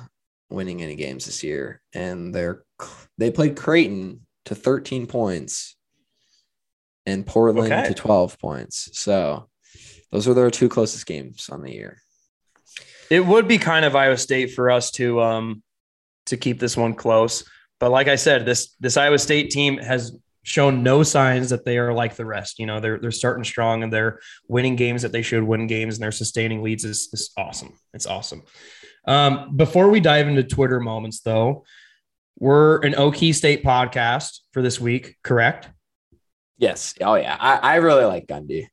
winning 0.50 0.82
any 0.82 0.96
games 0.96 1.24
this 1.24 1.42
year 1.42 1.80
and 1.94 2.34
they're 2.34 2.62
they 3.16 3.30
played 3.30 3.56
Creighton 3.56 4.26
to 4.44 4.54
13 4.54 5.06
points 5.06 5.76
and 7.06 7.26
Portland 7.26 7.72
okay. 7.72 7.88
to 7.88 7.94
12 7.94 8.38
points. 8.38 8.90
So, 8.92 9.48
those 10.10 10.28
are 10.28 10.34
their 10.34 10.50
two 10.50 10.68
closest 10.68 11.06
games 11.06 11.48
on 11.48 11.62
the 11.62 11.72
year. 11.72 12.02
It 13.10 13.24
would 13.24 13.48
be 13.48 13.58
kind 13.58 13.84
of 13.84 13.94
Iowa 13.94 14.16
State 14.16 14.52
for 14.54 14.70
us 14.70 14.90
to 14.92 15.20
um 15.20 15.62
to 16.26 16.36
keep 16.36 16.58
this 16.58 16.76
one 16.76 16.94
close. 16.94 17.44
But 17.80 17.90
like 17.90 18.08
I 18.08 18.16
said, 18.16 18.46
this 18.46 18.74
this 18.80 18.96
Iowa 18.96 19.18
State 19.18 19.50
team 19.50 19.78
has 19.78 20.16
shown 20.44 20.82
no 20.82 21.02
signs 21.02 21.50
that 21.50 21.64
they 21.64 21.78
are 21.78 21.92
like 21.92 22.16
the 22.16 22.24
rest. 22.24 22.58
You 22.58 22.66
know, 22.66 22.80
they're 22.80 22.98
they're 22.98 23.10
starting 23.10 23.44
strong 23.44 23.82
and 23.82 23.92
they're 23.92 24.20
winning 24.48 24.76
games 24.76 25.02
that 25.02 25.12
they 25.12 25.22
should 25.22 25.42
win 25.42 25.66
games 25.66 25.96
and 25.96 26.02
they're 26.02 26.12
sustaining 26.12 26.62
leads 26.62 26.84
is, 26.84 27.08
is 27.12 27.30
awesome. 27.36 27.78
It's 27.94 28.06
awesome. 28.06 28.42
Um, 29.06 29.56
before 29.56 29.90
we 29.90 30.00
dive 30.00 30.28
into 30.28 30.44
Twitter 30.44 30.80
moments, 30.80 31.20
though, 31.20 31.64
we're 32.38 32.80
an 32.82 32.94
Okie 32.94 33.34
State 33.34 33.64
podcast 33.64 34.38
for 34.52 34.62
this 34.62 34.80
week, 34.80 35.16
correct? 35.22 35.68
Yes. 36.58 36.94
Oh 37.00 37.14
yeah. 37.14 37.36
I, 37.38 37.56
I 37.56 37.74
really 37.76 38.04
like 38.04 38.26
Gundy. 38.26 38.66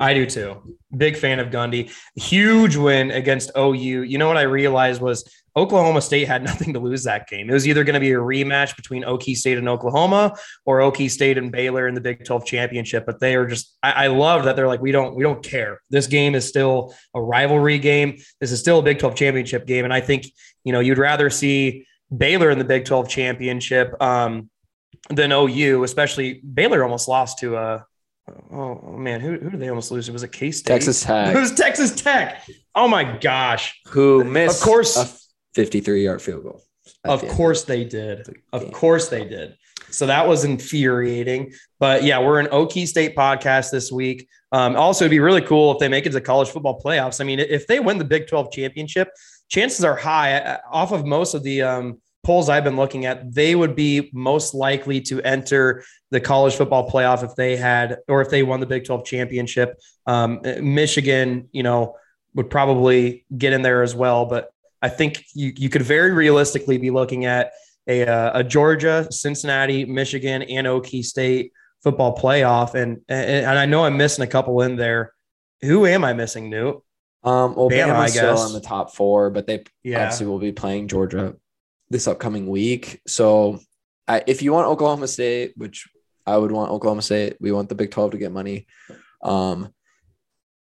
I 0.00 0.14
do 0.14 0.26
too. 0.26 0.76
Big 0.96 1.16
fan 1.16 1.38
of 1.38 1.48
Gundy. 1.48 1.92
Huge 2.16 2.76
win 2.76 3.10
against 3.10 3.50
OU. 3.56 3.74
You 3.74 4.18
know 4.18 4.28
what 4.28 4.38
I 4.38 4.42
realized 4.42 5.02
was 5.02 5.30
Oklahoma 5.56 6.00
State 6.00 6.26
had 6.26 6.42
nothing 6.50 6.72
to 6.72 6.80
lose 6.80 7.04
that 7.04 7.28
game. 7.28 7.50
It 7.50 7.52
was 7.52 7.68
either 7.68 7.84
going 7.84 7.94
to 7.94 8.00
be 8.00 8.12
a 8.12 8.18
rematch 8.18 8.76
between 8.76 9.02
Okie 9.02 9.36
State 9.36 9.58
and 9.58 9.68
Oklahoma 9.68 10.34
or 10.64 10.78
Okie 10.78 11.10
State 11.10 11.36
and 11.36 11.52
Baylor 11.52 11.86
in 11.86 11.94
the 11.94 12.00
Big 12.00 12.24
12 12.24 12.46
championship. 12.46 13.04
But 13.04 13.20
they 13.20 13.36
are 13.36 13.46
just 13.46 13.76
I, 13.82 14.04
I 14.04 14.06
love 14.06 14.44
that 14.44 14.56
they're 14.56 14.68
like, 14.68 14.80
we 14.80 14.90
don't 14.92 15.14
we 15.14 15.22
don't 15.22 15.44
care. 15.44 15.80
This 15.90 16.06
game 16.06 16.34
is 16.34 16.48
still 16.48 16.94
a 17.14 17.20
rivalry 17.20 17.78
game. 17.78 18.18
This 18.40 18.52
is 18.52 18.60
still 18.60 18.78
a 18.78 18.82
Big 18.82 18.98
12 18.98 19.14
championship 19.14 19.66
game. 19.66 19.84
And 19.84 19.92
I 19.92 20.00
think, 20.00 20.26
you 20.64 20.72
know, 20.72 20.80
you'd 20.80 20.98
rather 20.98 21.28
see 21.28 21.86
Baylor 22.16 22.50
in 22.50 22.58
the 22.58 22.64
Big 22.64 22.86
12 22.86 23.08
championship 23.08 24.00
um, 24.02 24.48
than 25.10 25.30
OU, 25.30 25.84
especially 25.84 26.40
Baylor 26.40 26.82
almost 26.82 27.06
lost 27.06 27.38
to 27.40 27.56
a 27.56 27.62
uh, 27.62 27.82
Oh, 28.52 28.80
oh, 28.82 28.96
man, 28.96 29.20
who, 29.20 29.38
who 29.38 29.50
did 29.50 29.60
they 29.60 29.68
almost 29.68 29.90
lose? 29.90 30.08
It 30.08 30.12
was 30.12 30.22
a 30.22 30.28
K 30.28 30.50
State. 30.50 30.72
Texas 30.72 31.02
Tech. 31.02 31.34
It 31.34 31.38
was 31.38 31.52
Texas 31.52 31.94
Tech. 31.94 32.46
Oh 32.74 32.88
my 32.88 33.18
gosh. 33.18 33.80
Who 33.88 34.24
missed 34.24 34.60
of 34.60 34.64
course 34.64 34.96
a 34.96 35.08
53 35.54 36.04
yard 36.04 36.22
field 36.22 36.44
goal. 36.44 36.62
Of 37.04 37.26
course 37.28 37.64
they 37.64 37.84
did. 37.84 38.26
Of 38.52 38.72
course 38.72 39.08
they 39.08 39.24
did. 39.24 39.56
So 39.90 40.06
that 40.06 40.28
was 40.28 40.44
infuriating. 40.44 41.52
But 41.78 42.04
yeah, 42.04 42.20
we're 42.20 42.40
an 42.40 42.46
Okie 42.46 42.86
State 42.86 43.16
podcast 43.16 43.70
this 43.70 43.90
week. 43.90 44.28
Um, 44.52 44.76
also, 44.76 45.04
it'd 45.04 45.10
be 45.10 45.20
really 45.20 45.42
cool 45.42 45.72
if 45.72 45.78
they 45.78 45.88
make 45.88 46.06
it 46.06 46.10
to 46.10 46.20
college 46.20 46.48
football 46.48 46.80
playoffs. 46.80 47.20
I 47.20 47.24
mean, 47.24 47.38
if 47.38 47.66
they 47.66 47.80
win 47.80 47.98
the 47.98 48.04
Big 48.04 48.26
12 48.26 48.52
championship, 48.52 49.08
chances 49.48 49.84
are 49.84 49.96
high 49.96 50.34
uh, 50.34 50.58
off 50.70 50.92
of 50.92 51.04
most 51.04 51.34
of 51.34 51.42
the 51.42 51.62
um, 51.62 52.00
polls 52.22 52.48
I've 52.48 52.64
been 52.64 52.76
looking 52.76 53.06
at, 53.06 53.32
they 53.32 53.54
would 53.54 53.74
be 53.74 54.10
most 54.12 54.54
likely 54.54 55.00
to 55.02 55.22
enter 55.22 55.84
the 56.10 56.20
college 56.20 56.54
football 56.54 56.90
playoff 56.90 57.24
if 57.24 57.34
they 57.34 57.56
had, 57.56 57.98
or 58.08 58.20
if 58.20 58.30
they 58.30 58.42
won 58.42 58.60
the 58.60 58.66
Big 58.66 58.84
12 58.84 59.04
championship. 59.04 59.80
Um, 60.06 60.40
Michigan, 60.60 61.48
you 61.52 61.62
know, 61.62 61.96
would 62.34 62.50
probably 62.50 63.24
get 63.36 63.52
in 63.52 63.62
there 63.62 63.82
as 63.82 63.94
well. 63.94 64.26
But 64.26 64.50
I 64.82 64.88
think 64.88 65.24
you, 65.34 65.52
you 65.56 65.68
could 65.68 65.82
very 65.82 66.12
realistically 66.12 66.78
be 66.78 66.90
looking 66.90 67.24
at 67.24 67.52
a, 67.86 68.06
uh, 68.06 68.40
a 68.40 68.44
Georgia, 68.44 69.06
Cincinnati, 69.10 69.84
Michigan, 69.84 70.42
and 70.42 70.66
Okie 70.66 71.04
State 71.04 71.52
football 71.82 72.16
playoff. 72.16 72.74
And, 72.74 73.00
and, 73.08 73.46
and 73.46 73.58
I 73.58 73.66
know 73.66 73.84
I'm 73.84 73.96
missing 73.96 74.22
a 74.22 74.28
couple 74.28 74.60
in 74.62 74.76
there. 74.76 75.12
Who 75.62 75.86
am 75.86 76.04
I 76.04 76.12
missing, 76.12 76.50
Newt? 76.50 76.82
Um, 77.22 77.54
well, 77.54 77.68
Bama, 77.68 77.94
Bama's 77.94 78.12
still 78.12 78.46
in 78.46 78.52
the 78.54 78.60
top 78.60 78.94
four, 78.94 79.28
but 79.30 79.46
they 79.46 79.64
yeah. 79.82 80.02
obviously 80.02 80.26
will 80.26 80.38
be 80.38 80.52
playing 80.52 80.88
Georgia 80.88 81.36
this 81.90 82.06
upcoming 82.06 82.46
week. 82.46 83.00
So 83.06 83.60
I, 84.06 84.22
if 84.26 84.42
you 84.42 84.52
want 84.52 84.68
Oklahoma 84.68 85.08
State, 85.08 85.52
which 85.56 85.88
I 86.26 86.36
would 86.36 86.52
want 86.52 86.70
Oklahoma 86.70 87.02
State, 87.02 87.36
we 87.40 87.52
want 87.52 87.68
the 87.68 87.74
Big 87.74 87.90
12 87.90 88.12
to 88.12 88.18
get 88.18 88.32
money. 88.32 88.66
Um, 89.22 89.72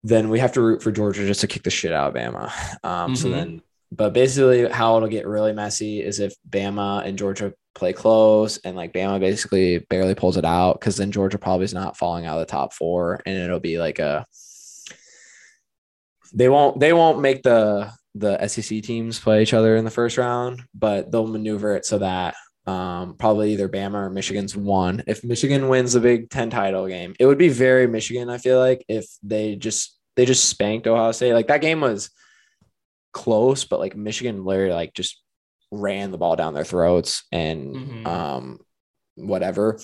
then 0.03 0.31
we 0.31 0.39
have 0.39 0.53
to 0.53 0.63
root 0.63 0.83
for 0.83 0.91
Georgia 0.91 1.27
just 1.27 1.43
to 1.43 1.47
kick 1.47 1.63
the 1.63 1.71
shit 1.71 1.93
out 1.93 2.09
of 2.09 2.15
Bama. 2.15 2.45
Um, 2.83 3.13
mm-hmm. 3.13 3.15
So 3.15 3.29
then, 3.29 3.63
but 3.93 4.15
basically, 4.15 4.69
how 4.69 4.97
it'll 4.97 5.09
get 5.09 5.27
really 5.27 5.53
messy 5.53 6.03
is 6.03 6.21
if 6.21 6.35
Bama 6.49 7.05
and 7.05 7.19
Georgia 7.19 7.53
play 7.75 7.93
close 7.93 8.59
and 8.59 8.77
like 8.77 8.93
Bama 8.93 9.21
basically 9.21 9.79
barely 9.91 10.15
pulls 10.15 10.37
it 10.37 10.45
out 10.45 10.81
because 10.81 10.97
then 10.97 11.13
Georgia 11.13 11.39
probably 11.39 11.65
is 11.65 11.75
not 11.75 11.97
falling 11.97 12.27
out 12.27 12.39
of 12.39 12.47
the 12.47 12.51
top 12.51 12.73
four 12.73 13.21
and 13.27 13.37
it'll 13.37 13.61
be 13.61 13.79
like 13.79 13.99
a 13.99 14.27
they 16.33 16.49
won't 16.49 16.81
they 16.81 16.93
won't 16.93 17.21
make 17.21 17.43
the 17.43 17.91
the 18.15 18.47
SEC 18.49 18.83
teams 18.83 19.19
play 19.19 19.43
each 19.43 19.55
other 19.55 19.77
in 19.77 19.85
the 19.85 19.91
first 19.91 20.19
round, 20.19 20.63
but 20.75 21.11
they'll 21.11 21.27
maneuver 21.27 21.77
it 21.77 21.85
so 21.85 21.99
that 21.99 22.35
um, 22.67 23.15
probably 23.15 23.53
either 23.53 23.69
Bama 23.69 23.95
or 23.95 24.11
Michigan's 24.11 24.57
won. 24.57 25.03
If 25.07 25.25
Michigan 25.25 25.69
wins 25.69 25.93
the 25.93 26.01
Big 26.01 26.31
Ten 26.31 26.51
title 26.51 26.87
game, 26.89 27.15
it 27.19 27.27
would 27.27 27.39
be 27.39 27.49
very 27.49 27.87
Michigan. 27.87 28.29
I 28.29 28.39
feel 28.39 28.59
like 28.59 28.85
if 28.89 29.07
they 29.23 29.57
just 29.57 29.99
they 30.17 30.27
just 30.27 30.49
spanked 30.49 30.87
Ohio 30.87 31.13
State, 31.13 31.35
like 31.35 31.49
that 31.49 31.63
game 31.63 31.81
was 31.81 32.11
close, 33.13 33.65
but 33.65 33.81
like 33.81 33.97
Michigan 33.97 34.45
literally 34.45 34.73
like 34.73 34.95
just 34.95 35.21
ran 35.73 36.11
the 36.11 36.19
ball 36.19 36.37
down 36.37 36.53
their 36.53 36.65
throats 36.65 37.25
and 37.31 37.75
mm-hmm. 37.75 38.07
um 38.07 38.59
whatever. 39.17 39.79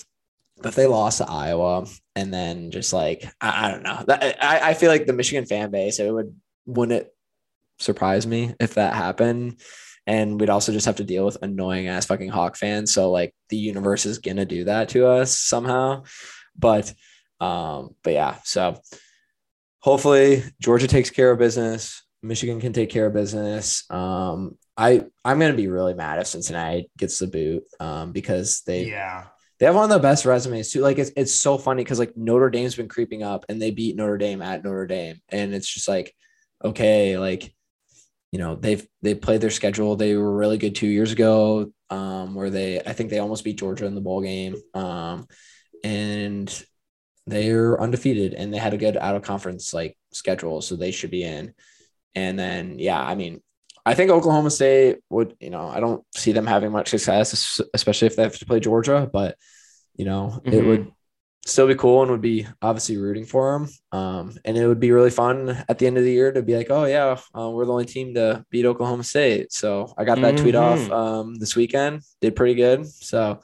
But 0.58 0.74
they 0.74 0.86
lost 0.86 1.18
to 1.18 1.28
Iowa, 1.28 1.86
and 2.14 2.32
then 2.32 2.70
just 2.70 2.92
like 2.92 3.24
I, 3.40 3.66
I 3.66 3.70
don't 3.70 3.82
know, 3.82 4.04
that, 4.06 4.42
I 4.42 4.70
I 4.70 4.74
feel 4.74 4.90
like 4.90 5.06
the 5.06 5.12
Michigan 5.12 5.46
fan 5.46 5.70
base 5.70 5.98
it 5.98 6.10
would 6.10 6.34
wouldn't 6.66 7.02
it 7.02 7.15
surprise 7.78 8.26
me 8.26 8.54
if 8.60 8.74
that 8.74 8.94
happened. 8.94 9.60
And 10.06 10.40
we'd 10.40 10.50
also 10.50 10.72
just 10.72 10.86
have 10.86 10.96
to 10.96 11.04
deal 11.04 11.24
with 11.24 11.38
annoying 11.42 11.88
ass 11.88 12.06
fucking 12.06 12.28
Hawk 12.28 12.56
fans. 12.56 12.92
So 12.92 13.10
like 13.10 13.34
the 13.48 13.56
universe 13.56 14.06
is 14.06 14.18
gonna 14.18 14.44
do 14.44 14.64
that 14.64 14.90
to 14.90 15.06
us 15.06 15.36
somehow. 15.36 16.04
But 16.56 16.92
um, 17.40 17.94
but 18.02 18.12
yeah, 18.12 18.36
so 18.44 18.80
hopefully 19.80 20.42
Georgia 20.60 20.86
takes 20.86 21.10
care 21.10 21.30
of 21.30 21.38
business. 21.38 22.02
Michigan 22.22 22.60
can 22.60 22.72
take 22.72 22.90
care 22.90 23.06
of 23.06 23.14
business. 23.14 23.84
Um, 23.90 24.56
I 24.76 25.04
I'm 25.24 25.38
gonna 25.38 25.54
be 25.54 25.68
really 25.68 25.94
mad 25.94 26.20
if 26.20 26.26
Cincinnati 26.28 26.90
gets 26.96 27.18
the 27.18 27.26
boot 27.26 27.64
um, 27.80 28.12
because 28.12 28.62
they 28.66 28.86
yeah 28.86 29.24
they 29.58 29.66
have 29.66 29.74
one 29.74 29.84
of 29.84 29.90
the 29.90 29.98
best 29.98 30.24
resumes 30.24 30.70
too. 30.70 30.82
Like 30.82 30.98
it's 30.98 31.10
it's 31.16 31.34
so 31.34 31.56
funny 31.56 31.82
because 31.82 31.98
like 31.98 32.16
Notre 32.16 32.50
Dame's 32.50 32.74
been 32.74 32.88
creeping 32.88 33.22
up 33.22 33.46
and 33.48 33.60
they 33.60 33.70
beat 33.70 33.96
Notre 33.96 34.18
Dame 34.18 34.42
at 34.42 34.62
Notre 34.62 34.86
Dame 34.86 35.20
and 35.30 35.54
it's 35.54 35.72
just 35.72 35.88
like 35.88 36.14
okay 36.64 37.18
like 37.18 37.54
you 38.32 38.38
know 38.38 38.56
they've 38.56 38.86
they 39.02 39.14
played 39.14 39.40
their 39.40 39.50
schedule. 39.50 39.96
They 39.96 40.16
were 40.16 40.36
really 40.36 40.58
good 40.58 40.74
two 40.74 40.88
years 40.88 41.12
ago, 41.12 41.72
um, 41.90 42.34
where 42.34 42.50
they 42.50 42.80
I 42.80 42.92
think 42.92 43.10
they 43.10 43.18
almost 43.18 43.44
beat 43.44 43.58
Georgia 43.58 43.86
in 43.86 43.94
the 43.94 44.00
bowl 44.00 44.20
game, 44.20 44.56
um, 44.74 45.26
and 45.84 46.64
they're 47.28 47.80
undefeated 47.80 48.34
and 48.34 48.54
they 48.54 48.58
had 48.58 48.72
a 48.72 48.78
good 48.78 48.96
out 48.96 49.16
of 49.16 49.22
conference 49.22 49.74
like 49.74 49.96
schedule, 50.12 50.60
so 50.62 50.76
they 50.76 50.92
should 50.92 51.10
be 51.10 51.24
in. 51.24 51.54
And 52.14 52.38
then 52.38 52.78
yeah, 52.78 53.00
I 53.02 53.14
mean, 53.14 53.42
I 53.84 53.94
think 53.94 54.10
Oklahoma 54.10 54.50
State 54.50 54.98
would 55.10 55.36
you 55.40 55.50
know 55.50 55.68
I 55.68 55.80
don't 55.80 56.04
see 56.14 56.32
them 56.32 56.46
having 56.46 56.72
much 56.72 56.88
success, 56.88 57.60
especially 57.74 58.06
if 58.06 58.16
they 58.16 58.22
have 58.22 58.38
to 58.38 58.46
play 58.46 58.60
Georgia, 58.60 59.08
but 59.12 59.36
you 59.96 60.04
know, 60.04 60.40
Mhm. 60.44 60.52
it 60.52 60.64
would 60.64 60.92
still 61.46 61.66
be 61.68 61.74
cool 61.76 62.02
and 62.02 62.10
would 62.10 62.20
be 62.20 62.46
obviously 62.60 62.96
rooting 62.96 63.24
for 63.24 63.54
him. 63.54 63.68
Um, 63.92 64.36
and 64.44 64.56
it 64.56 64.66
would 64.66 64.80
be 64.80 64.90
really 64.90 65.10
fun 65.10 65.64
at 65.68 65.78
the 65.78 65.86
end 65.86 65.96
of 65.96 66.04
the 66.04 66.10
year 66.12 66.32
to 66.32 66.42
be 66.42 66.56
like, 66.56 66.70
oh 66.70 66.84
yeah, 66.84 67.16
uh, 67.38 67.48
we're 67.48 67.64
the 67.64 67.72
only 67.72 67.84
team 67.86 68.14
to 68.14 68.44
beat 68.50 68.66
Oklahoma 68.66 69.04
State. 69.04 69.52
So 69.52 69.94
I 69.96 70.04
got 70.04 70.20
that 70.20 70.36
tweet 70.36 70.56
off 70.56 70.78
Mhm. 70.80 70.92
um, 70.92 71.34
this 71.36 71.54
weekend. 71.56 72.02
Did 72.20 72.36
pretty 72.36 72.54
good. 72.54 72.86
So 72.86 73.40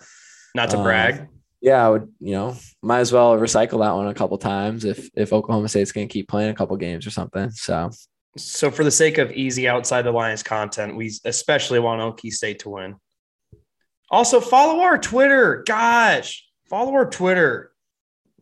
Not 0.54 0.68
to 0.70 0.78
Uh, 0.78 0.82
brag. 0.82 1.28
yeah, 1.60 1.86
I 1.86 1.88
would 1.90 2.12
you 2.20 2.32
know 2.32 2.56
might 2.82 3.00
as 3.00 3.12
well 3.12 3.38
recycle 3.38 3.78
that 3.80 3.94
one 3.94 4.08
a 4.08 4.14
couple 4.14 4.36
times 4.36 4.84
if 4.84 5.08
if 5.14 5.32
Oklahoma 5.32 5.68
State's 5.68 5.92
gonna 5.92 6.06
keep 6.08 6.28
playing 6.28 6.50
a 6.50 6.54
couple 6.54 6.76
games 6.76 7.06
or 7.06 7.10
something. 7.10 7.50
So 7.52 7.90
So, 8.36 8.70
for 8.70 8.82
the 8.82 8.90
sake 8.90 9.18
of 9.18 9.30
easy 9.32 9.68
outside 9.68 10.02
the 10.02 10.10
lines 10.10 10.42
content, 10.42 10.96
we 10.96 11.12
especially 11.26 11.78
want 11.78 12.00
Okie 12.00 12.32
State 12.32 12.58
to 12.60 12.70
win. 12.70 12.96
Also, 14.10 14.40
follow 14.40 14.80
our 14.80 14.96
Twitter. 14.98 15.62
Gosh, 15.66 16.44
follow 16.68 16.92
our 16.94 17.08
Twitter. 17.08 17.71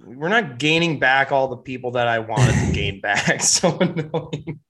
We're 0.03 0.29
not 0.29 0.59
gaining 0.59 0.99
back 0.99 1.31
all 1.31 1.49
the 1.49 1.57
people 1.57 1.93
that 1.93 2.09
I 2.09 2.21
wanted 2.21 2.55
to 2.67 2.73
gain 2.73 3.01
back. 3.03 3.43
So 3.43 3.79
annoying. 3.79 4.61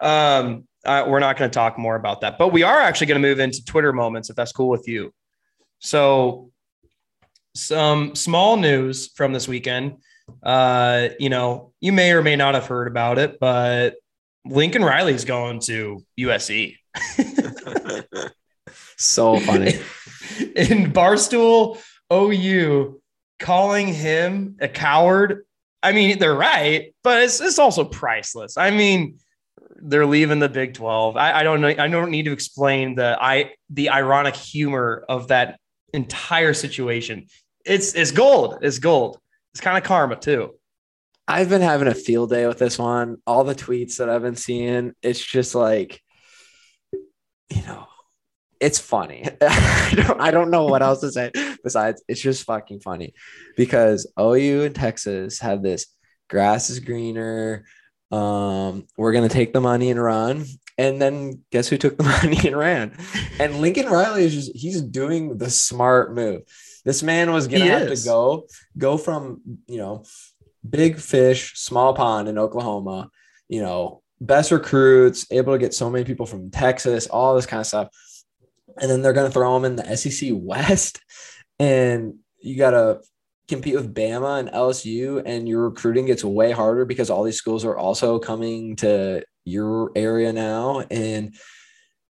Um, 0.00 0.66
uh, 0.84 1.04
we're 1.06 1.20
not 1.20 1.36
going 1.36 1.50
to 1.50 1.54
talk 1.54 1.78
more 1.78 1.96
about 1.96 2.22
that, 2.22 2.38
but 2.38 2.52
we 2.52 2.62
are 2.62 2.80
actually 2.80 3.08
going 3.08 3.20
to 3.20 3.28
move 3.28 3.40
into 3.40 3.64
Twitter 3.64 3.92
moments 3.92 4.30
if 4.30 4.36
that's 4.36 4.52
cool 4.52 4.68
with 4.68 4.88
you. 4.88 5.12
So, 5.80 6.50
some 7.54 8.14
small 8.14 8.56
news 8.56 9.08
from 9.14 9.32
this 9.32 9.48
weekend. 9.48 9.98
Uh, 10.42 11.08
you 11.18 11.28
know, 11.28 11.72
you 11.80 11.92
may 11.92 12.12
or 12.12 12.22
may 12.22 12.36
not 12.36 12.54
have 12.54 12.66
heard 12.66 12.86
about 12.86 13.18
it, 13.18 13.38
but 13.40 13.96
Lincoln 14.44 14.84
Riley's 14.84 15.24
going 15.24 15.60
to 15.60 16.04
USC. 16.18 16.76
so 18.96 19.40
funny. 19.40 19.74
In 20.56 20.92
Barstool 20.92 21.80
OU 22.12 23.00
calling 23.38 23.88
him 23.88 24.56
a 24.60 24.68
coward. 24.68 25.44
I 25.82 25.92
mean, 25.92 26.18
they're 26.18 26.34
right, 26.34 26.94
but 27.04 27.22
it's, 27.22 27.40
it's 27.40 27.58
also 27.58 27.84
priceless. 27.84 28.56
I 28.56 28.70
mean, 28.70 29.18
they're 29.80 30.06
leaving 30.06 30.40
the 30.40 30.48
Big 30.48 30.74
12. 30.74 31.16
I, 31.16 31.40
I 31.40 31.42
don't 31.42 31.60
know. 31.60 31.68
I 31.68 31.88
don't 31.88 32.10
need 32.10 32.24
to 32.24 32.32
explain 32.32 32.94
the 32.96 33.16
I 33.20 33.52
the 33.70 33.90
ironic 33.90 34.34
humor 34.34 35.04
of 35.08 35.28
that 35.28 35.60
entire 35.92 36.54
situation. 36.54 37.26
It's 37.64 37.94
it's 37.94 38.10
gold. 38.10 38.58
It's 38.62 38.78
gold. 38.78 39.18
It's 39.52 39.60
kind 39.60 39.78
of 39.78 39.84
karma 39.84 40.16
too. 40.16 40.54
I've 41.26 41.48
been 41.48 41.62
having 41.62 41.88
a 41.88 41.94
field 41.94 42.30
day 42.30 42.46
with 42.46 42.58
this 42.58 42.78
one. 42.78 43.18
All 43.26 43.44
the 43.44 43.54
tweets 43.54 43.96
that 43.98 44.08
I've 44.08 44.22
been 44.22 44.36
seeing, 44.36 44.94
it's 45.02 45.20
just 45.24 45.54
like, 45.54 46.02
you 47.50 47.62
know, 47.66 47.87
it's 48.60 48.78
funny. 48.78 49.24
I 49.40 49.92
don't, 49.96 50.20
I 50.20 50.30
don't 50.30 50.50
know 50.50 50.66
what 50.66 50.82
else 50.82 51.00
to 51.00 51.12
say 51.12 51.30
besides 51.62 52.02
it's 52.08 52.20
just 52.20 52.44
fucking 52.44 52.80
funny 52.80 53.14
because 53.56 54.10
OU 54.18 54.64
and 54.64 54.74
Texas 54.74 55.38
have 55.40 55.62
this 55.62 55.86
grass 56.28 56.70
is 56.70 56.80
greener. 56.80 57.64
Um, 58.10 58.86
we're 58.96 59.12
gonna 59.12 59.28
take 59.28 59.52
the 59.52 59.60
money 59.60 59.90
and 59.90 60.02
run. 60.02 60.44
And 60.76 61.02
then 61.02 61.42
guess 61.50 61.66
who 61.68 61.76
took 61.76 61.98
the 61.98 62.04
money 62.22 62.38
and 62.46 62.56
ran? 62.56 62.96
And 63.40 63.60
Lincoln 63.60 63.86
Riley 63.86 64.24
is 64.24 64.34
just 64.34 64.56
he's 64.56 64.80
doing 64.80 65.38
the 65.38 65.50
smart 65.50 66.14
move. 66.14 66.42
This 66.84 67.02
man 67.02 67.32
was 67.32 67.48
gonna 67.48 67.64
He 67.64 67.70
have 67.70 67.82
is. 67.82 68.02
to 68.02 68.08
go 68.08 68.46
go 68.76 68.96
from 68.96 69.40
you 69.66 69.78
know 69.78 70.04
big 70.68 70.98
fish, 70.98 71.54
small 71.56 71.94
pond 71.94 72.28
in 72.28 72.38
Oklahoma, 72.38 73.10
you 73.48 73.62
know, 73.62 74.02
best 74.20 74.50
recruits, 74.50 75.26
able 75.30 75.52
to 75.52 75.58
get 75.58 75.74
so 75.74 75.90
many 75.90 76.04
people 76.04 76.26
from 76.26 76.50
Texas, 76.50 77.06
all 77.06 77.34
this 77.34 77.46
kind 77.46 77.60
of 77.60 77.66
stuff. 77.66 77.88
And 78.80 78.90
then 78.90 79.02
they're 79.02 79.12
going 79.12 79.26
to 79.28 79.32
throw 79.32 79.54
them 79.54 79.64
in 79.64 79.76
the 79.76 79.96
SEC 79.96 80.30
West. 80.32 81.00
And 81.58 82.14
you 82.40 82.56
got 82.56 82.70
to 82.70 83.00
compete 83.48 83.74
with 83.74 83.94
Bama 83.94 84.38
and 84.40 84.48
LSU, 84.50 85.22
and 85.24 85.48
your 85.48 85.68
recruiting 85.70 86.06
gets 86.06 86.22
way 86.22 86.52
harder 86.52 86.84
because 86.84 87.10
all 87.10 87.24
these 87.24 87.38
schools 87.38 87.64
are 87.64 87.76
also 87.76 88.18
coming 88.18 88.76
to 88.76 89.22
your 89.44 89.90
area 89.96 90.32
now. 90.32 90.80
And 90.90 91.34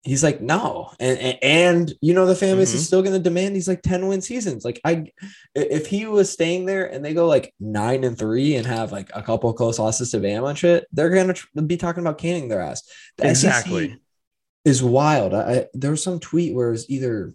he's 0.02 0.24
like, 0.24 0.40
no. 0.40 0.90
And, 0.98 1.18
and, 1.18 1.38
and 1.42 1.94
you 2.00 2.14
know, 2.14 2.26
the 2.26 2.34
fan 2.34 2.56
base 2.56 2.72
Mhm. 2.72 2.76
is 2.76 2.86
still 2.86 3.02
going 3.02 3.12
to 3.12 3.18
demand 3.22 3.54
these 3.54 3.68
like 3.68 3.82
10 3.82 4.06
win 4.08 4.22
seasons. 4.22 4.64
Like, 4.64 4.80
I, 4.84 5.06
if 5.54 5.86
he 5.88 6.06
was 6.06 6.32
staying 6.32 6.64
there 6.64 6.86
and 6.86 7.04
they 7.04 7.12
go 7.12 7.26
like 7.26 7.52
nine 7.60 8.04
and 8.04 8.16
three 8.16 8.54
and 8.56 8.66
have 8.66 8.90
like 8.92 9.10
a 9.14 9.22
couple 9.22 9.50
of 9.50 9.56
close 9.56 9.78
losses 9.78 10.12
to 10.12 10.18
Bama 10.18 10.48
and 10.50 10.58
shit, 10.58 10.86
they're 10.92 11.10
gonna 11.10 11.34
tr- 11.34 11.46
be 11.66 11.76
talking 11.76 12.02
about 12.02 12.18
canning 12.18 12.48
their 12.48 12.62
ass. 12.62 12.82
The 13.18 13.28
Exactly. 13.28 13.88
SEC 13.90 13.98
is 14.66 14.82
wild. 14.82 15.32
I, 15.32 15.66
there 15.72 15.92
was 15.92 16.02
some 16.02 16.18
tweet 16.18 16.54
where 16.54 16.68
it 16.68 16.72
was 16.72 16.90
either 16.90 17.34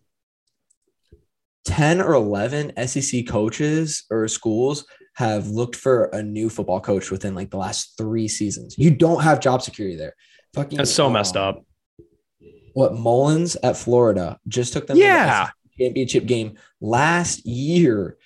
ten 1.65 2.01
or 2.01 2.13
eleven 2.13 2.71
SEC 2.88 3.25
coaches 3.27 4.03
or 4.11 4.27
schools 4.27 4.86
have 5.15 5.47
looked 5.47 5.75
for 5.75 6.05
a 6.05 6.21
new 6.21 6.49
football 6.49 6.82
coach 6.82 7.09
within 7.09 7.34
like 7.34 7.49
the 7.49 7.57
last 7.57 7.93
three 7.97 8.27
seasons. 8.27 8.75
You 8.77 8.91
don't 8.91 9.23
have 9.23 9.39
job 9.39 9.61
security 9.61 9.95
there. 9.95 10.13
Fucking 10.53 10.77
That's 10.77 10.93
so 10.93 11.09
messed 11.09 11.38
um, 11.38 11.43
up. 11.43 11.65
What 12.73 12.95
Mullen's 12.95 13.55
at 13.63 13.77
Florida 13.77 14.38
just 14.47 14.73
took 14.73 14.88
them 14.88 14.97
to 14.97 15.01
the 15.01 15.07
Yeah. 15.07 15.49
Championship 15.79 16.25
game 16.25 16.57
last 16.82 17.45
year, 17.45 18.17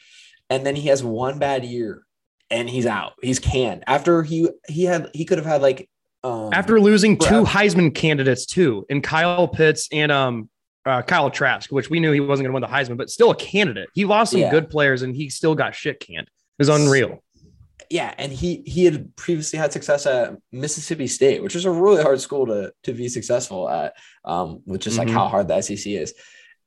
and 0.49 0.65
then 0.65 0.75
he 0.75 0.89
has 0.89 1.03
one 1.03 1.39
bad 1.39 1.63
year 1.63 2.03
and 2.49 2.69
he's 2.69 2.85
out. 2.87 3.13
He's 3.21 3.39
canned 3.39 3.83
after 3.87 4.23
he 4.23 4.49
he 4.67 4.83
had 4.83 5.09
he 5.13 5.25
could 5.25 5.37
have 5.37 5.45
had 5.45 5.61
like 5.61 5.89
um 6.25 6.49
After 6.53 6.79
losing 6.79 7.17
two 7.17 7.43
Brad- 7.43 7.45
Heisman 7.45 7.93
candidates 7.93 8.45
too, 8.45 8.85
and 8.89 9.03
Kyle 9.03 9.47
Pitts 9.47 9.87
and 9.91 10.11
um 10.11 10.49
uh, 10.85 11.01
Kyle 11.01 11.31
Trask, 11.31 11.71
which 11.71 11.89
we 11.89 11.99
knew 11.99 12.11
he 12.11 12.19
wasn't 12.19 12.45
going 12.47 12.51
to 12.51 12.61
win 12.61 12.61
the 12.61 12.67
Heisman, 12.93 12.95
but 12.95 13.09
still 13.09 13.31
a 13.31 13.35
candidate. 13.35 13.89
He 13.95 14.05
lost 14.05 14.33
some 14.33 14.41
Yeah. 14.41 14.51
good 14.51 14.69
players, 14.69 15.01
and 15.01 15.15
he 15.15 15.29
still 15.31 15.55
got 15.55 15.73
shit 15.73 15.99
canned. 15.99 16.27
It 16.27 16.59
was 16.59 16.69
unreal. 16.69 17.23
yeah, 17.89 18.13
and 18.17 18.31
he 18.31 18.61
he 18.65 18.85
had 18.85 19.15
previously 19.15 19.57
had 19.59 19.71
success 19.73 20.05
at 20.05 20.35
Mississippi 20.51 21.07
State, 21.07 21.41
which 21.43 21.55
is 21.55 21.65
a 21.65 21.71
really 21.71 22.01
hard 22.03 22.19
school 22.21 22.45
to 22.47 22.71
to 22.83 22.93
be 22.93 23.07
successful 23.09 23.67
at, 23.69 23.93
um, 24.25 24.61
with 24.65 24.81
just 24.81 24.97
like 24.97 25.07
Mhm. 25.07 25.11
how 25.13 25.27
hard 25.27 25.47
the 25.47 25.55
SEC 25.61 25.95
is. 25.95 26.13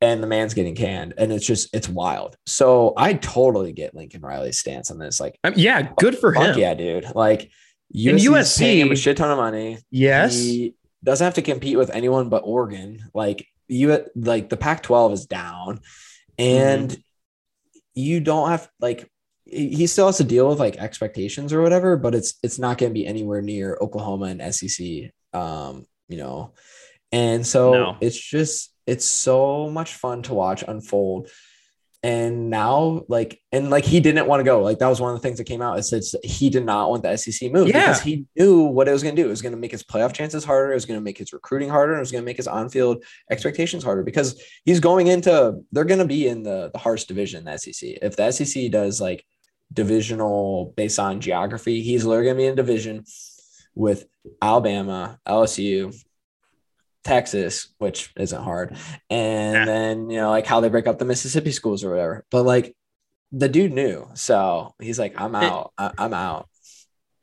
And 0.00 0.22
the 0.22 0.28
man's 0.28 0.54
getting 0.54 0.76
canned, 0.76 1.14
and 1.18 1.32
it's 1.32 1.44
just 1.46 1.74
it's 1.74 1.88
wild. 1.88 2.36
So 2.46 2.94
I 2.96 3.14
totally 3.14 3.72
get 3.72 3.94
Lincoln 3.96 4.20
Riley's 4.22 4.58
stance 4.58 4.90
on 4.92 4.98
this. 4.98 5.18
Like, 5.20 5.38
I 5.42 5.50
mean, 5.50 5.58
yeah, 5.58 5.88
good 5.98 6.16
for 6.18 6.32
fuck 6.34 6.54
him. 6.54 6.58
yeah, 6.58 6.74
dude. 6.74 7.06
Like, 7.16 7.50
And 7.94 8.18
USC 8.18 8.28
USC 8.28 8.58
paying 8.58 8.80
him 8.80 8.92
a 8.92 8.96
shit 8.96 9.16
ton 9.16 9.30
of 9.30 9.38
money. 9.38 9.78
Yes. 9.90 10.34
He 10.34 10.74
doesn't 11.02 11.24
have 11.24 11.34
to 11.34 11.42
compete 11.42 11.78
with 11.78 11.90
anyone 11.90 12.28
but 12.28 12.42
Oregon. 12.44 13.00
Like 13.14 13.46
you 13.68 14.04
like 14.14 14.48
the 14.48 14.56
Pac-12 14.56 15.12
is 15.12 15.26
down 15.26 15.80
and 16.38 16.96
you 17.94 18.20
don't 18.20 18.48
have 18.50 18.68
like 18.80 19.10
he 19.44 19.68
he 19.70 19.86
still 19.86 20.06
has 20.06 20.18
to 20.18 20.24
deal 20.24 20.48
with 20.48 20.58
like 20.58 20.76
expectations 20.76 21.52
or 21.52 21.62
whatever, 21.62 21.96
but 21.96 22.14
it's 22.14 22.34
it's 22.42 22.58
not 22.58 22.78
going 22.78 22.90
to 22.90 22.94
be 22.94 23.06
anywhere 23.06 23.40
near 23.42 23.78
Oklahoma 23.80 24.26
and 24.26 24.54
SEC 24.54 25.10
um, 25.32 25.86
you 26.08 26.16
know. 26.18 26.52
And 27.12 27.46
so 27.46 27.72
No. 27.72 27.96
it's 28.00 28.18
just 28.18 28.72
it's 28.86 29.06
so 29.06 29.68
much 29.70 29.94
fun 29.94 30.22
to 30.24 30.34
watch 30.34 30.64
unfold. 30.66 31.28
And 32.04 32.48
now, 32.48 33.02
like, 33.08 33.40
and 33.50 33.70
like 33.70 33.84
he 33.84 33.98
didn't 33.98 34.28
want 34.28 34.38
to 34.38 34.44
go. 34.44 34.62
Like 34.62 34.78
that 34.78 34.86
was 34.86 35.00
one 35.00 35.12
of 35.12 35.20
the 35.20 35.22
things 35.26 35.38
that 35.38 35.44
came 35.44 35.60
out. 35.60 35.80
It 35.80 35.82
said 35.82 36.02
he 36.22 36.48
did 36.48 36.64
not 36.64 36.90
want 36.90 37.02
the 37.02 37.16
SEC 37.16 37.50
move 37.50 37.66
Yeah. 37.66 37.88
because 37.88 38.00
he 38.00 38.24
knew 38.36 38.62
what 38.62 38.86
it 38.86 38.92
was 38.92 39.02
going 39.02 39.16
to 39.16 39.20
do. 39.22 39.26
It 39.26 39.30
was 39.30 39.42
going 39.42 39.52
to 39.52 39.58
make 39.58 39.72
his 39.72 39.82
playoff 39.82 40.12
chances 40.12 40.44
harder. 40.44 40.70
It 40.70 40.76
was 40.76 40.86
going 40.86 41.00
to 41.00 41.04
make 41.04 41.18
his 41.18 41.32
recruiting 41.32 41.68
harder. 41.68 41.96
It 41.96 42.00
was 42.00 42.12
going 42.12 42.22
to 42.22 42.26
make 42.26 42.36
his 42.36 42.46
on-field 42.46 43.02
expectations 43.32 43.82
harder 43.82 44.04
because 44.04 44.40
he's 44.64 44.78
going 44.78 45.08
into. 45.08 45.60
They're 45.72 45.84
going 45.84 45.98
to 45.98 46.04
be 46.06 46.28
in 46.28 46.44
the 46.44 46.70
the 46.72 46.78
harsh 46.78 47.04
division. 47.04 47.40
in 47.40 47.44
The 47.46 47.58
SEC. 47.58 47.98
If 48.00 48.14
the 48.16 48.30
SEC 48.30 48.70
does 48.70 49.00
like 49.00 49.24
divisional 49.72 50.72
based 50.76 50.98
on 50.98 51.20
geography, 51.20 51.82
he's 51.82 52.04
literally 52.04 52.26
going 52.26 52.36
to 52.36 52.42
be 52.42 52.46
in 52.46 52.54
division 52.54 53.04
with 53.74 54.06
Alabama, 54.42 55.18
LSU, 55.26 55.94
Texas, 57.04 57.68
which 57.78 58.12
isn't 58.16 58.42
hard, 58.42 58.76
and 59.10 59.54
Yeah. 59.54 59.64
then 59.64 60.10
you 60.10 60.16
know 60.18 60.30
like 60.30 60.46
how 60.46 60.60
they 60.60 60.68
break 60.68 60.86
up 60.86 60.98
the 60.98 61.04
Mississippi 61.04 61.52
schools 61.52 61.84
or 61.84 61.90
whatever. 61.90 62.24
But 62.30 62.44
like 62.44 62.74
the 63.32 63.48
dude 63.48 63.72
knew, 63.72 64.08
so 64.14 64.74
he's 64.80 64.98
like, 64.98 65.20
I'm 65.20 65.34
out, 65.34 65.72
I- 65.78 65.92
I'm 65.98 66.14
out. 66.14 66.48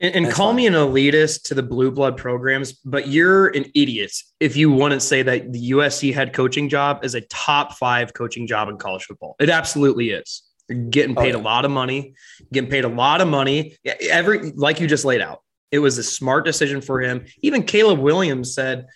And, 0.00 0.14
and 0.14 0.30
call 0.30 0.48
fine. 0.48 0.56
me 0.56 0.66
an 0.66 0.74
elitist 0.74 1.44
to 1.44 1.54
the 1.54 1.62
blue 1.62 1.90
blood 1.90 2.16
programs, 2.18 2.74
but 2.74 3.08
you're 3.08 3.46
an 3.48 3.64
idiot 3.74 4.12
if 4.40 4.54
you 4.56 4.70
wouldn't 4.70 5.00
say 5.02 5.22
that 5.22 5.52
the 5.52 5.70
USC 5.70 6.12
head 6.12 6.32
coaching 6.34 6.68
job 6.68 7.02
is 7.04 7.14
a 7.14 7.22
top 7.22 7.72
five 7.78 8.12
coaching 8.12 8.46
job 8.46 8.68
in 8.68 8.76
college 8.76 9.04
football. 9.04 9.36
It 9.40 9.48
absolutely 9.48 10.10
is. 10.10 10.42
You're 10.68 10.82
getting 10.90 11.16
Oh, 11.16 11.20
paid 11.22 11.34
yeah. 11.34 11.40
a 11.40 11.42
lot 11.42 11.64
of 11.64 11.70
money, 11.70 12.14
getting 12.52 12.68
paid 12.70 12.84
a 12.84 12.88
lot 12.88 13.20
of 13.22 13.28
money. 13.28 13.76
Every 14.10 14.52
like 14.52 14.80
you 14.80 14.86
just 14.86 15.04
laid 15.06 15.22
out, 15.22 15.40
it 15.70 15.78
was 15.78 15.96
a 15.96 16.02
smart 16.02 16.44
decision 16.44 16.82
for 16.82 17.00
him. 17.00 17.24
Even 17.40 17.62
Caleb 17.62 17.98
Williams 17.98 18.54
said, 18.54 18.86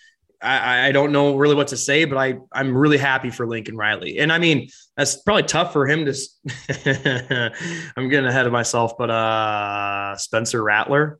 I, 0.41 0.87
I 0.87 0.91
don't 0.91 1.11
know 1.11 1.35
really 1.35 1.55
what 1.55 1.67
to 1.67 1.77
say, 1.77 2.05
but 2.05 2.17
I, 2.17 2.35
I'm 2.51 2.75
really 2.75 2.97
happy 2.97 3.29
for 3.29 3.45
Lincoln 3.45 3.77
Riley. 3.77 4.19
And 4.19 4.31
I 4.31 4.39
mean, 4.39 4.69
that's 4.97 5.17
probably 5.17 5.43
tough 5.43 5.71
for 5.71 5.87
him 5.87 6.05
to. 6.05 7.51
I'm 7.95 8.09
getting 8.09 8.27
ahead 8.27 8.47
of 8.47 8.51
myself, 8.51 8.97
but 8.97 9.09
uh, 9.09 10.17
Spencer 10.17 10.63
Rattler. 10.63 11.19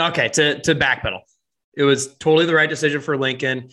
Okay, 0.00 0.28
to 0.30 0.60
to 0.60 0.74
backpedal, 0.74 1.20
it 1.76 1.84
was 1.84 2.14
totally 2.16 2.46
the 2.46 2.54
right 2.54 2.68
decision 2.68 3.00
for 3.00 3.16
Lincoln. 3.16 3.70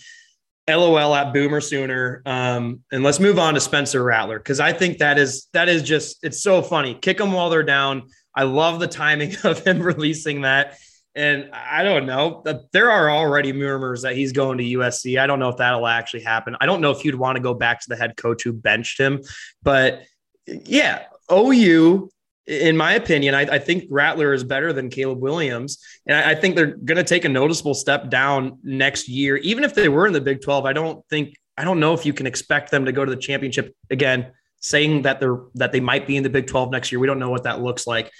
LOL 0.69 1.15
at 1.15 1.33
Boomer 1.33 1.59
Sooner. 1.59 2.21
Um, 2.25 2.81
and 2.91 3.03
let's 3.03 3.19
move 3.19 3.39
on 3.39 3.55
to 3.55 3.59
Spencer 3.59 4.03
Rattler 4.03 4.37
because 4.37 4.59
I 4.59 4.73
think 4.73 4.99
that 4.99 5.17
is 5.17 5.47
that 5.53 5.69
is 5.69 5.83
just 5.83 6.23
it's 6.23 6.41
so 6.41 6.61
funny. 6.61 6.93
Kick 6.95 7.17
them 7.17 7.31
while 7.31 7.49
they're 7.49 7.63
down. 7.63 8.03
I 8.35 8.43
love 8.43 8.79
the 8.79 8.87
timing 8.87 9.35
of 9.43 9.65
him 9.65 9.81
releasing 9.81 10.41
that. 10.41 10.77
And 11.13 11.49
I 11.51 11.83
don't 11.83 12.05
know. 12.05 12.43
There 12.71 12.89
are 12.89 13.11
already 13.11 13.51
rumors 13.51 14.03
that 14.03 14.15
he's 14.15 14.31
going 14.31 14.57
to 14.59 14.63
USC. 14.63 15.19
I 15.19 15.27
don't 15.27 15.39
know 15.39 15.49
if 15.49 15.57
that'll 15.57 15.87
actually 15.87 16.23
happen. 16.23 16.55
I 16.61 16.65
don't 16.65 16.79
know 16.79 16.91
if 16.91 17.03
you'd 17.03 17.15
want 17.15 17.35
to 17.35 17.41
go 17.41 17.53
back 17.53 17.81
to 17.81 17.89
the 17.89 17.97
head 17.97 18.15
coach 18.15 18.43
who 18.43 18.53
benched 18.53 18.97
him, 18.97 19.21
but 19.61 20.03
yeah, 20.47 21.03
OU 21.31 22.09
in 22.47 22.75
my 22.75 22.93
opinion, 22.93 23.35
I, 23.35 23.41
I, 23.41 23.59
think 23.59 23.85
Rattler 23.89 24.33
is 24.33 24.43
better 24.43 24.73
than 24.73 24.89
Caleb 24.89 25.21
Williams. 25.21 25.77
And 26.07 26.17
I, 26.17 26.31
I 26.31 26.35
think 26.35 26.55
they're 26.55 26.75
going 26.75 26.97
to 26.97 27.03
take 27.03 27.23
a 27.23 27.29
noticeable 27.29 27.73
step 27.73 28.09
down 28.09 28.57
next 28.63 29.07
year. 29.07 29.37
Even 29.37 29.63
if 29.63 29.75
they 29.75 29.89
were 29.89 30.07
in 30.07 30.13
the 30.13 30.21
Big 30.21 30.41
12, 30.41 30.65
I 30.65 30.73
don't 30.73 31.07
think, 31.07 31.35
I 31.57 31.63
don't 31.63 31.79
know 31.79 31.93
if 31.93 32.05
you 32.05 32.13
can 32.13 32.25
expect 32.25 32.71
them 32.71 32.85
to 32.85 32.91
go 32.91 33.05
to 33.05 33.11
the 33.11 33.17
championship 33.17 33.75
again, 33.89 34.31
saying 34.61 35.01
that 35.01 35.19
they're, 35.19 35.39
that 35.55 35.71
they 35.71 35.79
might 35.79 36.07
be 36.07 36.15
in 36.15 36.23
the 36.23 36.29
Big 36.29 36.47
12 36.47 36.71
next 36.71 36.91
year. 36.91 36.99
We 36.99 37.07
don't 37.07 37.19
know 37.19 37.29
what 37.29 37.43
that 37.43 37.61
looks 37.61 37.85
like. 37.85 38.11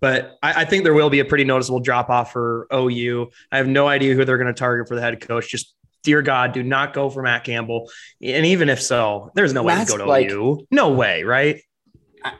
But 0.00 0.36
I, 0.42 0.62
I 0.62 0.64
think 0.64 0.82
there 0.82 0.94
will 0.94 1.10
be 1.10 1.20
a 1.20 1.24
pretty 1.24 1.44
noticeable 1.44 1.80
drop 1.80 2.10
off 2.10 2.32
for 2.32 2.66
OU. 2.74 3.30
I 3.52 3.58
have 3.58 3.68
no 3.68 3.86
idea 3.86 4.14
who 4.14 4.24
they're 4.24 4.38
going 4.38 4.52
to 4.52 4.58
target 4.58 4.88
for 4.88 4.96
the 4.96 5.00
head 5.00 5.20
coach. 5.20 5.48
Just 5.48 5.74
dear 6.02 6.22
God, 6.22 6.52
do 6.52 6.62
not 6.62 6.92
go 6.92 7.08
for 7.08 7.22
Matt 7.22 7.44
Campbell. 7.44 7.90
And 8.20 8.44
even 8.46 8.68
if 8.68 8.82
so, 8.82 9.30
there's 9.34 9.52
no 9.52 9.62
way 9.62 9.78
to 9.78 9.84
go 9.84 9.98
to 9.98 10.04
like, 10.04 10.30
OU. 10.30 10.66
No 10.70 10.90
way, 10.92 11.22
right? 11.22 11.60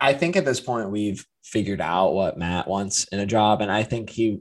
I 0.01 0.13
think 0.13 0.37
at 0.37 0.45
this 0.45 0.61
point 0.61 0.91
we've 0.91 1.25
figured 1.45 1.81
out 1.81 2.13
what 2.15 2.39
Matt 2.39 2.69
wants 2.69 3.05
in 3.05 3.21
a 3.21 3.27
job, 3.27 3.61
and 3.61 3.71
I 3.71 3.83
think 3.83 4.11
he, 4.11 4.41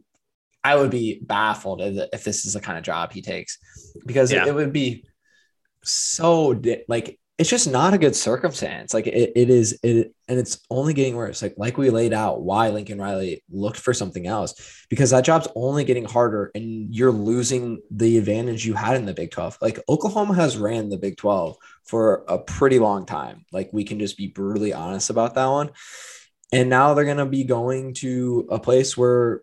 I 0.64 0.76
would 0.76 0.91
be 0.91 1.20
baffled 1.22 1.82
if 1.82 2.24
this 2.24 2.45
is 2.45 2.53
the 2.53 2.62
kind 2.62 2.78
of 2.78 2.84
job 2.84 3.12
he 3.12 3.22
takes, 3.22 3.57
because 4.05 4.32
yeah. 4.32 4.47
it, 4.47 4.53
would 4.53 4.74
be 4.74 5.05
so 5.84 6.59
like 6.88 7.20
it's 7.41 7.49
just 7.49 7.67
not 7.67 7.95
a 7.95 7.97
good 7.97 8.15
circumstance. 8.15 8.93
Like 8.93 9.07
it, 9.07 9.31
it 9.35 9.49
is 9.49 9.79
it, 9.81 10.13
and 10.27 10.37
it's 10.37 10.59
only 10.69 10.93
getting 10.93 11.15
worse. 11.15 11.41
Like 11.41 11.55
like 11.57 11.75
we 11.75 11.89
laid 11.89 12.13
out 12.13 12.43
why 12.43 12.69
Lincoln 12.69 13.01
Riley 13.01 13.43
looked 13.49 13.79
for 13.79 13.95
something 13.95 14.27
else 14.27 14.85
because 14.91 15.09
that 15.09 15.25
job's 15.25 15.47
only 15.55 15.83
getting 15.83 16.05
harder, 16.05 16.51
and 16.53 16.93
you're 16.93 17.11
losing 17.11 17.81
the 17.89 18.19
advantage 18.19 18.63
you 18.63 18.75
had 18.75 18.95
in 18.95 19.07
the 19.07 19.15
Big 19.15 19.31
Twelve. 19.31 19.57
Like 19.59 19.79
Oklahoma 19.89 20.35
has 20.35 20.55
ran 20.55 20.89
the 20.89 20.99
Big 20.99 21.17
Twelve 21.17 21.57
for 21.83 22.25
a 22.27 22.37
pretty 22.37 22.77
long 22.77 23.07
time. 23.07 23.43
Like 23.51 23.71
we 23.73 23.85
can 23.85 23.97
just 23.97 24.17
be 24.17 24.27
brutally 24.27 24.71
honest 24.71 25.09
about 25.09 25.33
that 25.33 25.47
one. 25.47 25.71
And 26.53 26.69
now 26.69 26.93
they're 26.93 27.05
going 27.05 27.17
to 27.17 27.25
be 27.25 27.43
going 27.43 27.95
to 27.95 28.47
a 28.51 28.59
place 28.59 28.95
where 28.95 29.41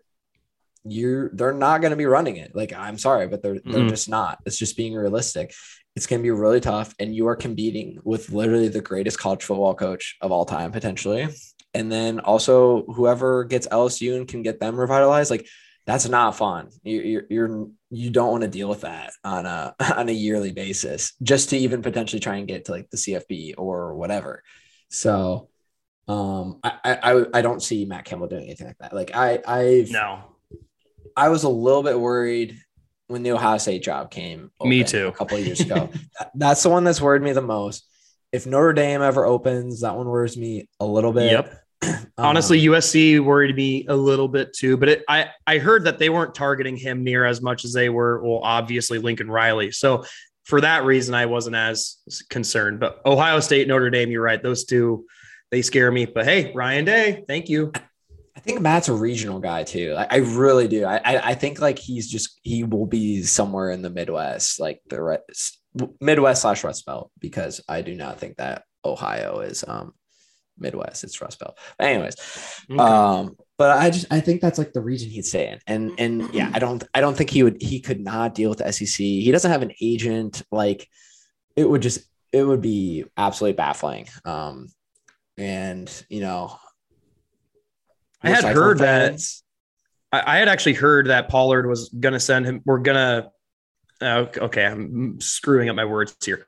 you're 0.85 1.31
they're 1.33 1.53
not 1.53 1.81
going 1.81 1.91
to 1.91 1.97
be 1.97 2.05
running 2.05 2.37
it. 2.37 2.55
Like 2.55 2.71
I'm 2.71 2.97
sorry, 2.97 3.27
but 3.27 3.43
they're 3.43 3.59
they're 3.65 3.81
mm-hmm. 3.81 3.89
just 3.89 4.07
not. 4.07 4.39
It's 4.45 4.57
just 4.57 4.77
being 4.77 4.95
realistic. 4.95 5.53
It's 5.99 6.07
going 6.07 6.21
to 6.21 6.23
be 6.23 6.31
really 6.31 6.61
tough 6.61 6.95
and 6.97 7.13
you 7.13 7.27
are 7.27 7.35
competing 7.35 7.99
with 8.05 8.29
literally 8.29 8.69
the 8.69 8.79
greatest 8.79 9.19
college 9.19 9.43
football 9.43 9.75
coach 9.75 10.15
of 10.21 10.31
all 10.31 10.45
time 10.45 10.71
potentially. 10.71 11.27
And 11.73 11.91
then 11.91 12.21
also 12.21 12.85
whoever 12.85 13.43
gets 13.43 13.67
LSU 13.67 14.15
and 14.15 14.25
can 14.25 14.41
get 14.41 14.61
them 14.61 14.79
revitalized 14.79 15.29
like 15.29 15.45
that's 15.85 16.07
not 16.07 16.37
fun. 16.37 16.69
You, 16.83 17.01
you're, 17.01 17.23
you're 17.29 17.67
you 17.89 18.11
don't 18.11 18.31
want 18.31 18.43
to 18.43 18.47
deal 18.47 18.69
with 18.69 18.79
that 18.81 19.11
on 19.25 19.45
a 19.45 19.75
on 19.97 20.07
a 20.07 20.13
yearly 20.13 20.53
basis 20.53 21.11
just 21.21 21.49
to 21.49 21.57
even 21.57 21.81
potentially 21.81 22.21
try 22.21 22.37
and 22.37 22.47
get 22.47 22.63
to 22.65 22.71
like 22.71 22.89
the 22.89 22.95
CFB 22.95 23.55
or 23.57 23.93
whatever. 23.95 24.41
So 24.87 25.49
um 26.07 26.61
I 26.63 26.77
I 26.85 27.25
I 27.33 27.41
don't 27.41 27.61
see 27.61 27.83
Matt 27.83 28.05
Campbell 28.05 28.27
doing 28.27 28.45
anything 28.45 28.67
like 28.67 28.77
that. 28.77 28.95
Like 28.95 29.11
I 29.13 29.41
I 29.45 29.85
no 29.89 30.23
I 31.17 31.27
was 31.27 31.43
a 31.43 31.49
little 31.49 31.83
bit 31.83 31.99
worried 31.99 32.57
when 33.09 33.23
the 33.23 33.31
Ohio 33.31 33.57
State 33.57 33.83
job 33.83 34.11
came. 34.11 34.51
Me 34.63 34.83
too. 34.83 35.07
A 35.07 35.11
couple 35.11 35.37
of 35.37 35.45
years 35.45 35.59
ago. 35.59 35.89
that's 36.35 36.61
the 36.63 36.69
one 36.69 36.83
that's 36.83 37.01
worried 37.01 37.23
me 37.23 37.33
the 37.33 37.41
most. 37.41 37.85
If 38.31 38.45
Notre 38.45 38.73
Dame 38.73 39.01
ever 39.01 39.25
opens, 39.25 39.81
that 39.81 39.97
one 39.97 40.07
worries 40.07 40.37
me 40.37 40.69
a 40.79 40.85
little 40.85 41.11
bit. 41.11 41.31
Yep. 41.31 42.05
Honestly, 42.19 42.59
um, 42.67 42.75
USC 42.75 43.19
worried 43.19 43.55
me 43.55 43.87
a 43.87 43.95
little 43.95 44.27
bit 44.27 44.53
too, 44.53 44.77
but 44.77 44.89
it, 44.89 45.03
I 45.09 45.31
I 45.47 45.57
heard 45.57 45.85
that 45.85 45.97
they 45.97 46.09
weren't 46.09 46.35
targeting 46.35 46.77
him 46.77 47.03
near 47.03 47.25
as 47.25 47.41
much 47.41 47.65
as 47.65 47.73
they 47.73 47.89
were. 47.89 48.21
Well, 48.23 48.41
obviously 48.43 48.99
Lincoln 48.99 49.31
Riley. 49.31 49.71
So 49.71 50.05
for 50.43 50.61
that 50.61 50.83
reason, 50.83 51.15
I 51.15 51.25
wasn't 51.25 51.55
as 51.55 51.97
concerned. 52.29 52.79
But 52.79 53.01
Ohio 53.05 53.39
State, 53.39 53.67
Notre 53.67 53.89
Dame, 53.89 54.11
you're 54.11 54.21
right; 54.21 54.41
those 54.41 54.65
two 54.65 55.05
they 55.49 55.63
scare 55.63 55.91
me. 55.91 56.05
But 56.05 56.25
hey, 56.25 56.51
Ryan 56.53 56.85
Day, 56.85 57.23
thank 57.27 57.49
you. 57.49 57.71
I 58.39 58.41
think 58.41 58.61
Matt's 58.61 58.87
a 58.87 58.93
regional 58.93 59.41
guy 59.41 59.65
too. 59.65 59.93
I, 59.97 60.07
I 60.11 60.15
really 60.19 60.69
do. 60.69 60.85
I, 60.85 61.01
I 61.03 61.35
think 61.35 61.59
like 61.59 61.77
he's 61.77 62.09
just 62.09 62.39
he 62.41 62.63
will 62.63 62.85
be 62.85 63.21
somewhere 63.21 63.69
in 63.69 63.81
the 63.81 63.89
Midwest, 63.89 64.61
like 64.61 64.79
the 64.87 65.01
rest, 65.01 65.59
Midwest 65.99 66.43
slash 66.43 66.63
Rust 66.63 66.85
Belt, 66.85 67.11
because 67.19 67.59
I 67.67 67.81
do 67.81 67.93
not 67.95 68.17
think 68.17 68.37
that 68.37 68.63
Ohio 68.85 69.41
is 69.41 69.65
um 69.67 69.91
Midwest. 70.57 71.03
It's 71.03 71.19
Rust 71.19 71.37
Belt. 71.39 71.57
But 71.77 71.87
anyways, 71.89 72.15
okay. 72.71 72.79
um, 72.79 73.35
but 73.57 73.77
I 73.77 73.89
just 73.89 74.05
I 74.09 74.21
think 74.21 74.39
that's 74.39 74.57
like 74.57 74.71
the 74.71 74.79
region 74.79 75.09
he'd 75.09 75.25
stay 75.25 75.49
in, 75.49 75.59
and 75.67 75.91
and 75.99 76.33
yeah, 76.33 76.49
I 76.53 76.59
don't 76.59 76.81
I 76.93 77.01
don't 77.01 77.17
think 77.17 77.31
he 77.31 77.43
would 77.43 77.61
he 77.61 77.81
could 77.81 77.99
not 77.99 78.35
deal 78.35 78.49
with 78.49 78.59
the 78.59 78.71
SEC. 78.71 78.99
He 78.99 79.33
doesn't 79.33 79.51
have 79.51 79.63
an 79.63 79.73
agent. 79.81 80.43
Like 80.49 80.87
it 81.57 81.69
would 81.69 81.81
just 81.81 82.07
it 82.31 82.43
would 82.43 82.61
be 82.61 83.03
absolutely 83.17 83.57
baffling. 83.57 84.07
Um, 84.23 84.67
and 85.37 85.91
you 86.07 86.21
know, 86.21 86.55
I 88.21 88.29
had 88.29 88.43
heard 88.43 88.79
fans, 88.79 89.43
that 90.11 90.25
I, 90.25 90.35
I, 90.35 90.39
had 90.39 90.47
actually 90.47 90.73
heard 90.73 91.07
that 91.07 91.29
Pollard 91.29 91.67
was 91.67 91.89
gonna 91.89 92.19
send 92.19 92.45
him. 92.45 92.61
We're 92.65 92.79
gonna. 92.79 93.31
Uh, 94.01 94.25
okay, 94.37 94.65
I'm 94.65 95.19
screwing 95.19 95.69
up 95.69 95.75
my 95.75 95.85
words 95.85 96.15
here 96.23 96.45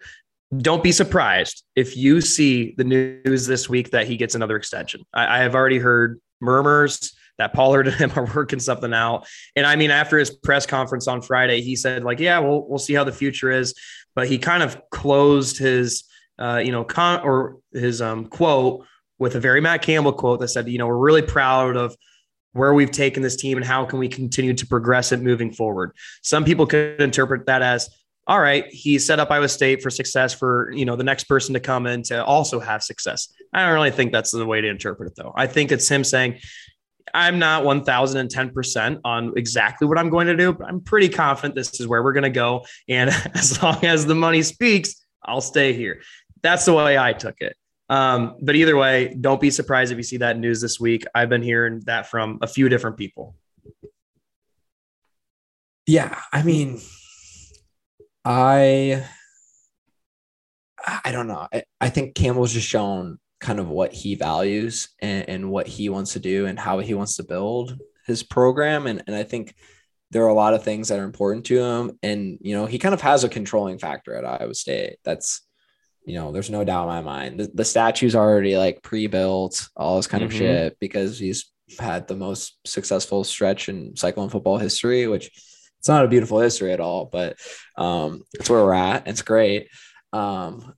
don't 0.57 0.83
be 0.83 0.91
surprised 0.91 1.63
if 1.75 1.95
you 1.95 2.19
see 2.19 2.73
the 2.77 2.83
news 2.83 3.47
this 3.47 3.69
week 3.69 3.91
that 3.91 4.07
he 4.07 4.17
gets 4.17 4.35
another 4.35 4.57
extension. 4.57 5.01
I, 5.13 5.37
I 5.37 5.39
have 5.39 5.55
already 5.55 5.77
heard 5.77 6.19
murmurs 6.41 7.13
that 7.37 7.53
Pollard 7.53 7.87
and 7.87 7.95
him 7.95 8.11
are 8.15 8.29
working 8.35 8.59
something 8.59 8.93
out. 8.93 9.27
And 9.55 9.65
I 9.65 9.75
mean, 9.75 9.91
after 9.91 10.17
his 10.17 10.29
press 10.29 10.65
conference 10.65 11.07
on 11.07 11.21
Friday, 11.21 11.61
he 11.61 11.75
said, 11.75 12.03
like, 12.03 12.19
yeah, 12.19 12.39
we'll 12.39 12.67
we'll 12.67 12.79
see 12.79 12.93
how 12.93 13.03
the 13.03 13.13
future 13.13 13.49
is. 13.49 13.73
But 14.13 14.27
he 14.27 14.37
kind 14.37 14.61
of 14.61 14.81
closed 14.89 15.57
his 15.57 16.03
uh, 16.37 16.57
you 16.57 16.71
know, 16.71 16.83
con 16.83 17.21
or 17.21 17.57
his 17.71 18.01
um 18.01 18.25
quote 18.25 18.85
with 19.21 19.35
a 19.35 19.39
very 19.39 19.61
Matt 19.61 19.83
Campbell 19.83 20.13
quote 20.13 20.39
that 20.39 20.47
said, 20.47 20.67
you 20.67 20.79
know, 20.79 20.87
we're 20.87 20.97
really 20.97 21.21
proud 21.21 21.77
of 21.77 21.95
where 22.53 22.73
we've 22.73 22.89
taken 22.89 23.21
this 23.21 23.35
team 23.35 23.55
and 23.55 23.63
how 23.65 23.85
can 23.85 23.99
we 23.99 24.09
continue 24.09 24.55
to 24.55 24.65
progress 24.65 25.11
it 25.11 25.21
moving 25.21 25.53
forward. 25.53 25.91
Some 26.23 26.43
people 26.43 26.65
could 26.65 26.99
interpret 26.99 27.45
that 27.45 27.61
as 27.61 27.87
all 28.27 28.39
right, 28.39 28.65
he 28.69 28.97
set 28.97 29.19
up 29.19 29.29
Iowa 29.29 29.47
State 29.47 29.81
for 29.81 29.89
success 29.89 30.33
for, 30.33 30.71
you 30.71 30.85
know, 30.85 30.95
the 30.95 31.03
next 31.03 31.25
person 31.25 31.53
to 31.53 31.59
come 31.59 31.85
in 31.85 32.01
to 32.03 32.23
also 32.23 32.59
have 32.59 32.81
success. 32.81 33.31
I 33.53 33.63
don't 33.63 33.73
really 33.73 33.91
think 33.91 34.11
that's 34.11 34.31
the 34.31 34.45
way 34.45 34.59
to 34.59 34.67
interpret 34.67 35.11
it 35.11 35.15
though. 35.15 35.33
I 35.35 35.47
think 35.47 35.71
it's 35.71 35.87
him 35.87 36.03
saying, 36.03 36.39
I'm 37.13 37.37
not 37.37 37.63
1010% 37.63 39.01
on 39.03 39.33
exactly 39.37 39.87
what 39.87 39.99
I'm 39.99 40.09
going 40.09 40.27
to 40.27 40.35
do, 40.35 40.53
but 40.53 40.67
I'm 40.67 40.81
pretty 40.81 41.09
confident 41.09 41.55
this 41.55 41.79
is 41.79 41.87
where 41.87 42.01
we're 42.01 42.13
going 42.13 42.23
to 42.23 42.29
go. 42.29 42.65
And 42.87 43.09
as 43.35 43.61
long 43.61 43.85
as 43.85 44.07
the 44.07 44.15
money 44.15 44.41
speaks, 44.41 44.95
I'll 45.23 45.41
stay 45.41 45.73
here. 45.73 46.01
That's 46.41 46.65
the 46.65 46.73
way 46.73 46.97
I 46.97 47.13
took 47.13 47.35
it. 47.39 47.55
Um, 47.91 48.37
but 48.41 48.55
either 48.55 48.77
way, 48.77 49.17
don't 49.19 49.41
be 49.41 49.51
surprised 49.51 49.91
if 49.91 49.97
you 49.97 50.03
see 50.03 50.17
that 50.17 50.39
news 50.39 50.61
this 50.61 50.79
week. 50.79 51.03
I've 51.13 51.27
been 51.27 51.43
hearing 51.43 51.81
that 51.87 52.09
from 52.09 52.39
a 52.41 52.47
few 52.47 52.69
different 52.69 52.95
people. 52.95 53.35
Yeah. 55.85 56.17
I 56.31 56.41
mean, 56.41 56.79
I 58.23 59.05
I 61.03 61.11
don't 61.11 61.27
know. 61.27 61.47
I, 61.53 61.63
I 61.81 61.89
think 61.89 62.15
Campbell's 62.15 62.53
just 62.53 62.67
shown 62.67 63.19
kind 63.41 63.59
of 63.59 63.67
what 63.67 63.91
he 63.91 64.15
values 64.15 64.89
and, 65.01 65.27
and 65.27 65.51
what 65.51 65.67
he 65.67 65.89
wants 65.89 66.13
to 66.13 66.19
do 66.19 66.45
and 66.45 66.57
how 66.57 66.79
he 66.79 66.93
wants 66.93 67.17
to 67.17 67.23
build 67.23 67.77
his 68.07 68.23
program. 68.23 68.87
And, 68.87 69.03
and 69.05 69.15
I 69.15 69.23
think 69.23 69.53
there 70.11 70.23
are 70.23 70.29
a 70.29 70.33
lot 70.33 70.53
of 70.53 70.63
things 70.63 70.87
that 70.87 70.99
are 70.99 71.03
important 71.03 71.45
to 71.47 71.59
him. 71.59 71.99
And, 72.01 72.37
you 72.39 72.55
know, 72.55 72.67
he 72.67 72.79
kind 72.79 72.93
of 72.93 73.01
has 73.01 73.25
a 73.25 73.29
controlling 73.29 73.79
factor 73.79 74.15
at 74.15 74.23
Iowa 74.23 74.53
State. 74.53 74.97
That's, 75.03 75.41
you 76.05 76.15
know, 76.15 76.31
there's 76.31 76.49
no 76.49 76.63
doubt 76.63 76.83
in 76.83 76.89
my 76.89 77.01
mind. 77.01 77.39
The, 77.39 77.51
the 77.53 77.65
statue's 77.65 78.15
already 78.15 78.57
like 78.57 78.81
pre-built, 78.81 79.69
all 79.75 79.97
this 79.97 80.07
kind 80.07 80.23
mm-hmm. 80.23 80.31
of 80.31 80.37
shit, 80.37 80.77
because 80.79 81.19
he's 81.19 81.51
had 81.79 82.07
the 82.07 82.15
most 82.15 82.57
successful 82.65 83.23
stretch 83.23 83.69
in 83.69 83.95
Cyclone 83.95 84.29
football 84.29 84.57
history, 84.57 85.07
which 85.07 85.27
it's 85.79 85.87
not 85.87 86.05
a 86.05 86.09
beautiful 86.09 86.39
history 86.39 86.73
at 86.73 86.79
all, 86.79 87.05
but 87.05 87.37
um, 87.77 88.23
it's 88.33 88.49
where 88.49 88.63
we're 88.63 88.73
at. 88.73 89.07
It's 89.07 89.21
great. 89.21 89.67
Um, 90.13 90.73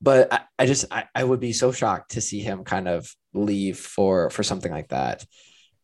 but 0.00 0.32
I, 0.32 0.40
I 0.58 0.66
just 0.66 0.84
I, 0.90 1.04
I, 1.14 1.24
would 1.24 1.40
be 1.40 1.52
so 1.52 1.72
shocked 1.72 2.12
to 2.12 2.20
see 2.20 2.40
him 2.40 2.64
kind 2.64 2.88
of 2.88 3.08
leave 3.32 3.78
for 3.78 4.28
for 4.30 4.42
something 4.42 4.70
like 4.70 4.88
that. 4.88 5.24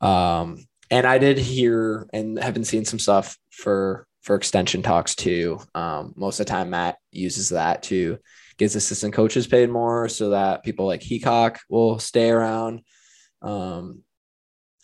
Um, 0.01 0.65
and 0.91 1.07
I 1.07 1.19
did 1.19 1.39
hear 1.39 2.07
and 2.13 2.39
have 2.39 2.53
been 2.53 2.65
seeing 2.65 2.85
some 2.85 2.99
stuff 2.99 3.39
for 3.51 4.07
for 4.23 4.37
extension 4.37 4.83
talks 4.83 5.15
too. 5.15 5.61
Um, 5.75 6.13
most 6.17 6.41
of 6.41 6.47
the 6.47 6.51
time, 6.51 6.71
Matt 6.71 6.99
uses 7.13 7.51
that 7.51 7.85
to 7.85 8.19
get 8.61 8.75
assistant 8.75 9.15
coaches 9.15 9.47
paid 9.47 9.71
more 9.71 10.07
so 10.09 10.31
that 10.31 10.63
people 10.63 10.87
like 10.87 11.01
Heacock 11.01 11.57
will 11.71 11.99
stay 11.99 12.31
around 12.31 12.83
um, 13.41 14.03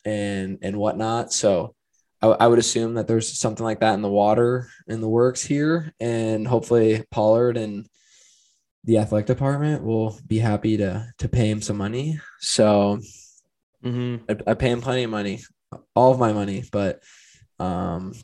and 0.04 0.58
and 0.62 0.76
whatnot. 0.78 1.30
So 1.32 1.74
I, 2.22 2.28
I 2.28 2.46
would 2.46 2.58
assume 2.58 2.94
that 2.94 3.06
there's 3.06 3.38
something 3.38 3.64
like 3.64 3.80
that 3.80 3.94
in 3.94 4.00
the 4.02 4.08
water 4.08 4.68
in 4.88 5.00
the 5.02 5.08
works 5.08 5.44
here, 5.44 5.92
and 6.00 6.48
hopefully 6.48 7.04
Pollard 7.10 7.58
and 7.58 7.86
the 8.84 8.98
athletic 8.98 9.26
department 9.26 9.84
will 9.84 10.18
be 10.26 10.38
happy 10.38 10.78
to 10.78 11.06
to 11.18 11.28
pay 11.28 11.50
him 11.50 11.60
some 11.60 11.76
money. 11.76 12.18
So 12.40 12.98
Mhm. 13.84 14.22
I, 14.28 14.50
I 14.50 14.54
pay 14.54 14.70
him 14.70 14.80
plenty 14.80 15.04
of 15.04 15.10
money, 15.10 15.40
all 15.94 16.12
of 16.12 16.18
my 16.18 16.32
money, 16.32 16.64
but 16.72 17.02
um, 17.60 18.14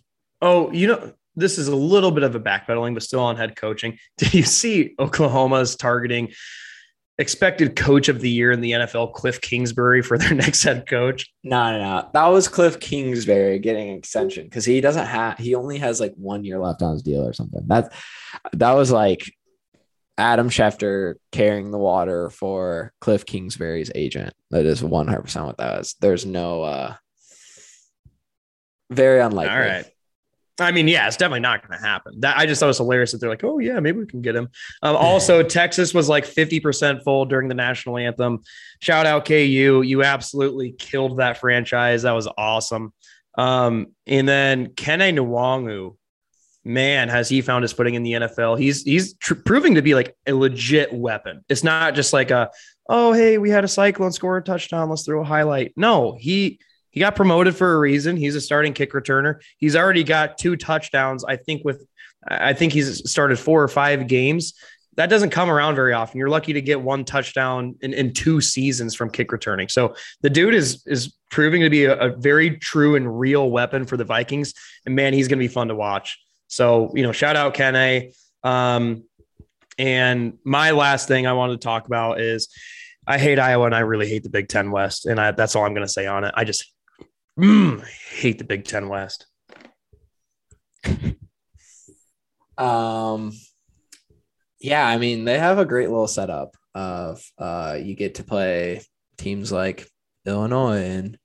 Oh, 0.41 0.73
you 0.73 0.89
know, 0.89 1.13
this 1.37 1.59
is 1.59 1.69
a 1.69 1.77
little 1.77 2.11
bit 2.11 2.25
of 2.25 2.35
a 2.35 2.41
backpedaling, 2.41 2.95
but 2.95 3.03
still 3.03 3.21
on 3.21 3.37
head 3.37 3.57
coaching. 3.57 3.99
Did 4.19 4.35
you 4.35 4.43
see 4.43 4.95
Oklahoma's 4.99 5.77
targeting 5.77 6.33
expected 7.19 7.77
coach 7.77 8.09
of 8.09 8.21
the 8.21 8.31
year 8.31 8.53
in 8.53 8.61
the 8.61 8.73
NFL, 8.73 9.13
Cliff 9.13 9.41
Kingsbury, 9.41 10.03
for 10.03 10.19
their 10.19 10.35
next 10.35 10.63
head 10.63 10.87
coach? 10.87 11.33
no, 11.43 11.73
no, 11.73 11.79
no, 11.79 12.11
that 12.13 12.27
was 12.27 12.49
Cliff 12.49 12.81
Kingsbury 12.81 13.59
getting 13.59 13.91
an 13.91 13.97
extension 13.97 14.45
because 14.45 14.65
he 14.65 14.81
doesn't 14.81 15.07
have 15.07 15.39
he 15.39 15.55
only 15.55 15.79
has 15.79 16.01
like 16.01 16.15
one 16.17 16.45
year 16.45 16.59
left 16.59 16.83
on 16.83 16.93
his 16.93 17.03
deal 17.03 17.27
or 17.27 17.33
something. 17.33 17.63
That 17.67 17.93
that 18.53 18.73
was 18.73 18.91
like 18.91 19.33
Adam 20.19 20.51
Schefter 20.51 21.15
carrying 21.31 21.71
the 21.71 21.79
water 21.79 22.31
for 22.31 22.93
Cliff 23.01 23.25
Kingsbury's 23.25 23.91
agent. 23.95 24.35
That 24.51 24.67
is 24.67 24.83
one 24.83 25.07
hundred 25.07 25.23
percent 25.23 25.47
what 25.47 25.59
that 25.59 25.79
was. 25.79 25.95
There's 26.01 26.27
no 26.27 26.63
uh 26.63 26.95
very 28.91 29.21
unlikely. 29.21 29.55
All 29.55 29.61
right. 29.61 29.87
I 30.59 30.71
mean, 30.71 30.87
yeah, 30.87 31.07
it's 31.07 31.17
definitely 31.17 31.41
not 31.41 31.67
going 31.67 31.79
to 31.79 31.85
happen. 31.85 32.21
That 32.21 32.37
I 32.37 32.47
just 32.47 32.61
thought 32.61 32.67
it 32.67 32.69
was 32.69 32.79
hilarious 32.79 33.13
that 33.13 33.19
they're 33.19 33.31
like, 33.31 33.45
oh 33.45 33.59
yeah, 33.59 33.81
maybe 33.81 33.99
we 33.99 34.07
can 34.07 34.21
get 34.21 34.37
him. 34.37 34.49
Um, 34.83 34.97
also, 34.97 35.43
Texas 35.43 35.95
was 35.95 36.09
like 36.09 36.27
fifty 36.27 36.61
percent 36.61 37.03
full 37.03 37.25
during 37.25 37.49
the 37.49 37.55
national 37.55 37.97
anthem. 37.97 38.41
Shout 38.81 39.07
out 39.07 39.25
KU, 39.25 39.83
you 39.83 40.03
absolutely 40.03 40.73
killed 40.73 41.19
that 41.19 41.39
franchise. 41.39 42.03
That 42.03 42.13
was 42.13 42.29
awesome. 42.37 42.93
Um, 43.39 43.89
and 44.07 44.29
then 44.29 44.69
Kene 44.69 45.17
Nwangwu, 45.17 45.97
man, 46.65 47.09
has 47.09 47.29
he 47.29 47.41
found 47.41 47.63
his 47.63 47.73
footing 47.73 47.95
in 47.95 48.03
the 48.03 48.13
NFL? 48.13 48.59
He's 48.59 48.83
he's 48.83 49.15
tr- 49.15 49.35
proving 49.35 49.77
to 49.77 49.83
be 49.83 49.95
like 49.95 50.15
a 50.27 50.33
legit 50.35 50.93
weapon. 50.93 51.45
It's 51.49 51.65
not 51.65 51.95
just 51.95 52.13
like 52.13 52.31
a 52.31 52.51
oh 52.89 53.13
hey, 53.13 53.39
we 53.39 53.49
had 53.49 53.65
a 53.65 53.69
cyclone 53.69 54.13
score 54.13 54.37
a 54.37 54.43
touchdown, 54.43 54.91
let's 54.91 55.05
throw 55.05 55.23
a 55.23 55.25
highlight. 55.25 55.73
No, 55.77 56.17
he 56.19 56.61
he 56.93 57.01
got 57.01 57.17
promoted 57.17 57.57
for 57.57 57.75
a 57.75 57.79
reason. 57.79 58.17
He's 58.17 58.37
a 58.37 58.41
starting 58.41 58.75
kick 58.75 58.93
returner. 58.93 59.41
He's 59.57 59.75
already 59.75 60.05
got 60.05 60.39
two 60.39 60.57
touchdowns. 60.57 61.25
I 61.25 61.37
think 61.37 61.65
with 61.65 61.85
I 62.29 62.53
think 62.53 62.73
he's 62.73 63.11
started 63.11 63.39
four 63.39 63.63
or 63.63 63.69
five 63.69 64.07
games. 64.07 64.55
That 64.97 65.09
doesn't 65.09 65.31
come 65.31 65.51
around 65.51 65.75
very 65.75 65.95
often. 65.95 66.19
You're 66.19 66.29
lucky 66.29 66.53
to 66.53 66.61
get 66.61 66.81
one 66.81 67.05
touchdown 67.05 67.77
in, 67.81 67.95
in 67.95 68.13
two 68.13 68.43
seasons 68.43 68.95
from 68.95 69.11
kick 69.11 69.33
returning. 69.33 69.69
So 69.69 69.97
the 70.21 70.31
dude 70.31 70.55
is 70.55 70.85
is 70.87 71.17
proving 71.31 71.63
to 71.63 71.71
be 71.71 71.87
a, 71.87 71.99
a 71.99 72.17
very 72.17 72.59
true 72.59 72.95
and 72.95 73.19
real 73.19 73.51
weapon 73.51 73.87
for 73.87 73.97
the 73.97 74.05
Vikings. 74.05 74.53
And 74.85 74.95
man, 74.95 75.15
he's 75.15 75.29
going 75.29 75.39
to 75.39 75.43
be 75.45 75.53
fun 75.53 75.69
to 75.69 75.75
watch. 75.75 76.19
So 76.49 76.93
you 76.95 77.03
know, 77.03 77.13
shout 77.13 77.37
out 77.37 77.55
Kene. 77.55 78.15
Um, 78.45 79.05
and 79.79 80.35
my 80.45 80.73
last 80.73 81.09
thing 81.09 81.27
I 81.27 81.33
wanted 81.33 81.55
to 81.55 81.65
talk 81.65 81.87
about 81.87 82.21
is 82.21 82.49
I 83.07 83.19
hate 83.19 83.39
Iowa 83.39 83.65
and 83.65 83.75
I 83.75 83.81
really 83.81 84.09
hate 84.09 84.23
the 84.23 84.29
Big 84.29 84.49
Ten 84.49 84.71
West. 84.71 85.07
And 85.07 85.19
I, 85.19 85.33
that's 85.33 85.57
all 85.57 85.65
I'm 85.65 85.75
going 85.75 85.87
to 85.87 85.93
say 85.93 86.07
on 86.07 86.25
it. 86.25 86.35
I 86.37 86.45
just 86.45 86.71
mm, 87.39 87.85
hate 88.19 88.39
the 88.39 88.45
Big 88.45 88.65
Ten 88.65 88.89
West. 88.89 89.27
Um, 92.59 93.33
yeah, 94.61 94.87
I 94.87 94.99
mean 94.99 95.25
they 95.25 95.39
have 95.39 95.59
a 95.59 95.65
great 95.65 95.89
little 95.89 96.07
setup 96.07 96.57
of 96.75 97.23
uh, 97.39 97.79
you 97.81 97.95
get 97.97 98.17
to 98.17 98.25
play 98.25 98.83
teams 99.19 99.51
like 99.51 99.89
Illinois 100.27 100.83
and 100.83 101.19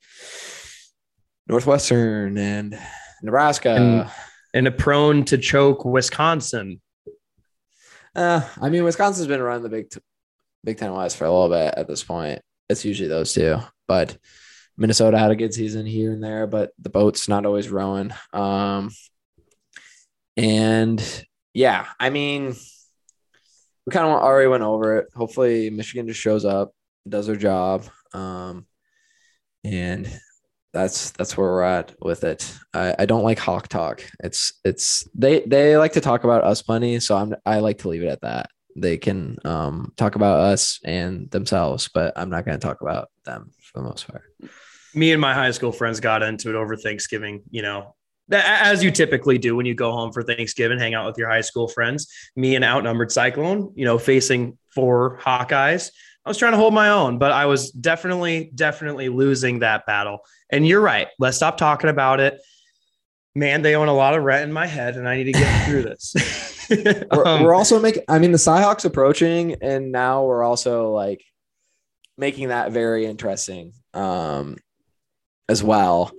Northwestern 1.48 2.38
and 2.38 2.78
Nebraska. 3.24 3.70
And- 3.76 4.10
And 4.54 4.66
a 4.68 4.72
prone 4.72 5.24
to 5.26 5.38
choke 5.38 5.86
Wisconsin. 5.86 6.82
Uh, 8.16 8.42
I 8.60 8.70
mean, 8.70 8.86
Wisconsin's 8.86 9.28
been 9.28 9.42
around 9.42 9.62
the 9.62 9.70
Big 9.70 9.90
T- 9.90 10.00
Big 10.64 10.78
Ten 10.78 10.94
West 10.94 11.18
for 11.18 11.26
a 11.26 11.32
little 11.32 11.50
bit 11.50 11.74
at 11.78 11.88
this 11.88 12.04
point. 12.04 12.42
It's 12.68 12.84
usually 12.84 13.10
those 13.10 13.34
two, 13.34 13.58
but 13.88 14.18
Minnesota 14.78 15.18
had 15.18 15.32
a 15.32 15.36
good 15.36 15.54
season 15.54 15.86
here 15.86 16.12
and 16.12 16.24
there, 16.24 16.48
but 16.48 16.72
the 16.80 16.90
boat's 16.90 17.28
not 17.28 17.46
always 17.46 17.70
rowing. 17.70 18.12
Um, 18.32 18.92
and 20.36 21.26
yeah, 21.54 21.88
I 22.00 22.12
mean, 22.12 22.56
we 23.86 23.92
kind 23.92 24.06
of 24.06 24.12
already 24.12 24.48
went 24.48 24.64
over 24.64 24.98
it. 24.98 25.08
Hopefully, 25.16 25.70
Michigan 25.70 26.08
just 26.08 26.20
shows 26.20 26.46
up, 26.46 26.72
does 27.08 27.26
their 27.26 27.36
job, 27.36 27.86
um, 28.14 28.68
and 29.64 30.08
that's 30.74 31.12
that's 31.12 31.36
where 31.36 31.48
we're 31.48 31.64
at 31.64 31.96
with 32.00 32.24
it. 32.24 32.54
I, 32.74 32.96
I 33.00 33.06
don't 33.06 33.24
like 33.24 33.40
hawk 33.40 33.68
talk. 33.70 34.04
It's 34.24 34.54
it's 34.64 35.08
they 35.16 35.40
they 35.42 35.78
like 35.78 35.94
to 35.94 36.02
talk 36.02 36.24
about 36.24 36.44
us 36.44 36.62
plenty, 36.62 37.00
so 37.00 37.18
I'm 37.18 37.34
I 37.46 37.60
like 37.60 37.80
to 37.80 37.90
leave 37.90 38.04
it 38.04 38.10
at 38.10 38.22
that. 38.22 38.52
They 38.76 38.98
can 38.98 39.38
um, 39.44 39.94
talk 39.98 40.14
about 40.16 40.40
us 40.40 40.80
and 40.84 41.32
themselves, 41.32 41.90
but 41.92 42.14
I'm 42.16 42.30
not 42.30 42.46
going 42.46 42.60
to 42.60 42.64
talk 42.66 42.82
about 42.82 43.10
them 43.26 43.50
for 43.60 43.80
the 43.80 43.88
most 43.88 44.08
part. 44.08 44.22
Me 44.98 45.12
and 45.12 45.22
my 45.22 45.34
high 45.34 45.52
school 45.52 45.72
friends 45.72 46.00
got 46.00 46.24
into 46.24 46.50
it 46.50 46.56
over 46.56 46.76
Thanksgiving, 46.76 47.44
you 47.50 47.62
know, 47.62 47.96
as 48.32 48.84
you 48.84 48.92
typically 48.92 49.38
do 49.38 49.56
when 49.56 49.66
you 49.66 49.74
go 49.74 49.92
home 49.92 50.12
for 50.12 50.24
Thanksgiving, 50.24 50.80
hang 50.80 50.94
out 50.94 51.06
with 51.06 51.18
your 51.18 51.30
high 51.30 51.42
school 51.42 51.68
friends. 51.68 52.08
Me 52.36 52.56
and 52.56 52.66
outnumbered 52.66 53.12
Cyclone, 53.12 53.72
you 53.76 53.86
know, 53.86 53.98
facing 53.98 54.58
four 54.74 55.20
Hawkeyes. 55.20 55.92
I 56.26 56.30
was 56.30 56.38
trying 56.38 56.52
to 56.52 56.58
hold 56.58 56.74
my 56.74 56.90
own, 56.90 57.20
but 57.20 57.32
I 57.32 57.46
was 57.46 57.72
definitely, 57.72 58.52
definitely 58.54 59.08
losing 59.08 59.60
that 59.60 59.86
battle. 59.86 60.20
And 60.50 60.68
you're 60.68 60.82
right. 60.82 61.08
Let's 61.20 61.38
stop 61.38 61.58
talking 61.58 61.90
about 61.90 62.20
it. 62.20 62.42
Man, 63.34 63.62
they 63.62 63.76
own 63.76 63.88
a 63.88 63.94
lot 63.94 64.18
of 64.18 64.24
rent 64.24 64.44
in 64.44 64.52
my 64.52 64.66
head, 64.66 64.98
and 64.98 65.08
I 65.08 65.16
need 65.16 65.26
to 65.26 65.32
get 65.32 65.66
through 65.68 65.84
this. 65.84 66.16
We're, 66.70 67.26
Um, 67.26 67.44
we're 67.44 67.54
also 67.54 67.80
making. 67.80 68.04
I 68.10 68.20
mean, 68.20 68.32
the 68.32 68.38
Cyhawks 68.38 68.84
approaching, 68.84 69.56
and 69.62 69.92
now 69.92 70.26
we're 70.26 70.44
also 70.44 70.92
like 70.92 71.24
making 72.18 72.50
that 72.50 72.72
very 72.72 73.06
interesting 73.06 73.72
um, 73.94 74.58
as 75.50 75.64
well. 75.64 76.12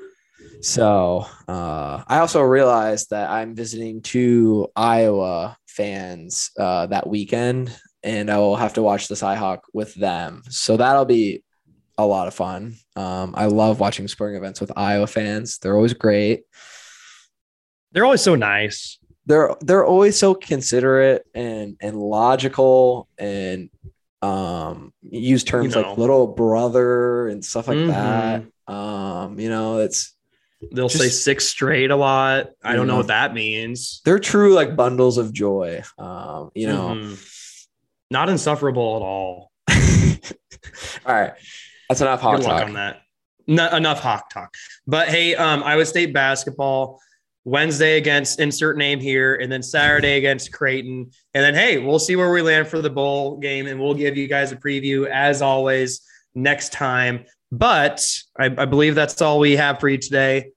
So 0.61 1.24
uh, 1.47 2.03
I 2.07 2.18
also 2.18 2.41
realized 2.43 3.11
that 3.11 3.31
I'm 3.31 3.55
visiting 3.55 4.03
two 4.03 4.68
Iowa 4.74 5.57
fans 5.66 6.51
uh, 6.59 6.87
that 6.87 7.07
weekend, 7.09 7.76
and 8.03 8.31
I 8.31 8.39
will 8.39 8.57
have 8.57 8.74
to 8.74 8.83
watch 8.83 9.09
the 9.09 9.14
Cyhawk 9.14 9.61
with 9.72 9.95
them. 9.95 10.43
So 10.49 10.76
that'll 10.76 11.05
be 11.05 11.45
a 11.97 12.07
lot 12.07 12.26
of 12.29 12.35
fun. 12.35 12.74
Um, 12.97 13.35
I 13.37 13.47
love 13.47 13.81
watching 13.81 14.09
sporting 14.09 14.37
events 14.37 14.61
with 14.61 14.72
Iowa 14.76 15.07
fans. 15.07 15.59
They're 15.59 15.76
always 15.76 15.95
great 15.95 16.43
they're 17.93 18.05
always 18.05 18.20
so 18.20 18.35
nice. 18.35 18.99
they're 19.24 19.55
they're 19.61 19.85
always 19.87 20.14
so 20.18 20.35
considerate 20.35 21.24
and 21.35 21.76
and 21.81 21.97
logical 21.99 23.09
and 23.18 23.70
um 24.20 24.93
use 25.01 25.43
terms 25.43 25.74
You 25.74 25.81
know. 25.83 25.89
like 25.91 25.99
little 25.99 26.26
brother 26.26 27.29
and 27.29 27.43
stuff 27.43 27.66
like 27.66 27.79
Mhm. 27.79 27.87
that 27.89 28.45
um 28.69 29.39
you 29.41 29.49
know 29.49 29.79
it's 29.79 30.14
They'll 30.73 30.89
say 30.89 31.09
six 31.09 31.47
straight 31.47 31.93
a 31.93 31.97
lot. 31.97 32.49
I 32.64 32.75
don't 32.75 32.89
know 32.89 32.95
Yeah. 32.95 32.99
what 32.99 33.07
that 33.09 33.33
means. 33.35 34.01
they're 34.05 34.19
true 34.19 34.55
like 34.55 34.77
bundles 34.77 35.16
of 35.19 35.33
joy 35.33 35.83
um 35.99 36.51
you 36.55 36.66
know 36.66 36.89
Mhm. 36.97 37.66
not 38.11 38.29
insufferable 38.29 38.97
at 38.97 39.03
all. 39.03 39.53
all 41.07 41.14
right 41.14 41.33
that's 41.89 42.01
enough 42.01 42.21
hot 42.21 42.37
Good 42.37 42.45
talk 42.45 42.64
on 42.64 42.75
that. 42.75 43.01
No, 43.47 43.66
enough 43.75 44.01
hawk 44.01 44.29
talk. 44.29 44.53
But 44.87 45.09
hey, 45.09 45.35
um, 45.35 45.62
Iowa 45.62 45.87
State 45.87 46.12
basketball 46.12 47.01
Wednesday 47.45 47.97
against 47.97 48.41
insert 48.41 48.77
name 48.77 49.01
here, 49.01 49.37
and 49.37 49.51
then 49.51 49.62
Saturday 49.62 50.19
against 50.19 50.53
Creighton, 50.53 51.11
and 51.33 51.43
then 51.45 51.55
hey, 51.55 51.79
we'll 51.79 51.99
see 51.99 52.14
where 52.14 52.31
we 52.31 52.43
land 52.43 52.69
for 52.69 52.83
the 52.83 52.91
bowl 52.91 53.39
game, 53.39 53.66
and 53.66 53.81
we'll 53.81 53.95
give 53.95 54.19
you 54.19 54.29
guys 54.29 54.53
a 54.53 54.57
preview 54.57 55.07
as 55.09 55.41
always 55.41 56.03
next 56.35 56.73
time. 56.73 57.25
But 57.51 58.07
I, 58.39 58.47
I 58.47 58.65
believe 58.65 58.95
that's 58.95 59.21
all 59.23 59.39
we 59.39 59.57
have 59.57 59.81
for 59.81 59.89
you 59.89 59.99
today. 59.99 60.53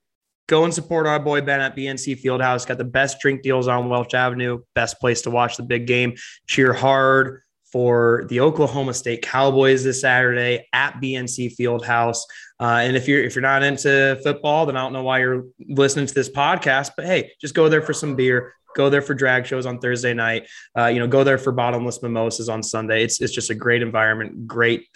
Go 0.48 0.64
and 0.64 0.74
support 0.74 1.06
our 1.06 1.18
boy 1.18 1.40
Ben 1.40 1.60
at 1.60 1.76
BNC 1.76 2.22
Fieldhouse. 2.22 2.66
Got 2.66 2.78
the 2.78 2.84
best 2.84 3.20
drink 3.20 3.42
deals 3.42 3.68
on 3.68 3.88
Welch 3.88 4.12
Avenue. 4.12 4.62
Best 4.74 5.00
place 5.00 5.22
to 5.22 5.30
watch 5.30 5.56
the 5.56 5.62
big 5.62 5.86
game. 5.86 6.14
Cheer 6.46 6.72
hard 6.72 7.42
for 7.72 8.26
the 8.28 8.40
Oklahoma 8.40 8.92
State 8.92 9.22
Cowboys 9.22 9.82
this 9.82 10.02
Saturday 10.02 10.68
at 10.74 11.00
BNC 11.00 11.56
Fieldhouse. 11.56 12.18
Uh, 12.60 12.80
and 12.82 12.96
if 12.96 13.08
you're 13.08 13.24
if 13.24 13.34
you're 13.34 13.42
not 13.42 13.62
into 13.62 14.20
football, 14.22 14.66
then 14.66 14.76
I 14.76 14.82
don't 14.82 14.92
know 14.92 15.02
why 15.02 15.20
you're 15.20 15.46
listening 15.68 16.06
to 16.06 16.14
this 16.14 16.28
podcast. 16.28 16.90
But 16.96 17.06
hey, 17.06 17.32
just 17.40 17.54
go 17.54 17.68
there 17.68 17.82
for 17.82 17.94
some 17.94 18.14
beer. 18.14 18.52
Go 18.76 18.90
there 18.90 19.02
for 19.02 19.14
drag 19.14 19.46
shows 19.46 19.66
on 19.66 19.78
Thursday 19.78 20.14
night. 20.14 20.48
Uh, 20.78 20.86
you 20.86 20.98
know, 20.98 21.06
go 21.06 21.24
there 21.24 21.38
for 21.38 21.52
bottomless 21.52 22.02
mimosas 22.02 22.48
on 22.48 22.62
Sunday. 22.62 23.04
It's 23.04 23.20
it's 23.20 23.32
just 23.32 23.50
a 23.50 23.54
great 23.54 23.82
environment, 23.82 24.46
great 24.46 24.86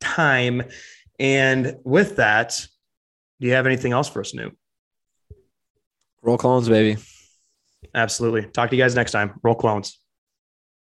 time. 0.00 0.62
And 1.20 1.76
with 1.84 2.16
that, 2.16 2.66
do 3.38 3.46
you 3.46 3.52
have 3.52 3.66
anything 3.66 3.92
else 3.92 4.08
for 4.08 4.20
us, 4.20 4.30
Snoop? 4.30 4.56
roll 6.22 6.36
clones 6.36 6.68
baby 6.68 7.00
Absolutely. 7.94 8.42
Talk 8.42 8.70
to 8.70 8.76
you 8.76 8.82
guys 8.82 8.94
next 8.94 9.12
time. 9.12 9.40
Roll 9.42 9.54
clones. 9.54 9.99